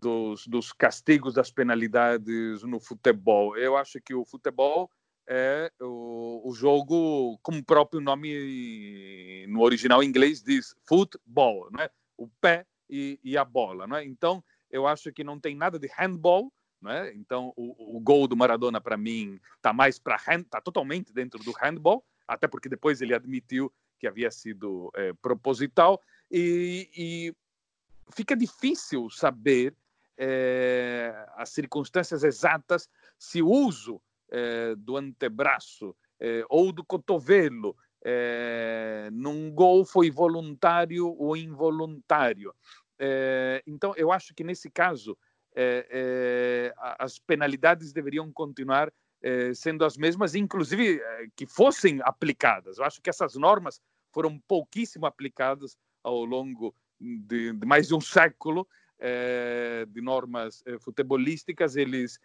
dos, 0.00 0.46
dos 0.46 0.72
castigos, 0.72 1.34
das 1.34 1.50
penalidades 1.50 2.62
no 2.62 2.78
futebol. 2.78 3.56
Eu 3.56 3.76
acho 3.76 3.98
que 4.00 4.14
o 4.14 4.26
futebol 4.26 4.90
é 5.26 5.72
o, 5.80 6.42
o 6.44 6.52
jogo, 6.54 7.38
como 7.42 7.58
o 7.58 7.64
próprio 7.64 8.00
nome 8.00 9.46
no 9.48 9.62
original 9.62 10.02
inglês 10.02 10.42
diz, 10.42 10.76
football, 10.86 11.70
né? 11.72 11.88
o 12.16 12.28
pé 12.40 12.66
e, 12.88 13.18
e 13.24 13.38
a 13.38 13.44
bola. 13.44 13.86
Né? 13.86 14.04
Então, 14.04 14.44
eu 14.70 14.86
acho 14.86 15.10
que 15.12 15.24
não 15.24 15.40
tem 15.40 15.56
nada 15.56 15.78
de 15.78 15.88
handball, 15.96 16.52
né? 16.80 17.12
Então, 17.14 17.54
o, 17.56 17.96
o 17.96 18.00
gol 18.00 18.28
do 18.28 18.36
Maradona, 18.36 18.80
para 18.80 18.98
mim, 18.98 19.40
está 19.56 19.72
mais 19.72 19.98
para 19.98 20.20
hand, 20.28 20.42
está 20.42 20.60
totalmente 20.60 21.12
dentro 21.12 21.42
do 21.42 21.52
handball, 21.52 22.04
até 22.28 22.46
porque 22.46 22.68
depois 22.68 23.00
ele 23.00 23.14
admitiu 23.14 23.72
que 23.98 24.06
havia 24.06 24.30
sido 24.30 24.90
eh, 24.94 25.12
proposital, 25.20 26.00
e, 26.30 26.88
e 26.96 27.34
fica 28.14 28.36
difícil 28.36 29.08
saber 29.10 29.74
eh, 30.18 31.26
as 31.36 31.50
circunstâncias 31.50 32.24
exatas 32.24 32.88
se 33.18 33.42
o 33.42 33.48
uso 33.48 34.00
eh, 34.30 34.74
do 34.76 34.96
antebraço 34.96 35.94
ou 36.48 36.72
do 36.72 36.82
cotovelo 36.82 37.76
num 39.12 39.50
gol 39.50 39.84
foi 39.84 40.10
voluntário 40.10 41.08
ou 41.08 41.36
involuntário. 41.36 42.54
Então, 43.66 43.92
eu 43.98 44.10
acho 44.10 44.32
que 44.32 44.42
nesse 44.42 44.70
caso 44.70 45.14
as 46.98 47.18
penalidades 47.18 47.92
deveriam 47.92 48.32
continuar 48.32 48.90
eh, 49.26 49.52
sendo 49.54 49.84
as 49.84 49.96
mesmas, 49.96 50.34
inclusive 50.36 51.00
eh, 51.02 51.26
que 51.34 51.46
fossem 51.46 52.00
aplicadas. 52.02 52.78
Eu 52.78 52.84
acho 52.84 53.00
que 53.02 53.10
essas 53.10 53.34
normas 53.34 53.80
foram 54.14 54.38
pouquíssimo 54.46 55.04
aplicadas 55.04 55.76
ao 56.04 56.24
longo 56.24 56.72
de, 57.00 57.52
de 57.52 57.66
mais 57.66 57.88
de 57.88 57.94
um 57.94 58.00
século 58.00 58.66
eh, 59.00 59.84
de 59.88 60.00
normas 60.00 60.62
futebolísticas. 60.80 61.74
Eles, 61.74 62.18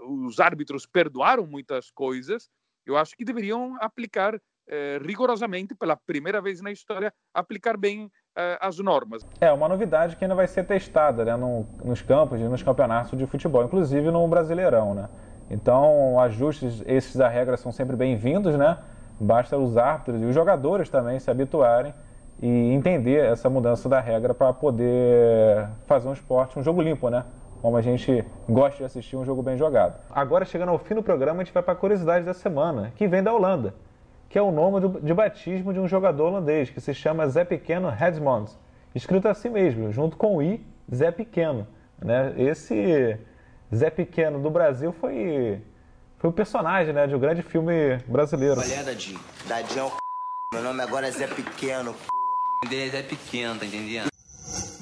os 0.00 0.40
árbitros 0.40 0.86
perdoaram 0.86 1.46
muitas 1.46 1.90
coisas. 1.90 2.48
Eu 2.86 2.96
acho 2.96 3.14
que 3.16 3.24
deveriam 3.24 3.76
aplicar 3.80 4.40
rigorosamente, 5.04 5.74
pela 5.74 5.96
primeira 5.96 6.40
vez 6.40 6.60
na 6.60 6.72
história, 6.72 7.12
aplicar 7.34 7.76
bem 7.76 8.10
as 8.60 8.78
normas. 8.78 9.22
É 9.40 9.52
uma 9.52 9.68
novidade 9.68 10.16
que 10.16 10.24
ainda 10.24 10.34
vai 10.34 10.48
ser 10.48 10.64
testada 10.66 11.24
né, 11.24 11.36
no- 11.36 11.66
nos 11.84 12.00
campos 12.02 12.40
e 12.40 12.44
nos 12.44 12.62
campeonatos 12.62 13.16
de 13.18 13.26
futebol, 13.26 13.64
inclusive 13.64 14.10
no 14.10 14.26
Brasileirão. 14.26 14.94
Né? 14.94 15.08
Então, 15.52 16.18
ajustes 16.18 16.82
esses 16.86 17.14
da 17.14 17.28
regra 17.28 17.58
são 17.58 17.70
sempre 17.70 17.94
bem-vindos, 17.94 18.56
né? 18.56 18.78
Basta 19.20 19.58
os 19.58 19.76
árbitros 19.76 20.22
e 20.22 20.24
os 20.24 20.34
jogadores 20.34 20.88
também 20.88 21.18
se 21.18 21.30
habituarem 21.30 21.92
e 22.40 22.72
entender 22.72 23.22
essa 23.26 23.50
mudança 23.50 23.86
da 23.86 24.00
regra 24.00 24.32
para 24.32 24.50
poder 24.54 25.68
fazer 25.86 26.08
um 26.08 26.14
esporte, 26.14 26.58
um 26.58 26.62
jogo 26.62 26.80
limpo, 26.80 27.10
né? 27.10 27.24
Como 27.60 27.76
a 27.76 27.82
gente 27.82 28.24
gosta 28.48 28.78
de 28.78 28.84
assistir 28.84 29.14
um 29.14 29.26
jogo 29.26 29.42
bem 29.42 29.58
jogado. 29.58 30.00
Agora, 30.10 30.46
chegando 30.46 30.70
ao 30.70 30.78
fim 30.78 30.94
do 30.94 31.02
programa, 31.02 31.42
a 31.42 31.44
gente 31.44 31.52
vai 31.52 31.62
para 31.62 31.74
a 31.74 31.76
curiosidade 31.76 32.24
da 32.24 32.32
semana, 32.32 32.90
que 32.96 33.06
vem 33.06 33.22
da 33.22 33.32
Holanda, 33.32 33.74
que 34.30 34.38
é 34.38 34.42
o 34.42 34.50
nome 34.50 34.80
do- 34.80 35.00
de 35.02 35.12
batismo 35.12 35.74
de 35.74 35.78
um 35.78 35.86
jogador 35.86 36.28
holandês, 36.28 36.70
que 36.70 36.80
se 36.80 36.94
chama 36.94 37.28
Zé 37.28 37.44
Pequeno 37.44 37.90
Redmond, 37.90 38.50
escrito 38.94 39.28
assim 39.28 39.50
mesmo, 39.50 39.92
junto 39.92 40.16
com 40.16 40.36
o 40.38 40.42
I, 40.42 40.66
Zé 40.92 41.10
Pequeno. 41.10 41.66
Né? 42.02 42.32
Esse 42.38 43.18
Zé 43.74 43.88
Pequeno 43.88 44.38
do 44.38 44.50
Brasil 44.50 44.92
foi, 44.92 45.60
foi 46.18 46.28
o 46.28 46.32
personagem 46.32 46.92
né, 46.92 47.06
de 47.06 47.14
um 47.14 47.18
grande 47.18 47.42
filme 47.42 47.96
brasileiro. 48.06 48.56
Qual 48.56 48.66
é, 48.66 48.82
Dadinho? 48.82 49.20
Dadinho 49.46 49.80
é 49.80 49.84
o 49.84 49.88
c... 49.88 49.96
Meu 50.52 50.62
nome 50.62 50.82
agora 50.82 51.08
é 51.08 51.10
Zé 51.10 51.26
Pequeno, 51.26 51.94
p... 51.94 52.00
O 52.10 52.66
nome 52.66 52.76
dele 52.76 52.88
é 52.88 52.90
Zé 52.90 53.02
Pequeno, 53.02 53.58
tá 53.58 53.64
entendendo? 53.64 54.08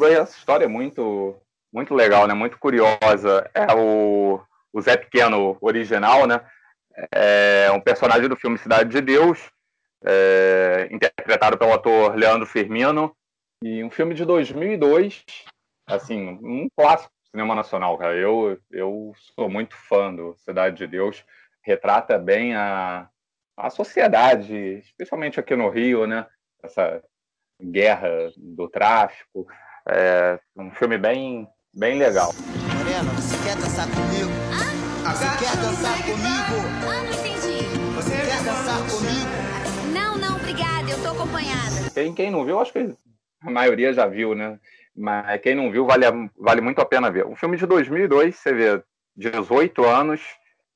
Essa 0.03 0.36
história 0.36 0.64
é 0.64 0.68
muito, 0.68 1.36
muito 1.72 1.95
legal, 1.95 2.26
né? 2.26 2.34
Muito 2.34 2.59
curiosa. 2.59 3.49
É 3.55 3.72
o, 3.74 4.41
o 4.72 4.80
Zé 4.80 4.97
Pequeno 4.97 5.57
original, 5.61 6.26
né? 6.26 6.41
É 7.14 7.70
um 7.72 7.80
personagem 7.80 8.28
do 8.28 8.36
filme 8.36 8.59
Cidade 8.59 8.91
de 8.91 9.01
Deus, 9.01 9.38
é, 10.05 10.88
interpretado 10.91 11.57
pelo 11.57 11.72
ator 11.72 12.16
Leandro 12.16 12.45
Firmino, 12.45 13.14
e 13.62 13.84
um 13.84 13.91
filme 13.91 14.14
de 14.14 14.24
2002, 14.24 15.22
assim, 15.86 16.38
um 16.43 16.66
clássico 16.76 17.12
cinema 17.31 17.55
nacional, 17.55 17.97
cara. 17.97 18.14
Eu, 18.14 18.59
eu 18.70 19.12
sou 19.35 19.49
muito 19.49 19.76
fã 19.76 20.14
do 20.14 20.35
Cidade 20.39 20.76
de 20.76 20.87
Deus, 20.87 21.24
retrata 21.62 22.18
bem 22.18 22.55
a, 22.55 23.09
a 23.57 23.70
sociedade, 23.70 24.55
especialmente 24.78 25.39
aqui 25.39 25.55
no 25.55 25.68
Rio, 25.68 26.07
né? 26.07 26.26
Essa 26.62 27.03
guerra 27.62 28.31
do 28.37 28.68
tráfico. 28.68 29.47
É 29.89 30.39
um 30.57 30.70
filme 30.70 30.99
bem, 30.99 31.49
bem 31.74 31.99
legal. 31.99 32.33
Morena, 32.76 33.11
você 33.12 33.37
quer 33.43 33.57
dançar 33.57 33.87
comigo? 33.87 34.31
Você 35.03 35.45
quer 35.45 35.57
dançar 35.57 35.97
comigo? 36.05 36.55
Ah, 36.87 37.03
não 37.03 37.12
entendi. 37.12 37.64
Você 37.95 38.16
quer 38.16 38.43
dançar 38.45 38.78
comigo? 38.89 39.31
Não, 39.93 40.16
não, 40.18 40.37
obrigada, 40.37 40.91
eu 40.91 41.03
tô 41.03 41.09
acompanhada. 41.09 41.91
Quem, 41.93 42.14
quem 42.14 42.31
não 42.31 42.45
viu, 42.45 42.61
acho 42.61 42.72
que 42.72 42.95
a 43.43 43.51
maioria 43.51 43.93
já 43.93 44.07
viu, 44.07 44.35
né? 44.35 44.59
Mas 45.01 45.41
quem 45.41 45.55
não 45.55 45.71
viu, 45.71 45.87
vale, 45.87 46.05
vale 46.37 46.61
muito 46.61 46.79
a 46.79 46.85
pena 46.85 47.11
ver. 47.11 47.25
Um 47.25 47.35
filme 47.35 47.57
de 47.57 47.65
2002, 47.65 48.37
você 48.37 48.53
vê 48.53 48.83
18 49.17 49.83
anos 49.83 50.21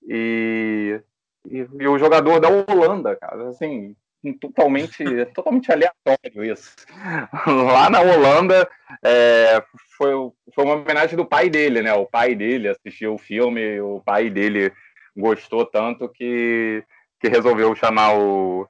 e, 0.08 0.98
e, 1.46 1.58
e 1.58 1.86
o 1.86 1.98
jogador 1.98 2.40
da 2.40 2.48
Holanda, 2.48 3.14
cara, 3.16 3.50
assim, 3.50 3.94
totalmente, 4.40 5.04
totalmente 5.34 5.70
aleatório 5.70 6.42
isso. 6.42 6.74
Lá 7.46 7.90
na 7.90 8.00
Holanda, 8.00 8.66
é, 9.04 9.62
foi, 9.98 10.12
foi 10.54 10.64
uma 10.64 10.76
homenagem 10.76 11.16
do 11.18 11.26
pai 11.26 11.50
dele, 11.50 11.82
né? 11.82 11.92
O 11.92 12.06
pai 12.06 12.34
dele 12.34 12.68
assistiu 12.68 13.12
o 13.12 13.18
filme, 13.18 13.78
o 13.82 14.00
pai 14.00 14.30
dele 14.30 14.72
gostou 15.14 15.66
tanto 15.66 16.08
que, 16.08 16.82
que 17.20 17.28
resolveu 17.28 17.76
chamar 17.76 18.16
o, 18.16 18.66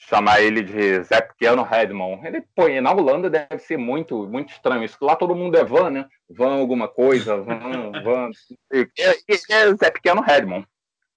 chamar 0.00 0.40
ele 0.40 0.62
de 0.62 1.02
Zé 1.04 1.20
Pequeno 1.20 1.62
Redmond. 1.62 2.26
Ele, 2.26 2.42
pô, 2.56 2.66
na 2.68 2.92
Holanda 2.92 3.28
deve 3.28 3.58
ser 3.58 3.76
muito, 3.76 4.26
muito 4.26 4.50
estranho 4.50 4.82
isso. 4.82 4.96
Lá 5.00 5.14
todo 5.14 5.34
mundo 5.34 5.56
é 5.56 5.64
Van, 5.64 5.90
né? 5.90 6.08
Van 6.28 6.54
alguma 6.58 6.88
coisa, 6.88 7.36
Van, 7.36 7.92
Van. 8.02 8.30
E, 8.72 8.88
e- 8.98 9.52
é 9.52 9.74
Zé 9.74 9.90
Pequeno 9.90 10.22
Redmond. 10.22 10.66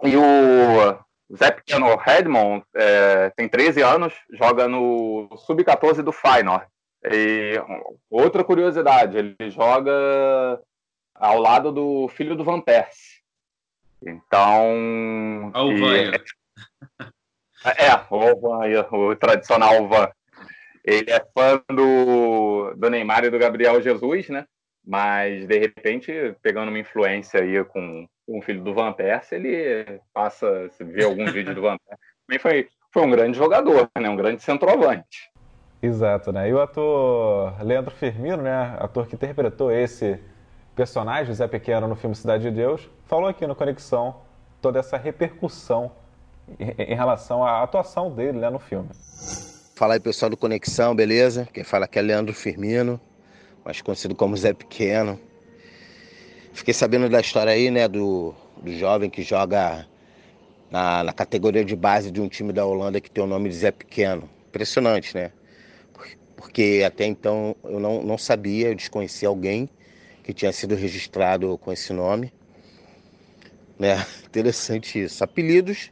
E 0.03 0.17
o 0.17 1.35
Zé 1.35 1.49
Pequeno 1.51 1.95
Redmond 1.95 2.63
é, 2.75 3.29
tem 3.31 3.47
13 3.47 3.81
anos, 3.81 4.13
joga 4.31 4.67
no 4.67 5.29
Sub-14 5.37 6.01
do 6.03 6.11
Feyenoord. 6.11 6.65
E 7.05 7.53
outra 8.09 8.43
curiosidade, 8.43 9.17
ele 9.17 9.49
joga 9.49 9.91
ao 11.15 11.39
lado 11.39 11.71
do 11.71 12.09
filho 12.09 12.35
do 12.35 12.43
Van 12.43 12.59
Persie. 12.59 13.21
Então... 14.05 15.51
Olha 15.53 16.19
o. 16.19 17.12
é, 17.65 17.93
o, 18.09 18.39
Van, 18.39 18.59
o 18.91 19.15
tradicional 19.15 19.87
Van. 19.87 20.09
Ele 20.83 21.09
é 21.11 21.19
fã 21.33 21.61
do, 21.69 22.73
do 22.75 22.89
Neymar 22.89 23.23
e 23.23 23.29
do 23.29 23.39
Gabriel 23.39 23.81
Jesus, 23.81 24.29
né? 24.29 24.45
Mas, 24.85 25.47
de 25.47 25.57
repente, 25.57 26.35
pegando 26.41 26.67
uma 26.69 26.79
influência 26.79 27.39
aí 27.41 27.63
com, 27.63 28.05
com 28.27 28.39
o 28.39 28.41
filho 28.41 28.61
do 28.61 28.73
Van 28.73 28.91
Persie, 28.91 29.35
ele 29.35 30.01
passa, 30.13 30.69
se 30.71 30.83
vê 30.83 31.05
algum 31.05 31.25
vídeo 31.31 31.55
do 31.55 31.61
Van 31.61 31.77
Persie. 31.77 32.03
Também 32.27 32.39
foi, 32.39 32.67
foi 32.91 33.03
um 33.03 33.09
grande 33.09 33.37
jogador, 33.37 33.89
né? 33.97 34.09
Um 34.09 34.15
grande 34.17 34.43
centroavante. 34.43 35.31
Exato, 35.81 36.33
né? 36.33 36.49
E 36.49 36.53
o 36.53 36.61
ator 36.61 37.61
Leandro 37.63 37.95
Firmino, 37.95 38.43
né? 38.43 38.75
Ator 38.79 39.07
que 39.07 39.15
interpretou 39.15 39.71
esse 39.71 40.19
personagem, 40.75 41.33
Zé 41.33 41.47
Pequeno, 41.47 41.87
no 41.87 41.95
filme 41.95 42.15
Cidade 42.15 42.43
de 42.43 42.51
Deus, 42.51 42.89
falou 43.05 43.29
aqui 43.29 43.47
no 43.47 43.55
Conexão 43.55 44.21
toda 44.61 44.79
essa 44.79 44.97
repercussão 44.97 45.91
em 46.59 46.95
relação 46.95 47.43
à 47.43 47.63
atuação 47.63 48.13
dele 48.13 48.39
né, 48.39 48.49
no 48.49 48.59
filme. 48.59 48.89
Fala 49.75 49.95
aí 49.95 49.99
pessoal 49.99 50.29
do 50.29 50.37
Conexão, 50.37 50.95
beleza? 50.95 51.47
Quem 51.53 51.63
fala 51.63 51.85
aqui 51.85 51.97
é 51.97 52.01
Leandro 52.01 52.33
Firmino, 52.33 52.99
mais 53.65 53.81
conhecido 53.81 54.15
como 54.15 54.37
Zé 54.37 54.53
Pequeno. 54.53 55.19
Fiquei 56.53 56.73
sabendo 56.73 57.09
da 57.09 57.19
história 57.19 57.51
aí, 57.51 57.71
né, 57.71 57.87
do, 57.87 58.33
do 58.61 58.71
jovem 58.71 59.09
que 59.09 59.23
joga 59.23 59.87
na, 60.69 61.03
na 61.03 61.13
categoria 61.13 61.65
de 61.65 61.75
base 61.75 62.11
de 62.11 62.21
um 62.21 62.27
time 62.27 62.53
da 62.53 62.65
Holanda 62.65 63.01
que 63.01 63.09
tem 63.09 63.23
o 63.23 63.27
nome 63.27 63.49
de 63.49 63.55
Zé 63.55 63.71
Pequeno. 63.71 64.29
Impressionante, 64.47 65.15
né? 65.15 65.31
Porque 66.35 66.83
até 66.85 67.05
então 67.05 67.55
eu 67.63 67.79
não, 67.79 68.03
não 68.03 68.17
sabia, 68.17 68.67
eu 68.67 68.75
desconhecia 68.75 69.27
alguém 69.27 69.69
que 70.23 70.33
tinha 70.33 70.51
sido 70.51 70.75
registrado 70.75 71.57
com 71.57 71.71
esse 71.71 71.93
nome. 71.93 72.33
Né? 73.79 74.05
Interessante 74.25 75.03
isso. 75.03 75.23
Apelidos, 75.23 75.91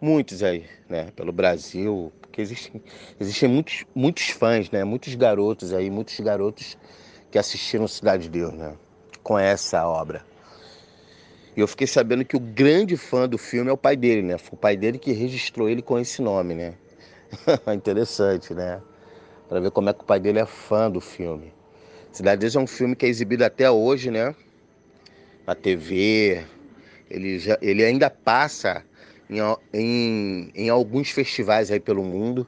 muitos 0.00 0.42
aí, 0.42 0.64
né? 0.88 1.08
Pelo 1.16 1.32
Brasil, 1.32 2.12
porque 2.20 2.40
existem, 2.42 2.82
existem 3.18 3.48
muitos, 3.48 3.84
muitos 3.94 4.28
fãs, 4.28 4.70
né? 4.70 4.84
Muitos 4.84 5.14
garotos 5.14 5.72
aí, 5.72 5.90
muitos 5.90 6.18
garotos 6.20 6.76
que 7.30 7.38
assistiram 7.38 7.88
Cidade 7.88 8.24
de 8.24 8.30
Deus, 8.30 8.52
né? 8.52 8.74
Conhecem 9.22 9.78
a 9.78 9.88
obra. 9.88 10.24
E 11.56 11.60
eu 11.60 11.66
fiquei 11.66 11.86
sabendo 11.86 12.24
que 12.24 12.36
o 12.36 12.40
grande 12.40 12.96
fã 12.96 13.26
do 13.26 13.38
filme 13.38 13.70
é 13.70 13.72
o 13.72 13.78
pai 13.78 13.96
dele, 13.96 14.22
né? 14.22 14.36
Foi 14.36 14.56
o 14.56 14.60
pai 14.60 14.76
dele 14.76 14.98
que 14.98 15.12
registrou 15.12 15.68
ele 15.68 15.80
com 15.80 15.98
esse 15.98 16.20
nome, 16.20 16.54
né? 16.54 16.74
Interessante, 17.74 18.52
né? 18.52 18.80
Para 19.48 19.60
ver 19.60 19.70
como 19.70 19.88
é 19.88 19.94
que 19.94 20.02
o 20.02 20.04
pai 20.04 20.20
dele 20.20 20.38
é 20.38 20.46
fã 20.46 20.90
do 20.90 21.00
filme. 21.00 21.54
Cidade 22.12 22.36
de 22.36 22.40
Deus 22.42 22.56
é 22.56 22.60
um 22.60 22.66
filme 22.66 22.94
que 22.94 23.06
é 23.06 23.08
exibido 23.08 23.44
até 23.44 23.70
hoje, 23.70 24.10
né? 24.10 24.34
Na 25.46 25.54
TV. 25.54 26.44
Ele, 27.10 27.38
já, 27.38 27.56
ele 27.62 27.84
ainda 27.84 28.10
passa 28.10 28.84
em, 29.28 29.40
em, 29.72 30.52
em 30.54 30.68
alguns 30.68 31.10
festivais 31.10 31.70
aí 31.70 31.80
pelo 31.80 32.02
mundo. 32.02 32.46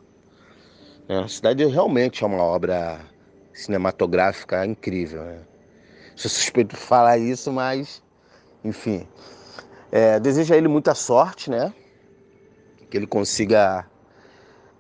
Né? 1.09 1.19
A 1.19 1.29
Cidade 1.29 1.65
realmente 1.67 2.23
é 2.23 2.27
uma 2.27 2.43
obra 2.43 3.01
cinematográfica 3.53 4.65
incrível, 4.65 5.25
né? 5.25 5.41
Sou 6.15 6.31
suspeito 6.31 6.75
de 6.75 6.81
falar 6.81 7.19
isso, 7.19 7.53
mas, 7.53 8.03
enfim. 8.65 9.07
É, 9.91 10.19
desejo 10.19 10.53
a 10.53 10.57
ele 10.57 10.69
muita 10.69 10.95
sorte, 10.95 11.49
né? 11.49 11.73
Que 12.91 12.97
ele 12.97 13.07
consiga 13.07 13.87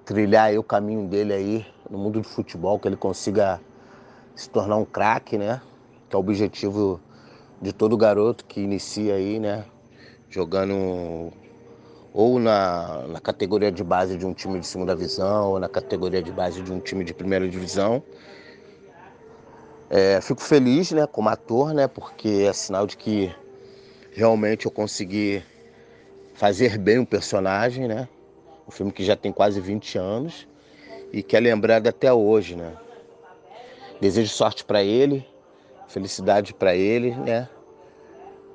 trilhar 0.04 0.56
o 0.58 0.62
caminho 0.62 1.06
dele 1.06 1.32
aí 1.32 1.66
no 1.88 1.98
mundo 1.98 2.20
do 2.20 2.28
futebol, 2.28 2.78
que 2.78 2.88
ele 2.88 2.96
consiga 2.96 3.60
se 4.34 4.48
tornar 4.50 4.76
um 4.76 4.84
craque, 4.84 5.38
né? 5.38 5.60
Que 6.08 6.16
é 6.16 6.18
o 6.18 6.20
objetivo 6.20 7.00
de 7.60 7.72
todo 7.72 7.96
garoto 7.96 8.44
que 8.44 8.60
inicia 8.60 9.14
aí, 9.14 9.38
né? 9.38 9.64
Jogando 10.28 11.32
ou 12.12 12.38
na, 12.38 13.06
na 13.08 13.20
categoria 13.20 13.70
de 13.70 13.84
base 13.84 14.16
de 14.16 14.26
um 14.26 14.32
time 14.32 14.58
de 14.58 14.66
segunda 14.66 14.94
divisão, 14.94 15.52
ou 15.52 15.60
na 15.60 15.68
categoria 15.68 16.22
de 16.22 16.32
base 16.32 16.62
de 16.62 16.72
um 16.72 16.80
time 16.80 17.04
de 17.04 17.14
primeira 17.14 17.48
divisão. 17.48 18.02
É, 19.90 20.20
fico 20.20 20.40
feliz, 20.40 20.92
né, 20.92 21.06
como 21.06 21.28
ator, 21.28 21.72
né, 21.72 21.88
porque 21.88 22.46
é 22.48 22.52
sinal 22.52 22.86
de 22.86 22.96
que 22.96 23.34
realmente 24.12 24.66
eu 24.66 24.70
consegui 24.70 25.42
fazer 26.34 26.78
bem 26.78 26.98
o 26.98 27.06
personagem, 27.06 27.88
né? 27.88 28.08
Um 28.66 28.70
filme 28.70 28.92
que 28.92 29.04
já 29.04 29.16
tem 29.16 29.32
quase 29.32 29.60
20 29.60 29.98
anos 29.98 30.46
e 31.12 31.22
que 31.22 31.36
é 31.36 31.40
lembrado 31.40 31.88
até 31.88 32.12
hoje, 32.12 32.54
né? 32.54 32.74
Desejo 34.00 34.32
sorte 34.32 34.64
para 34.64 34.82
ele, 34.82 35.26
felicidade 35.88 36.54
para 36.54 36.76
ele, 36.76 37.14
né? 37.14 37.48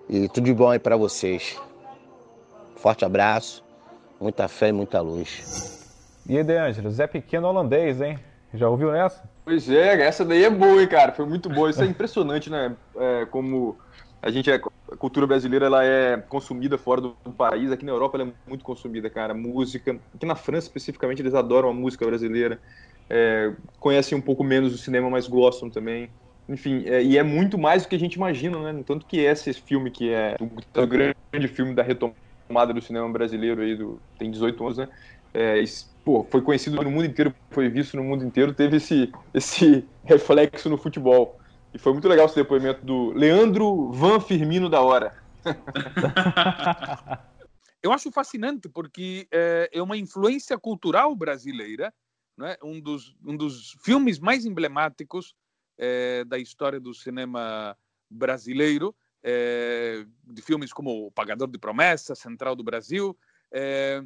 E 0.09 0.29
tudo 0.29 0.45
de 0.45 0.53
bom 0.53 0.69
aí 0.69 0.79
para 0.79 0.95
vocês. 0.95 1.59
Forte 2.83 3.05
abraço, 3.05 3.63
muita 4.19 4.45
fé 4.49 4.67
e 4.67 4.73
muita 4.73 4.99
luz. 4.99 5.87
E 6.27 6.37
aí, 6.37 6.43
De 6.43 6.57
Angelo, 6.57 6.91
Zé 6.91 7.07
Pequeno 7.07 7.47
holandês, 7.47 8.01
hein? 8.01 8.19
Já 8.53 8.67
ouviu 8.67 8.93
essa? 8.93 9.23
Pois 9.45 9.69
é, 9.69 10.01
essa 10.01 10.25
daí 10.25 10.43
é 10.43 10.49
boa, 10.49 10.81
hein, 10.81 10.87
cara? 10.89 11.13
Foi 11.13 11.25
muito 11.25 11.47
boa. 11.47 11.69
Isso 11.69 11.81
é 11.81 11.85
impressionante, 11.85 12.49
né? 12.49 12.75
É, 12.97 13.25
como 13.27 13.77
a 14.21 14.29
gente 14.29 14.51
é, 14.51 14.55
a 14.91 14.97
cultura 14.97 15.25
brasileira 15.25 15.67
ela 15.67 15.85
é 15.85 16.17
consumida 16.17 16.77
fora 16.77 16.99
do, 16.99 17.15
do, 17.23 17.31
país. 17.31 17.71
Aqui 17.71 17.85
na 17.85 17.93
Europa 17.93 18.17
ela 18.17 18.27
é 18.27 18.33
muito 18.45 18.65
consumida, 18.65 19.09
cara. 19.09 19.33
Música. 19.33 19.97
Aqui 20.13 20.25
na 20.25 20.35
França, 20.35 20.67
especificamente, 20.67 21.21
eles 21.21 21.33
adoram 21.33 21.69
a 21.69 21.73
música 21.73 22.05
brasileira 22.05 22.59
é, 23.09 23.53
conhecem 23.79 24.17
um 24.17 24.21
pouco 24.21 24.43
menos 24.43 24.73
o 24.73 24.77
cinema, 24.77 25.09
mas 25.09 25.25
gostam 25.25 25.69
também. 25.69 26.09
Enfim, 26.49 26.83
é, 26.85 27.01
e 27.01 27.17
é 27.17 27.23
muito 27.23 27.57
mais 27.57 27.83
do 27.83 27.87
que 27.87 27.95
a 27.95 27.99
gente 27.99 28.15
imagina, 28.15 28.73
né? 28.73 28.83
Tanto 28.85 29.05
que 29.05 29.21
esse 29.21 29.53
filme, 29.53 29.89
que 29.89 30.11
é 30.11 30.35
o, 30.41 30.85
grande 30.85 31.47
filme 31.47 31.73
da 31.73 31.81
retomada 31.81 32.21
do 32.73 32.81
cinema 32.81 33.09
brasileiro, 33.09 33.61
aí 33.61 33.75
do, 33.75 33.99
tem 34.17 34.29
18 34.29 34.63
anos, 34.63 34.77
né? 34.77 34.89
É, 35.33 35.63
pô, 36.05 36.25
foi 36.29 36.41
conhecido 36.41 36.81
no 36.81 36.91
mundo 36.91 37.05
inteiro, 37.05 37.33
foi 37.49 37.69
visto 37.69 37.97
no 37.97 38.03
mundo 38.03 38.23
inteiro, 38.23 38.53
teve 38.53 38.77
esse, 38.77 39.11
esse 39.33 39.85
reflexo 40.05 40.69
no 40.69 40.77
futebol. 40.77 41.39
E 41.73 41.79
foi 41.79 41.91
muito 41.91 42.07
legal 42.07 42.27
esse 42.27 42.35
depoimento 42.35 42.85
do 42.85 43.11
Leandro 43.13 43.91
Van 43.91 44.19
Firmino 44.19 44.69
da 44.69 44.81
Hora. 44.81 45.17
Eu 47.81 47.91
acho 47.91 48.11
fascinante 48.11 48.69
porque 48.69 49.27
é, 49.31 49.69
é 49.73 49.81
uma 49.81 49.97
influência 49.97 50.57
cultural 50.57 51.13
brasileira 51.15 51.91
né? 52.37 52.57
um, 52.63 52.79
dos, 52.79 53.15
um 53.25 53.35
dos 53.35 53.75
filmes 53.83 54.19
mais 54.19 54.45
emblemáticos 54.45 55.35
é, 55.77 56.23
da 56.25 56.37
história 56.37 56.79
do 56.79 56.93
cinema 56.93 57.77
brasileiro, 58.09 58.95
é, 59.23 60.05
de 60.25 60.41
filmes 60.41 60.73
como 60.73 61.07
O 61.07 61.11
Pagador 61.11 61.47
de 61.47 61.57
Promessas, 61.57 62.19
Central 62.19 62.55
do 62.55 62.63
Brasil. 62.63 63.17
É, 63.51 64.03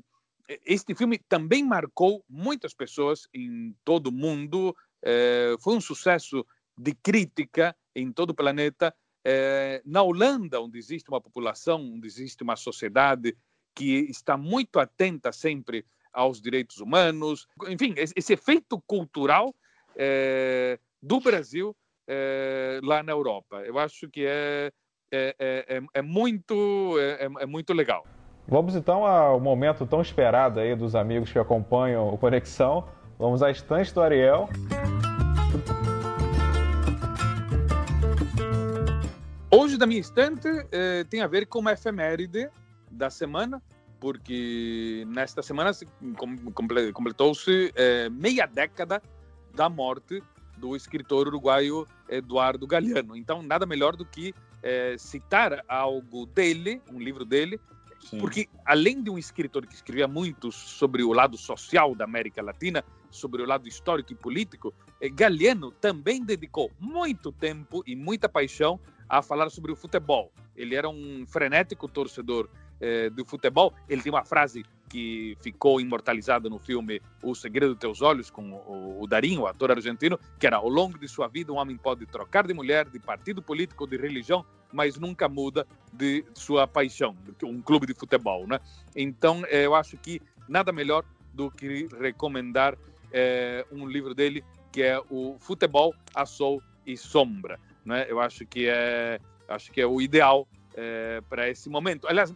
este 0.65 0.95
filme 0.95 1.17
também 1.17 1.63
marcou 1.63 2.23
muitas 2.29 2.73
pessoas 2.73 3.27
em 3.33 3.75
todo 3.83 4.07
o 4.07 4.11
mundo, 4.11 4.73
foi 5.59 5.75
um 5.75 5.81
sucesso 5.81 6.45
de 6.77 6.93
crítica 6.93 7.75
em 7.93 8.13
todo 8.13 8.29
o 8.29 8.33
planeta. 8.33 8.95
na 9.83 10.01
Holanda, 10.01 10.61
onde 10.61 10.77
existe 10.77 11.09
uma 11.09 11.19
população, 11.19 11.81
onde 11.81 12.07
existe 12.07 12.43
uma 12.43 12.55
sociedade 12.55 13.35
que 13.75 14.09
está 14.09 14.37
muito 14.37 14.79
atenta 14.79 15.33
sempre 15.33 15.85
aos 16.11 16.41
direitos 16.41 16.79
humanos, 16.79 17.47
enfim, 17.67 17.93
esse 17.95 18.33
efeito 18.33 18.81
cultural 18.87 19.53
é, 19.95 20.79
do 20.99 21.19
Brasil 21.19 21.77
é, 22.07 22.79
lá 22.81 23.03
na 23.03 23.11
Europa. 23.11 23.61
Eu 23.63 23.77
acho 23.77 24.09
que 24.09 24.25
é, 24.25 24.71
é, 25.11 25.35
é, 25.39 25.81
é 25.93 26.01
muito, 26.01 26.95
é, 26.99 27.45
muito 27.45 27.73
legal. 27.73 28.05
Vamos 28.47 28.75
então 28.75 29.05
ao 29.05 29.39
momento 29.39 29.85
tão 29.85 30.01
esperado 30.01 30.59
aí 30.59 30.75
dos 30.75 30.95
amigos 30.95 31.31
que 31.31 31.39
acompanham 31.39 32.07
o 32.07 32.17
Conexão. 32.17 32.87
Vamos 33.19 33.43
à 33.43 33.51
estante 33.51 33.93
do 33.93 34.01
Ariel. 34.01 34.49
Hoje 39.51 39.77
da 39.77 39.85
minha 39.85 39.99
estante 39.99 40.49
tem 41.09 41.21
a 41.21 41.27
ver 41.27 41.45
com 41.47 41.59
uma 41.59 41.73
efeméride 41.73 42.49
da 42.91 43.09
semana, 43.09 43.61
porque 43.99 45.05
nesta 45.07 45.41
semana 45.41 45.71
completou-se 46.93 47.71
é, 47.75 48.09
meia 48.09 48.45
década 48.45 49.01
da 49.53 49.69
morte 49.69 50.21
do 50.57 50.75
escritor 50.75 51.27
uruguaio 51.27 51.85
Eduardo 52.09 52.65
Galeano. 52.65 53.15
Então, 53.15 53.41
nada 53.41 53.65
melhor 53.65 53.95
do 53.95 54.05
que 54.05 54.33
é, 54.67 54.97
citar 54.97 55.63
algo 55.65 56.25
dele, 56.25 56.81
um 56.91 56.99
livro 56.99 57.23
dele, 57.23 57.57
Sim. 58.01 58.17
porque 58.17 58.49
além 58.65 59.01
de 59.01 59.09
um 59.09 59.17
escritor 59.17 59.65
que 59.65 59.73
escrevia 59.73 60.09
muito 60.09 60.51
sobre 60.51 61.03
o 61.03 61.13
lado 61.13 61.37
social 61.37 61.95
da 61.95 62.03
América 62.03 62.41
Latina, 62.41 62.83
sobre 63.09 63.41
o 63.41 63.45
lado 63.45 63.65
histórico 63.65 64.11
e 64.11 64.15
político, 64.15 64.73
é, 64.99 65.07
Galeano 65.07 65.71
também 65.71 66.21
dedicou 66.21 66.69
muito 66.77 67.31
tempo 67.31 67.81
e 67.87 67.95
muita 67.95 68.27
paixão 68.27 68.77
a 69.07 69.21
falar 69.21 69.49
sobre 69.49 69.71
o 69.71 69.75
futebol. 69.75 70.33
Ele 70.53 70.75
era 70.75 70.89
um 70.89 71.25
frenético 71.25 71.87
torcedor 71.87 72.49
eh, 72.79 73.09
do 73.09 73.25
futebol. 73.25 73.73
Ele 73.89 74.03
tem 74.03 74.11
uma 74.11 74.23
frase 74.23 74.63
que 74.87 75.35
ficou 75.41 75.81
imortalizada 75.81 76.47
no 76.47 76.59
filme 76.59 77.01
O 77.23 77.33
Segredo 77.33 77.73
dos 77.73 77.79
Teus 77.79 78.01
Olhos, 78.03 78.29
com 78.29 78.51
o, 78.51 79.01
o 79.01 79.07
Darinho, 79.07 79.41
o 79.41 79.47
ator 79.47 79.71
argentino, 79.71 80.19
que 80.39 80.45
era 80.45 80.57
ao 80.57 80.69
longo 80.69 80.97
de 80.97 81.07
sua 81.07 81.27
vida 81.27 81.51
um 81.51 81.55
homem 81.55 81.75
pode 81.75 82.05
trocar 82.05 82.45
de 82.45 82.53
mulher, 82.53 82.87
de 82.87 82.99
partido 82.99 83.41
político, 83.41 83.87
de 83.87 83.97
religião, 83.97 84.45
mas 84.71 84.97
nunca 84.97 85.29
muda 85.29 85.65
de 85.93 86.25
sua 86.33 86.67
paixão, 86.67 87.15
um 87.43 87.61
clube 87.61 87.87
de 87.87 87.93
futebol, 87.93 88.47
né? 88.47 88.59
Então, 88.95 89.43
eh, 89.47 89.65
eu 89.65 89.73
acho 89.73 89.97
que 89.97 90.21
nada 90.47 90.71
melhor 90.71 91.03
do 91.33 91.49
que 91.49 91.87
recomendar 91.99 92.77
eh, 93.11 93.65
um 93.71 93.87
livro 93.87 94.13
dele 94.13 94.43
que 94.71 94.83
é 94.83 95.01
o 95.09 95.37
Futebol 95.39 95.95
a 96.13 96.25
Sol 96.25 96.61
e 96.85 96.97
Sombra, 96.97 97.59
né? 97.85 98.05
Eu 98.09 98.19
acho 98.19 98.45
que 98.45 98.67
é 98.67 99.19
acho 99.47 99.71
que 99.71 99.81
é 99.81 99.87
o 99.87 100.01
ideal 100.01 100.47
é, 100.75 101.21
para 101.29 101.49
esse 101.49 101.69
momento. 101.69 102.07
Aliás, 102.07 102.33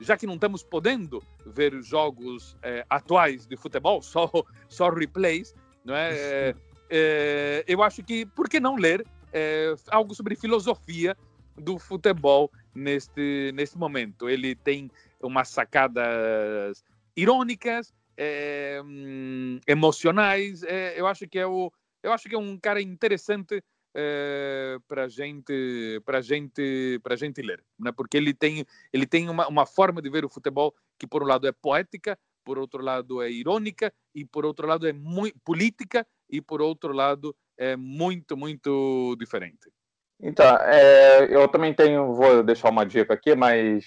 já 0.00 0.16
que 0.16 0.26
não 0.26 0.34
estamos 0.34 0.62
podendo 0.62 1.22
ver 1.46 1.80
jogos 1.82 2.56
é, 2.62 2.84
atuais 2.88 3.46
de 3.46 3.56
futebol, 3.56 4.02
só, 4.02 4.30
só 4.68 4.88
replays, 4.90 5.54
não 5.84 5.94
é? 5.94 6.10
é, 6.12 6.54
é 6.90 7.64
eu 7.66 7.82
acho 7.82 8.02
que 8.02 8.26
por 8.26 8.48
que 8.48 8.58
não 8.58 8.76
ler 8.76 9.06
é, 9.32 9.74
algo 9.88 10.14
sobre 10.14 10.34
filosofia 10.34 11.16
do 11.62 11.78
futebol 11.78 12.50
neste 12.74 13.52
neste 13.54 13.78
momento? 13.78 14.28
Ele 14.28 14.54
tem 14.54 14.90
umas 15.20 15.48
sacadas 15.48 16.84
irônicas, 17.16 17.92
é, 18.16 18.80
emocionais. 19.66 20.62
É, 20.62 20.98
eu 20.98 21.06
acho 21.06 21.26
que 21.28 21.38
é 21.38 21.46
o 21.46 21.72
eu 22.02 22.12
acho 22.12 22.28
que 22.28 22.34
é 22.34 22.38
um 22.38 22.58
cara 22.58 22.80
interessante 22.80 23.62
é, 23.94 24.78
para 24.88 25.08
gente 25.08 26.00
para 26.04 26.20
gente 26.20 26.98
para 27.02 27.16
gente 27.16 27.42
ler 27.42 27.62
né? 27.78 27.92
porque 27.92 28.16
ele 28.16 28.32
tem 28.32 28.64
ele 28.92 29.06
tem 29.06 29.28
uma, 29.28 29.46
uma 29.46 29.66
forma 29.66 30.00
de 30.00 30.08
ver 30.10 30.24
o 30.24 30.30
futebol 30.30 30.74
que 30.98 31.06
por 31.06 31.22
um 31.22 31.26
lado 31.26 31.46
é 31.46 31.52
poética 31.52 32.18
por 32.42 32.58
outro 32.58 32.82
lado 32.82 33.22
é 33.22 33.30
irônica 33.30 33.92
e 34.14 34.24
por 34.24 34.44
outro 34.46 34.66
lado 34.66 34.86
é 34.86 34.92
muito 34.92 35.38
política 35.44 36.06
e 36.28 36.40
por 36.40 36.62
outro 36.62 36.92
lado 36.92 37.36
é 37.56 37.76
muito 37.76 38.36
muito 38.36 39.14
diferente 39.16 39.70
então 40.22 40.46
é, 40.58 41.26
eu 41.34 41.48
também 41.48 41.74
tenho 41.74 42.14
vou 42.14 42.42
deixar 42.42 42.70
uma 42.70 42.86
dica 42.86 43.14
aqui 43.14 43.34
mas 43.34 43.84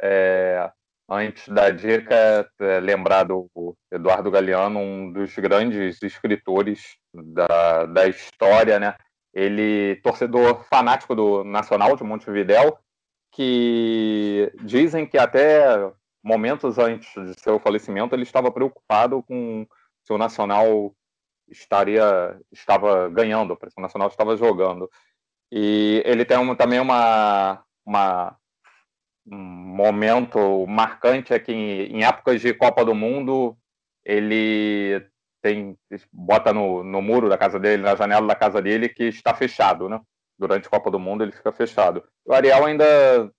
é, 0.00 0.70
antes 1.08 1.48
da 1.48 1.70
dica 1.70 2.48
é, 2.60 2.80
lembrar 2.80 3.24
do 3.24 3.48
Eduardo 3.90 4.30
Galeano 4.30 4.78
um 4.78 5.12
dos 5.12 5.34
grandes 5.36 6.02
escritores 6.02 6.96
da, 7.14 7.86
da 7.86 8.06
história 8.06 8.78
né 8.78 8.94
ele 9.38 9.96
torcedor 10.02 10.64
fanático 10.64 11.14
do 11.14 11.44
Nacional 11.44 11.96
de 11.96 12.02
Montevidéu, 12.02 12.78
que 13.32 14.52
dizem 14.62 15.06
que 15.06 15.18
até 15.18 15.92
momentos 16.22 16.78
antes 16.78 17.08
de 17.14 17.40
seu 17.40 17.60
falecimento 17.60 18.14
ele 18.14 18.24
estava 18.24 18.50
preocupado 18.50 19.22
com 19.22 19.66
se 20.02 20.12
o 20.12 20.18
Nacional 20.18 20.92
estaria 21.48 22.38
estava 22.50 23.08
ganhando, 23.08 23.56
se 23.68 23.78
o 23.78 23.82
Nacional 23.82 24.08
estava 24.08 24.36
jogando. 24.36 24.90
E 25.50 26.02
ele 26.04 26.24
tem 26.24 26.36
um, 26.36 26.54
também 26.54 26.80
uma, 26.80 27.64
uma 27.84 28.36
um 29.26 29.36
momento 29.36 30.66
marcante 30.66 31.32
é 31.32 31.38
que 31.38 31.52
em, 31.52 31.98
em 31.98 32.04
épocas 32.04 32.40
de 32.40 32.52
Copa 32.54 32.84
do 32.84 32.94
Mundo 32.94 33.56
ele 34.04 35.06
tem 35.42 35.76
bota 36.12 36.52
no, 36.52 36.82
no 36.82 37.00
muro 37.00 37.28
da 37.28 37.38
casa 37.38 37.58
dele, 37.58 37.82
na 37.82 37.94
janela 37.94 38.26
da 38.26 38.34
casa 38.34 38.60
dele, 38.60 38.88
que 38.88 39.04
está 39.04 39.34
fechado, 39.34 39.88
né? 39.88 40.00
Durante 40.38 40.66
a 40.66 40.70
Copa 40.70 40.90
do 40.90 40.98
Mundo 40.98 41.24
ele 41.24 41.32
fica 41.32 41.52
fechado. 41.52 42.02
O 42.24 42.32
Ariel 42.32 42.64
ainda 42.64 43.30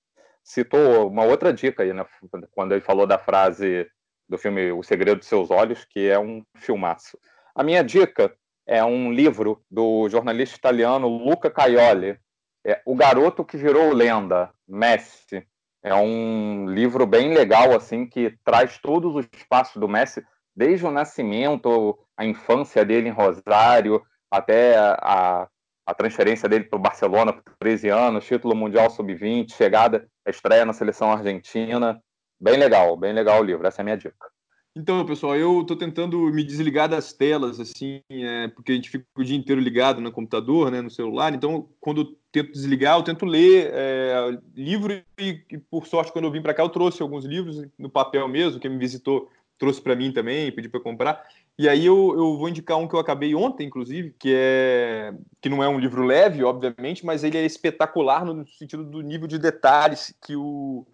citou 0.44 1.08
uma 1.08 1.24
outra 1.24 1.54
dica 1.54 1.84
aí, 1.84 1.94
né? 1.94 2.06
Quando 2.52 2.74
ele 2.74 2.82
falou 2.82 3.06
da 3.06 3.18
frase 3.18 3.88
do 4.28 4.38
filme 4.38 4.72
O 4.72 4.84
Segredo 4.84 5.20
de 5.20 5.26
Seus 5.26 5.50
Olhos, 5.50 5.86
que 5.86 6.08
é 6.08 6.20
um 6.20 6.44
filmaço. 6.56 7.18
A 7.56 7.64
minha 7.64 7.84
dica 7.84 8.34
é 8.70 8.86
um 8.86 9.12
livro 9.12 9.64
do 9.70 10.08
jornalista 10.10 10.56
italiano 10.56 11.08
Luca 11.08 11.50
Caioli, 11.50 12.20
é 12.64 12.80
O 12.86 12.96
Garoto 12.96 13.44
que 13.44 13.58
Virou 13.58 13.92
Lenda, 13.92 14.52
Messi. 14.68 15.44
É 15.82 15.96
um 15.96 16.68
livro 16.70 17.08
bem 17.08 17.34
legal, 17.34 17.76
assim, 17.76 18.06
que 18.06 18.38
traz 18.44 18.78
todos 18.78 19.16
os 19.16 19.26
passos 19.50 19.78
do 19.78 19.88
Messi 19.88 20.24
desde 20.56 20.86
o 20.86 20.92
nascimento, 20.92 21.98
a 22.16 22.24
infância 22.24 22.86
dele 22.86 23.10
em 23.10 23.12
Rosário, 23.12 24.04
até 24.30 24.78
a, 24.78 25.48
a 25.84 25.94
transferência 25.96 26.48
dele 26.48 26.66
para 26.66 26.78
o 26.78 26.82
Barcelona 26.82 27.34
por 27.34 27.56
13 27.58 27.90
anos, 27.90 28.26
título 28.26 28.56
mundial 28.56 28.92
sub-20, 28.92 29.52
chegada, 29.52 30.08
estreia 30.28 30.64
na 30.64 30.74
seleção 30.74 31.12
argentina. 31.12 32.00
Bem 32.40 32.58
legal, 32.58 32.96
bem 32.96 33.14
legal 33.14 33.42
o 33.42 33.44
livro, 33.44 33.66
essa 33.66 33.82
é 33.82 33.84
a 33.84 33.86
minha 33.86 33.98
dica. 33.98 34.30
Então, 34.76 35.06
pessoal, 35.06 35.36
eu 35.36 35.62
estou 35.62 35.76
tentando 35.76 36.20
me 36.32 36.44
desligar 36.44 36.88
das 36.88 37.12
telas, 37.12 37.60
assim, 37.60 38.02
é, 38.10 38.48
porque 38.50 38.72
a 38.72 38.76
gente 38.76 38.90
fica 38.90 39.06
o 39.18 39.24
dia 39.24 39.36
inteiro 39.36 39.60
ligado 39.60 40.00
no 40.00 40.12
computador, 40.12 40.72
né, 40.72 40.80
no 40.82 40.92
celular. 40.92 41.34
Então, 41.34 41.68
quando 41.80 42.02
eu 42.02 42.18
tento 42.32 42.52
desligar, 42.52 42.98
eu 42.98 43.04
tento 43.04 43.26
ler 43.26 43.72
é, 43.74 44.40
livro 44.56 44.94
e, 45.18 45.44
e, 45.52 45.58
por 45.58 45.88
sorte, 45.88 46.12
quando 46.12 46.26
eu 46.26 46.32
vim 46.32 46.42
para 46.42 46.54
cá, 46.54 46.64
eu 46.64 46.70
trouxe 46.70 47.02
alguns 47.02 47.26
livros 47.26 47.66
no 47.78 47.90
papel 47.90 48.28
mesmo. 48.28 48.60
Quem 48.60 48.72
me 48.72 48.78
visitou 48.78 49.30
trouxe 49.60 49.82
para 49.82 49.96
mim 49.96 50.12
também, 50.12 50.52
pedi 50.52 50.70
para 50.70 50.80
comprar. 50.80 51.28
E 51.58 51.68
aí 51.68 51.86
eu, 51.86 52.14
eu 52.16 52.38
vou 52.38 52.48
indicar 52.48 52.78
um 52.78 52.88
que 52.88 52.96
eu 52.96 53.00
acabei 53.00 53.36
ontem, 53.36 53.68
inclusive, 53.68 54.16
que 54.18 54.34
é 54.34 55.14
que 55.42 55.50
não 55.50 55.62
é 55.62 55.68
um 55.68 55.78
livro 55.78 56.06
leve, 56.06 56.42
obviamente, 56.42 57.06
mas 57.06 57.24
ele 57.24 57.38
é 57.38 57.46
espetacular 57.46 58.24
no 58.24 58.48
sentido 58.48 58.84
do 58.86 59.02
nível 59.02 59.28
de 59.28 59.38
detalhes 59.38 60.16
que 60.26 60.38
o, 60.38 60.88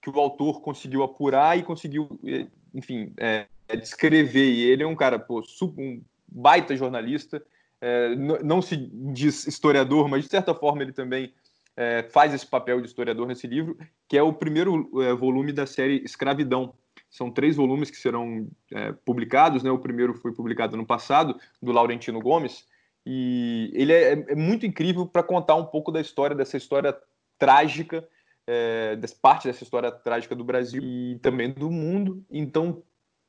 que 0.00 0.08
o 0.08 0.20
autor 0.20 0.60
conseguiu 0.60 1.02
apurar 1.02 1.58
e 1.58 1.64
conseguiu, 1.64 2.08
é, 2.24 2.46
enfim, 2.74 3.12
é, 3.16 3.46
é 3.68 3.76
descrever. 3.76 4.50
E 4.50 4.64
ele 4.64 4.82
é 4.82 4.86
um 4.86 4.96
cara, 4.96 5.18
pô, 5.18 5.42
um 5.78 6.02
baita 6.28 6.76
jornalista, 6.76 7.42
é, 7.80 8.14
não 8.16 8.60
se 8.60 8.76
diz 8.76 9.46
historiador, 9.46 10.08
mas 10.08 10.24
de 10.24 10.30
certa 10.30 10.54
forma 10.54 10.82
ele 10.82 10.92
também 10.92 11.32
é, 11.76 12.02
faz 12.10 12.32
esse 12.34 12.46
papel 12.46 12.80
de 12.80 12.86
historiador 12.86 13.26
nesse 13.26 13.46
livro, 13.46 13.76
que 14.08 14.16
é 14.16 14.22
o 14.22 14.32
primeiro 14.32 14.90
é, 15.02 15.12
volume 15.12 15.52
da 15.52 15.66
série 15.66 16.02
Escravidão, 16.04 16.74
são 17.10 17.30
três 17.30 17.54
volumes 17.54 17.90
que 17.90 17.96
serão 17.96 18.48
é, 18.72 18.90
publicados, 19.04 19.62
né? 19.62 19.70
O 19.70 19.78
primeiro 19.78 20.14
foi 20.14 20.32
publicado 20.32 20.76
no 20.76 20.84
passado, 20.84 21.38
do 21.62 21.70
Laurentino 21.70 22.20
Gomes, 22.20 22.66
e 23.06 23.70
ele 23.72 23.92
é 23.92 24.34
muito 24.34 24.66
incrível 24.66 25.06
para 25.06 25.22
contar 25.22 25.54
um 25.54 25.66
pouco 25.66 25.92
da 25.92 26.00
história, 26.00 26.34
dessa 26.34 26.56
história 26.56 26.96
trágica, 27.38 28.06
é, 28.46 28.98
parte 29.20 29.46
dessa 29.46 29.62
história 29.62 29.90
trágica 29.90 30.34
do 30.34 30.44
Brasil 30.44 30.82
e 30.82 31.18
também 31.20 31.50
do 31.50 31.70
mundo. 31.70 32.24
Então, 32.30 32.82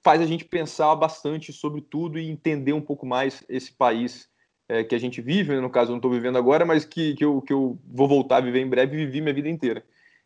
faz 0.04 0.22
a 0.22 0.26
gente 0.26 0.46
pensar 0.46 0.96
bastante 0.96 1.52
sobre 1.52 1.82
tudo 1.82 2.20
e 2.20 2.30
entender 2.30 2.74
um 2.74 2.82
pouco 2.82 3.06
mais 3.06 3.44
esse 3.50 3.72
país 3.74 4.30
é, 4.68 4.84
que 4.84 4.96
a 4.96 5.00
gente 5.00 5.22
vive, 5.22 5.54
né? 5.54 5.60
no 5.60 5.70
caso, 5.70 5.90
eu 5.90 5.94
não 5.94 5.98
estou 5.98 6.12
vivendo 6.12 6.38
agora, 6.38 6.66
mas 6.66 6.86
que, 6.86 7.16
que, 7.16 7.24
eu, 7.24 7.42
que 7.42 7.54
eu 7.54 7.80
vou 7.86 8.08
voltar 8.08 8.38
a 8.38 8.42
viver 8.42 8.60
em 8.60 8.70
breve 8.70 8.96
e 8.96 9.06
vivi 9.06 9.22
minha 9.22 9.34
vida 9.34 9.50
inteira. 9.50 9.84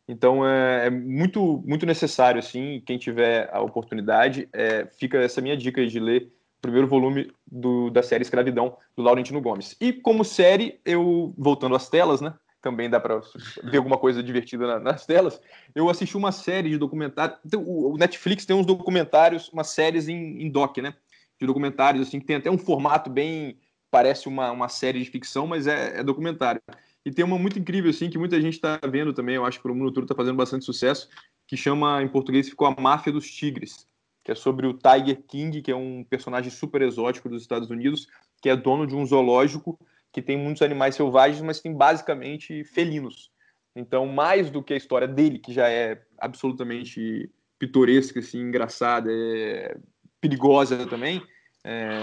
Então 0.09 0.45
é, 0.45 0.87
é, 0.87 0.89
muito 0.89 1.63
muito 1.65 1.85
necessário 1.85 2.39
assim, 2.39 2.81
quem 2.83 2.97
tiver 2.97 3.47
a 3.53 3.61
oportunidade, 3.61 4.49
é, 4.51 4.87
fica 4.97 5.19
essa 5.19 5.39
minha 5.39 5.55
dica 5.55 5.85
de 5.85 5.99
ler 5.99 6.23
o 6.57 6.61
primeiro 6.61 6.87
volume 6.87 7.31
do, 7.45 7.91
da 7.91 8.01
série 8.01 8.23
Escravidão 8.23 8.75
do 8.97 9.03
Laurentino 9.03 9.39
Gomes. 9.39 9.77
E 9.79 9.93
como 9.93 10.25
série, 10.25 10.79
eu 10.83 11.31
voltando 11.37 11.75
às 11.75 11.89
telas, 11.89 12.21
né? 12.21 12.33
Também 12.61 12.89
dá 12.89 12.99
para 12.99 13.21
ver 13.63 13.77
alguma 13.77 13.97
coisa 13.97 14.21
divertida 14.21 14.67
na, 14.67 14.79
nas 14.79 15.05
telas. 15.05 15.41
Eu 15.73 15.89
assisti 15.89 16.17
uma 16.17 16.31
série 16.31 16.69
de 16.69 16.77
documentários. 16.77 17.39
Então, 17.45 17.63
o 17.65 17.97
Netflix 17.97 18.45
tem 18.45 18.55
uns 18.55 18.65
documentários, 18.65 19.49
umas 19.49 19.69
séries 19.69 20.07
em, 20.07 20.41
em 20.41 20.49
doc, 20.49 20.77
né? 20.77 20.93
De 21.39 21.47
documentários 21.47 22.07
assim 22.07 22.19
que 22.19 22.25
tem 22.25 22.35
até 22.35 22.51
um 22.51 22.57
formato 22.57 23.09
bem 23.09 23.57
parece 23.89 24.27
uma, 24.27 24.51
uma 24.51 24.69
série 24.69 24.99
de 24.99 25.09
ficção, 25.09 25.47
mas 25.47 25.67
é, 25.67 25.99
é 25.99 26.03
documentário. 26.03 26.61
E 27.05 27.11
tem 27.11 27.25
uma 27.25 27.39
muito 27.39 27.57
incrível, 27.57 27.89
assim, 27.89 28.09
que 28.09 28.17
muita 28.17 28.39
gente 28.39 28.55
está 28.55 28.79
vendo 28.89 29.13
também, 29.13 29.35
eu 29.35 29.45
acho 29.45 29.59
que 29.59 29.67
o 29.67 29.73
mundo 29.73 29.91
todo 29.91 30.03
está 30.03 30.15
fazendo 30.15 30.35
bastante 30.35 30.65
sucesso, 30.65 31.09
que 31.47 31.57
chama, 31.57 32.03
em 32.03 32.07
português, 32.07 32.49
ficou 32.49 32.67
A 32.67 32.79
Máfia 32.79 33.11
dos 33.11 33.29
Tigres, 33.29 33.87
que 34.23 34.31
é 34.31 34.35
sobre 34.35 34.67
o 34.67 34.73
Tiger 34.73 35.23
King, 35.27 35.61
que 35.61 35.71
é 35.71 35.75
um 35.75 36.03
personagem 36.03 36.51
super 36.51 36.81
exótico 36.81 37.29
dos 37.29 37.41
Estados 37.41 37.69
Unidos, 37.69 38.07
que 38.41 38.49
é 38.49 38.55
dono 38.55 38.85
de 38.85 38.95
um 38.95 39.05
zoológico 39.05 39.79
que 40.11 40.21
tem 40.21 40.37
muitos 40.37 40.61
animais 40.61 40.95
selvagens, 40.95 41.41
mas 41.41 41.59
tem 41.59 41.73
basicamente 41.73 42.63
felinos. 42.63 43.31
Então, 43.75 44.05
mais 44.05 44.49
do 44.49 44.63
que 44.63 44.73
a 44.73 44.77
história 44.77 45.07
dele, 45.07 45.39
que 45.39 45.53
já 45.53 45.69
é 45.69 46.01
absolutamente 46.17 47.31
pitoresca, 47.57 48.19
assim, 48.19 48.39
engraçada, 48.39 49.09
é 49.11 49.77
perigosa 50.19 50.85
também, 50.87 51.21
é... 51.63 51.99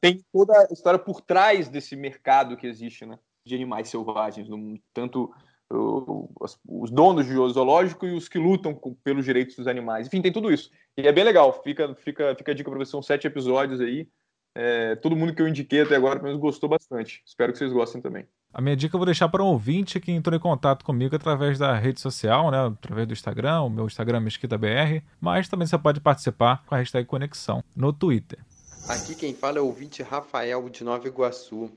tem 0.00 0.24
toda 0.32 0.52
a 0.52 0.72
história 0.72 0.98
por 0.98 1.20
trás 1.20 1.68
desse 1.68 1.96
mercado 1.96 2.56
que 2.56 2.66
existe, 2.66 3.06
né? 3.06 3.18
de 3.44 3.54
animais 3.54 3.88
selvagens 3.88 4.48
tanto 4.92 5.32
os 6.68 6.90
donos 6.90 7.24
de 7.24 7.32
zoológico 7.32 8.06
e 8.06 8.12
os 8.12 8.28
que 8.28 8.38
lutam 8.38 8.78
pelos 9.02 9.24
direitos 9.24 9.56
dos 9.56 9.66
animais. 9.66 10.06
Enfim, 10.06 10.20
tem 10.20 10.30
tudo 10.30 10.52
isso. 10.52 10.70
E 10.98 11.08
é 11.08 11.12
bem 11.12 11.24
legal. 11.24 11.62
Fica, 11.62 11.94
fica, 11.94 12.34
fica 12.36 12.52
a 12.52 12.54
dica 12.54 12.68
para 12.68 12.78
vocês. 12.78 12.90
São 12.90 13.00
sete 13.00 13.26
episódios 13.26 13.80
aí. 13.80 14.06
É, 14.54 14.96
todo 14.96 15.16
mundo 15.16 15.34
que 15.34 15.40
eu 15.40 15.48
indiquei 15.48 15.80
até 15.80 15.96
agora, 15.96 16.16
pelo 16.16 16.26
menos, 16.26 16.40
gostou 16.40 16.68
bastante. 16.68 17.22
Espero 17.24 17.52
que 17.52 17.58
vocês 17.58 17.72
gostem 17.72 18.00
também. 18.00 18.26
A 18.52 18.60
minha 18.60 18.76
dica 18.76 18.94
eu 18.94 18.98
vou 18.98 19.06
deixar 19.06 19.28
para 19.30 19.42
um 19.42 19.46
ouvinte 19.46 19.98
que 19.98 20.12
entrou 20.12 20.36
em 20.36 20.40
contato 20.40 20.84
comigo 20.84 21.16
através 21.16 21.58
da 21.58 21.74
rede 21.74 22.00
social, 22.00 22.50
né? 22.50 22.66
Através 22.66 23.06
do 23.06 23.14
Instagram, 23.14 23.62
o 23.62 23.70
meu 23.70 23.86
Instagram 23.86 24.18
é 24.18 24.20
MesquitaBR, 24.20 25.02
mas 25.18 25.48
também 25.48 25.66
você 25.66 25.78
pode 25.78 26.00
participar 26.00 26.62
com 26.66 26.74
a 26.74 26.78
hashtag 26.78 27.06
Conexão 27.06 27.64
no 27.74 27.94
Twitter. 27.94 28.38
Aqui 28.88 29.14
quem 29.14 29.32
fala 29.32 29.58
é 29.58 29.60
o 29.62 29.66
ouvinte 29.66 30.02
Rafael 30.02 30.68
de 30.68 30.84
Nova 30.84 31.08
Iguaçu. 31.08 31.70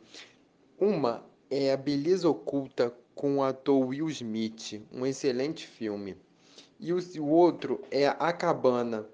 Uma 0.78 1.24
é 1.50 1.72
A 1.72 1.78
Beleza 1.78 2.28
Oculta 2.28 2.94
com 3.14 3.38
o 3.38 3.44
ator 3.44 3.80
Will 3.80 4.10
Smith, 4.10 4.86
um 4.92 5.06
excelente 5.06 5.66
filme. 5.66 6.18
E 6.78 6.92
o, 6.92 6.98
o 7.20 7.30
outro 7.30 7.82
é 7.90 8.08
A 8.08 8.34
Cabana, 8.34 9.06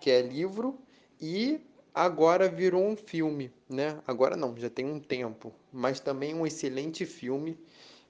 que 0.00 0.10
é 0.10 0.20
livro 0.22 0.76
e 1.20 1.60
agora 1.96 2.46
virou 2.46 2.86
um 2.86 2.94
filme, 2.94 3.50
né? 3.66 3.98
Agora 4.06 4.36
não, 4.36 4.54
já 4.54 4.68
tem 4.68 4.84
um 4.84 5.00
tempo, 5.00 5.50
mas 5.72 5.98
também 5.98 6.34
um 6.34 6.46
excelente 6.46 7.06
filme. 7.06 7.58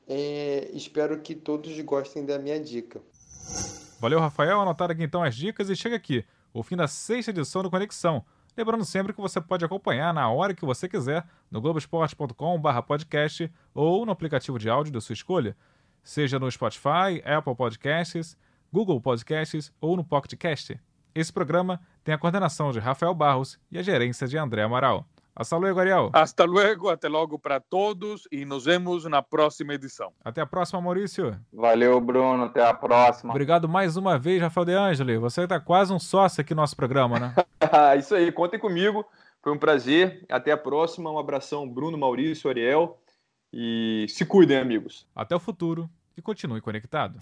É, 0.08 0.68
espero 0.74 1.20
que 1.20 1.36
todos 1.36 1.80
gostem 1.82 2.26
da 2.26 2.36
minha 2.36 2.58
dica. 2.58 3.00
Valeu, 4.00 4.18
Rafael. 4.18 4.60
Anotar 4.60 4.90
aqui 4.90 5.04
então 5.04 5.22
as 5.22 5.36
dicas 5.36 5.70
e 5.70 5.76
chega 5.76 5.94
aqui, 5.94 6.24
o 6.52 6.64
fim 6.64 6.74
da 6.76 6.88
sexta 6.88 7.30
edição 7.30 7.62
do 7.62 7.70
Conexão. 7.70 8.24
Lembrando 8.56 8.84
sempre 8.84 9.12
que 9.12 9.20
você 9.20 9.40
pode 9.40 9.64
acompanhar 9.64 10.12
na 10.12 10.28
hora 10.30 10.52
que 10.54 10.64
você 10.64 10.88
quiser 10.88 11.24
no 11.48 11.60
globesport.com/podcast 11.60 13.52
ou 13.72 14.04
no 14.04 14.10
aplicativo 14.10 14.58
de 14.58 14.68
áudio 14.68 14.92
da 14.92 15.00
sua 15.00 15.12
escolha, 15.12 15.56
seja 16.02 16.40
no 16.40 16.50
Spotify, 16.50 17.22
Apple 17.24 17.54
Podcasts, 17.54 18.36
Google 18.72 19.00
Podcasts 19.00 19.72
ou 19.80 19.96
no 19.96 20.04
Pocket 20.04 20.36
Cast. 20.36 20.76
Esse 21.16 21.32
programa 21.32 21.80
tem 22.04 22.14
a 22.14 22.18
coordenação 22.18 22.70
de 22.70 22.78
Rafael 22.78 23.14
Barros 23.14 23.58
e 23.72 23.78
a 23.78 23.82
gerência 23.82 24.28
de 24.28 24.36
André 24.36 24.60
Amaral. 24.60 25.06
Hasta 25.34 25.56
luego, 25.56 25.80
Ariel. 25.80 26.10
Hasta 26.12 26.44
luego, 26.44 26.90
até 26.90 27.08
logo 27.08 27.38
para 27.38 27.58
todos 27.58 28.28
e 28.30 28.44
nos 28.44 28.66
vemos 28.66 29.06
na 29.06 29.22
próxima 29.22 29.72
edição. 29.72 30.12
Até 30.22 30.42
a 30.42 30.46
próxima, 30.46 30.78
Maurício. 30.78 31.34
Valeu, 31.50 31.98
Bruno. 32.02 32.44
Até 32.44 32.62
a 32.62 32.74
próxima. 32.74 33.32
Obrigado 33.32 33.66
mais 33.66 33.96
uma 33.96 34.18
vez, 34.18 34.42
Rafael 34.42 34.66
De 34.66 34.72
Angeli. 34.74 35.16
Você 35.16 35.40
está 35.40 35.58
quase 35.58 35.90
um 35.90 35.98
sócio 35.98 36.42
aqui 36.42 36.54
no 36.54 36.60
nosso 36.60 36.76
programa, 36.76 37.18
né? 37.18 37.34
Isso 37.98 38.14
aí, 38.14 38.30
contem 38.30 38.60
comigo. 38.60 39.02
Foi 39.42 39.54
um 39.54 39.58
prazer. 39.58 40.22
Até 40.28 40.52
a 40.52 40.56
próxima. 40.58 41.10
Um 41.10 41.18
abração, 41.18 41.66
Bruno, 41.66 41.96
Maurício, 41.96 42.50
Ariel. 42.50 43.00
E 43.50 44.04
se 44.10 44.26
cuidem, 44.26 44.58
amigos. 44.58 45.06
Até 45.16 45.34
o 45.34 45.40
futuro 45.40 45.88
e 46.14 46.20
continue 46.20 46.60
conectado. 46.60 47.18